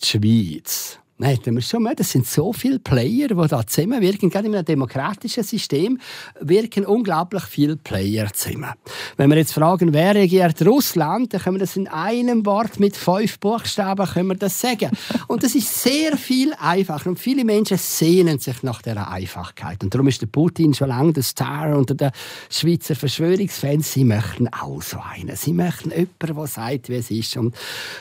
die 0.00 0.06
Schweiz? 0.06 0.98
Dann 1.24 1.32
hätten 1.32 1.54
wir 1.54 1.62
schon 1.62 1.84
mal, 1.84 1.94
das 1.94 2.12
sind 2.12 2.26
so 2.26 2.52
viele 2.52 2.78
Player, 2.78 3.28
die 3.28 3.48
da 3.48 3.66
zusammenwirken. 3.66 4.28
Gerade 4.28 4.46
in 4.46 4.54
einem 4.54 4.64
demokratischen 4.66 5.42
System 5.42 5.98
wirken 6.38 6.84
unglaublich 6.84 7.44
viele 7.44 7.78
Player 7.78 8.30
zusammen. 8.34 8.74
Wenn 9.16 9.30
wir 9.30 9.38
jetzt 9.38 9.54
fragen, 9.54 9.94
wer 9.94 10.14
regiert 10.14 10.60
Russland, 10.66 11.32
dann 11.32 11.40
können 11.40 11.56
wir 11.56 11.60
das 11.60 11.78
in 11.78 11.88
einem 11.88 12.44
Wort 12.44 12.78
mit 12.78 12.94
fünf 12.94 13.40
Buchstaben 13.40 14.06
können 14.06 14.28
wir 14.28 14.34
das 14.34 14.60
sagen. 14.60 14.90
Und 15.26 15.42
das 15.42 15.54
ist 15.54 15.74
sehr 15.74 16.18
viel 16.18 16.52
einfacher. 16.60 17.08
Und 17.08 17.18
viele 17.18 17.46
Menschen 17.46 17.78
sehnen 17.78 18.38
sich 18.38 18.62
nach 18.62 18.82
dieser 18.82 19.10
Einfachkeit. 19.10 19.82
Und 19.82 19.94
darum 19.94 20.08
ist 20.08 20.20
der 20.20 20.26
Putin 20.26 20.74
schon 20.74 20.88
lange 20.88 21.14
der 21.14 21.22
Star 21.22 21.74
unter 21.74 21.94
den 21.94 22.10
Schweizer 22.50 22.96
Verschwörungsfans. 22.96 23.94
Sie 23.94 24.04
möchten 24.04 24.48
auch 24.48 24.82
so 24.82 24.98
einen. 24.98 25.36
Sie 25.36 25.54
möchten 25.54 25.88
jemanden, 25.88 26.36
der 26.36 26.46
sagt, 26.48 26.90
wie 26.90 26.96
es 26.96 27.10
ist 27.10 27.38
und 27.38 27.56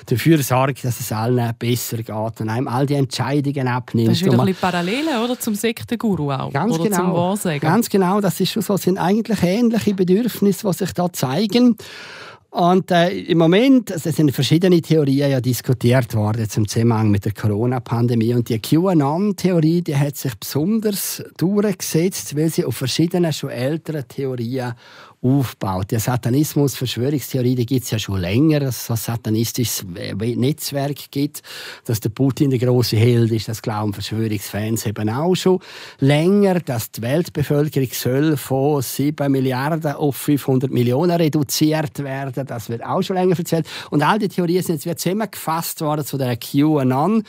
dafür 0.08 0.44
sorgt, 0.44 0.84
dass 0.84 1.00
es 1.00 1.14
allen 1.14 1.54
besser 1.58 1.96
geht 1.96 2.10
und 2.10 2.50
einem 2.50 2.68
all 2.68 2.86
die 2.86 3.13
Entscheidungen 3.14 3.68
abnimmt. 3.68 4.10
Das 4.10 4.18
ist 4.18 4.26
wieder 4.26 4.40
ein 4.40 4.46
bisschen 4.46 4.62
Parallelen 4.62 5.24
oder, 5.24 5.40
zum 5.40 5.54
Sektenguru 5.54 6.32
auch. 6.32 6.52
Ganz 6.52 6.74
oder 6.74 6.84
genau, 6.84 6.98
zum 6.98 7.14
Wahrsagen. 7.14 7.60
Ganz 7.60 7.90
genau, 7.90 8.20
das 8.20 8.40
ist 8.40 8.52
schon 8.52 8.64
so. 8.64 8.74
Es 8.74 8.84
sind 8.84 8.98
eigentlich 8.98 9.44
ähnliche 9.44 9.94
Bedürfnisse, 9.94 10.68
die 10.68 10.74
sich 10.74 10.94
da 10.94 11.12
zeigen. 11.14 11.78
Und 12.50 12.92
äh, 12.92 13.10
im 13.10 13.40
Moment 13.40 13.92
also 13.92 14.10
es 14.10 14.16
sind 14.16 14.32
verschiedene 14.32 14.80
Theorien 14.80 15.32
ja 15.32 15.42
diskutiert 15.42 16.14
worden 16.14 16.48
zum 16.48 16.68
Zusammenhang 16.68 17.10
mit 17.10 17.26
der 17.26 17.34
Corona-Pandemie. 17.34 18.36
Und 18.36 18.50
die 18.50 18.60
QAnon-Theorie, 18.60 19.82
die 19.82 19.98
hat 19.98 20.18
sich 20.18 20.36
besonders 20.36 21.24
durchgesetzt, 21.38 22.36
weil 22.38 22.50
sie 22.50 22.66
auf 22.66 22.78
verschiedenen 22.78 23.34
schon 23.34 23.50
älteren 23.50 24.08
Theorien 24.08 24.74
aufbaut. 25.24 25.92
Der 25.92 26.00
Satanismus, 26.00 26.76
Verschwörungstheorie, 26.76 27.56
die 27.56 27.66
gibt 27.66 27.86
es 27.86 27.92
ja 27.92 28.00
schon 28.00 28.20
länger, 28.20 28.60
dass 28.60 28.84
es 28.84 28.92
ein 28.92 28.98
satanistisches 28.98 29.86
Netzwerk 29.86 31.12
gibt, 31.12 31.42
dass 31.86 32.02
der 32.02 32.10
Putin 32.10 32.50
der 32.50 32.60
große 32.60 32.98
Held 32.98 33.32
ist, 33.32 33.48
das 33.48 33.62
glauben 33.62 33.94
Verschwörungsfans 33.94 34.86
eben 34.86 35.10
auch 35.10 35.36
schon 35.36 35.60
länger, 36.00 36.60
dass 36.60 36.92
die 36.92 37.02
Weltbevölkerung 37.02 37.90
soll 37.92 38.38
von 38.38 38.82
7 38.82 39.32
Milliarden 39.32 39.94
auf 39.94 40.18
500 40.18 40.70
Millionen 40.72 41.12
reduziert 41.12 42.00
werden, 42.00 42.46
das 42.46 42.70
wird 42.70 42.84
auch 42.84 43.02
schon 43.02 43.16
länger 43.16 43.38
erzählt. 43.38 43.66
Und 43.90 44.04
all 44.04 44.20
die 44.20 44.28
Theorien 44.28 44.62
sind 44.62 44.84
jetzt 44.84 45.04
zusammengefasst 45.04 45.82
worden 45.82 46.06
zu 46.06 46.18
der 46.18 46.36
QAnon. 46.36 47.24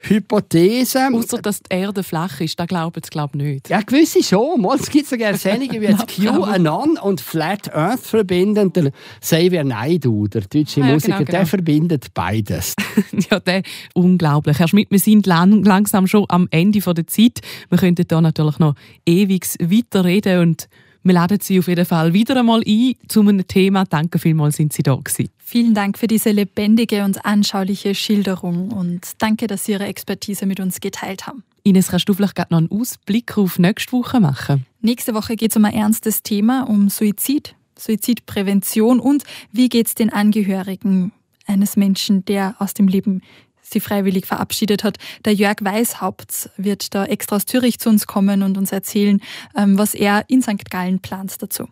Hypothese. 0.00 1.08
Außer 1.12 1.42
dass 1.42 1.60
die 1.60 1.74
Erde 1.74 2.02
flach 2.02 2.40
ist, 2.40 2.58
da 2.58 2.66
glauben 2.66 3.00
sie 3.02 3.10
glaube 3.10 3.36
nicht. 3.36 3.68
Ja, 3.68 3.80
gewisse 3.80 4.22
schon. 4.22 4.64
Es 4.74 4.90
gibt 4.90 5.08
sogar 5.08 5.34
Sendungen 5.34 5.80
wie 5.82 5.86
jetzt 5.86 6.06
QAnon 6.16 6.98
und 6.98 7.20
Flat 7.20 7.74
Earth 7.74 8.00
verbinden. 8.00 8.72
Der 8.72 8.92
Xavier 9.20 9.64
Naidu, 9.64 10.28
der 10.28 10.42
deutsche 10.42 10.80
ja, 10.80 10.86
Musiker, 10.86 11.18
genau, 11.18 11.26
genau. 11.26 11.38
der 11.38 11.46
verbindet 11.46 12.06
beides. 12.14 12.74
ja, 13.30 13.40
der 13.40 13.62
unglaublich. 13.94 14.58
Herr 14.58 14.68
Schmidt, 14.68 14.90
wir 14.90 15.00
sind 15.00 15.26
lang, 15.26 15.64
langsam 15.64 16.06
schon 16.06 16.26
am 16.28 16.46
Ende 16.50 16.80
der 16.80 17.06
Zeit. 17.06 17.40
Wir 17.68 17.78
könnten 17.78 18.06
da 18.06 18.20
natürlich 18.20 18.58
noch 18.58 18.74
ewig 19.04 19.46
weiterreden 19.60 20.40
und 20.40 20.68
wir 21.02 21.14
laden 21.14 21.38
Sie 21.40 21.58
auf 21.58 21.68
jeden 21.68 21.86
Fall 21.86 22.12
wieder 22.12 22.36
einmal 22.36 22.62
ein 22.66 22.94
zu 23.08 23.20
einem 23.20 23.46
Thema. 23.46 23.84
Danke 23.84 24.18
vielmals, 24.18 24.56
sind 24.56 24.72
Sie 24.72 24.82
da 24.82 24.94
gewesen. 24.94 25.30
Vielen 25.50 25.72
Dank 25.72 25.96
für 25.96 26.08
diese 26.08 26.30
lebendige 26.30 27.06
und 27.06 27.24
anschauliche 27.24 27.94
Schilderung 27.94 28.70
und 28.70 29.00
danke, 29.16 29.46
dass 29.46 29.64
Sie 29.64 29.72
Ihre 29.72 29.86
Expertise 29.86 30.44
mit 30.44 30.60
uns 30.60 30.78
geteilt 30.78 31.26
haben. 31.26 31.42
Ines, 31.62 31.88
kannst 31.88 32.06
du 32.06 32.12
vielleicht 32.12 32.34
gerade 32.34 32.52
noch 32.52 32.58
einen 32.58 32.70
Ausblick 32.70 33.38
auf 33.38 33.58
nächste 33.58 33.92
Woche 33.92 34.20
machen? 34.20 34.66
Nächste 34.82 35.14
Woche 35.14 35.36
geht 35.36 35.52
es 35.52 35.56
um 35.56 35.64
ein 35.64 35.72
ernstes 35.72 36.22
Thema, 36.22 36.68
um 36.68 36.90
Suizid, 36.90 37.54
Suizidprävention 37.78 39.00
und 39.00 39.24
wie 39.50 39.70
geht 39.70 39.86
es 39.86 39.94
den 39.94 40.12
Angehörigen 40.12 41.12
eines 41.46 41.78
Menschen, 41.78 42.26
der 42.26 42.56
aus 42.58 42.74
dem 42.74 42.86
Leben 42.86 43.22
sie 43.62 43.80
freiwillig 43.80 44.26
verabschiedet 44.26 44.84
hat. 44.84 44.98
Der 45.24 45.32
Jörg 45.32 45.56
Weishaupt 45.62 46.50
wird 46.58 46.94
da 46.94 47.06
extra 47.06 47.36
aus 47.36 47.46
Zürich 47.46 47.78
zu 47.78 47.88
uns 47.88 48.06
kommen 48.06 48.42
und 48.42 48.58
uns 48.58 48.70
erzählen, 48.70 49.22
ähm, 49.56 49.78
was 49.78 49.94
er 49.94 50.26
in 50.28 50.42
St. 50.42 50.68
Gallen 50.68 51.00
plant 51.00 51.40
dazu. 51.40 51.68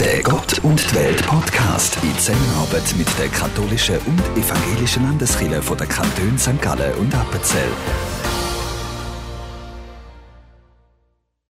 Der 0.00 0.22
Gott 0.22 0.58
und 0.62 0.80
die 0.90 0.94
Welt 0.94 1.26
Podcast 1.26 1.98
in 2.02 2.18
Zusammenarbeit 2.18 2.96
mit 2.96 3.06
der 3.18 3.28
katholischen 3.28 3.98
und 4.06 4.18
evangelischen 4.34 5.02
Landeskirche 5.02 5.60
von 5.60 5.76
der 5.76 5.88
Kantone 5.88 6.38
St. 6.38 6.62
Gallen 6.62 6.94
und 6.94 7.14
Appenzell. 7.14 7.68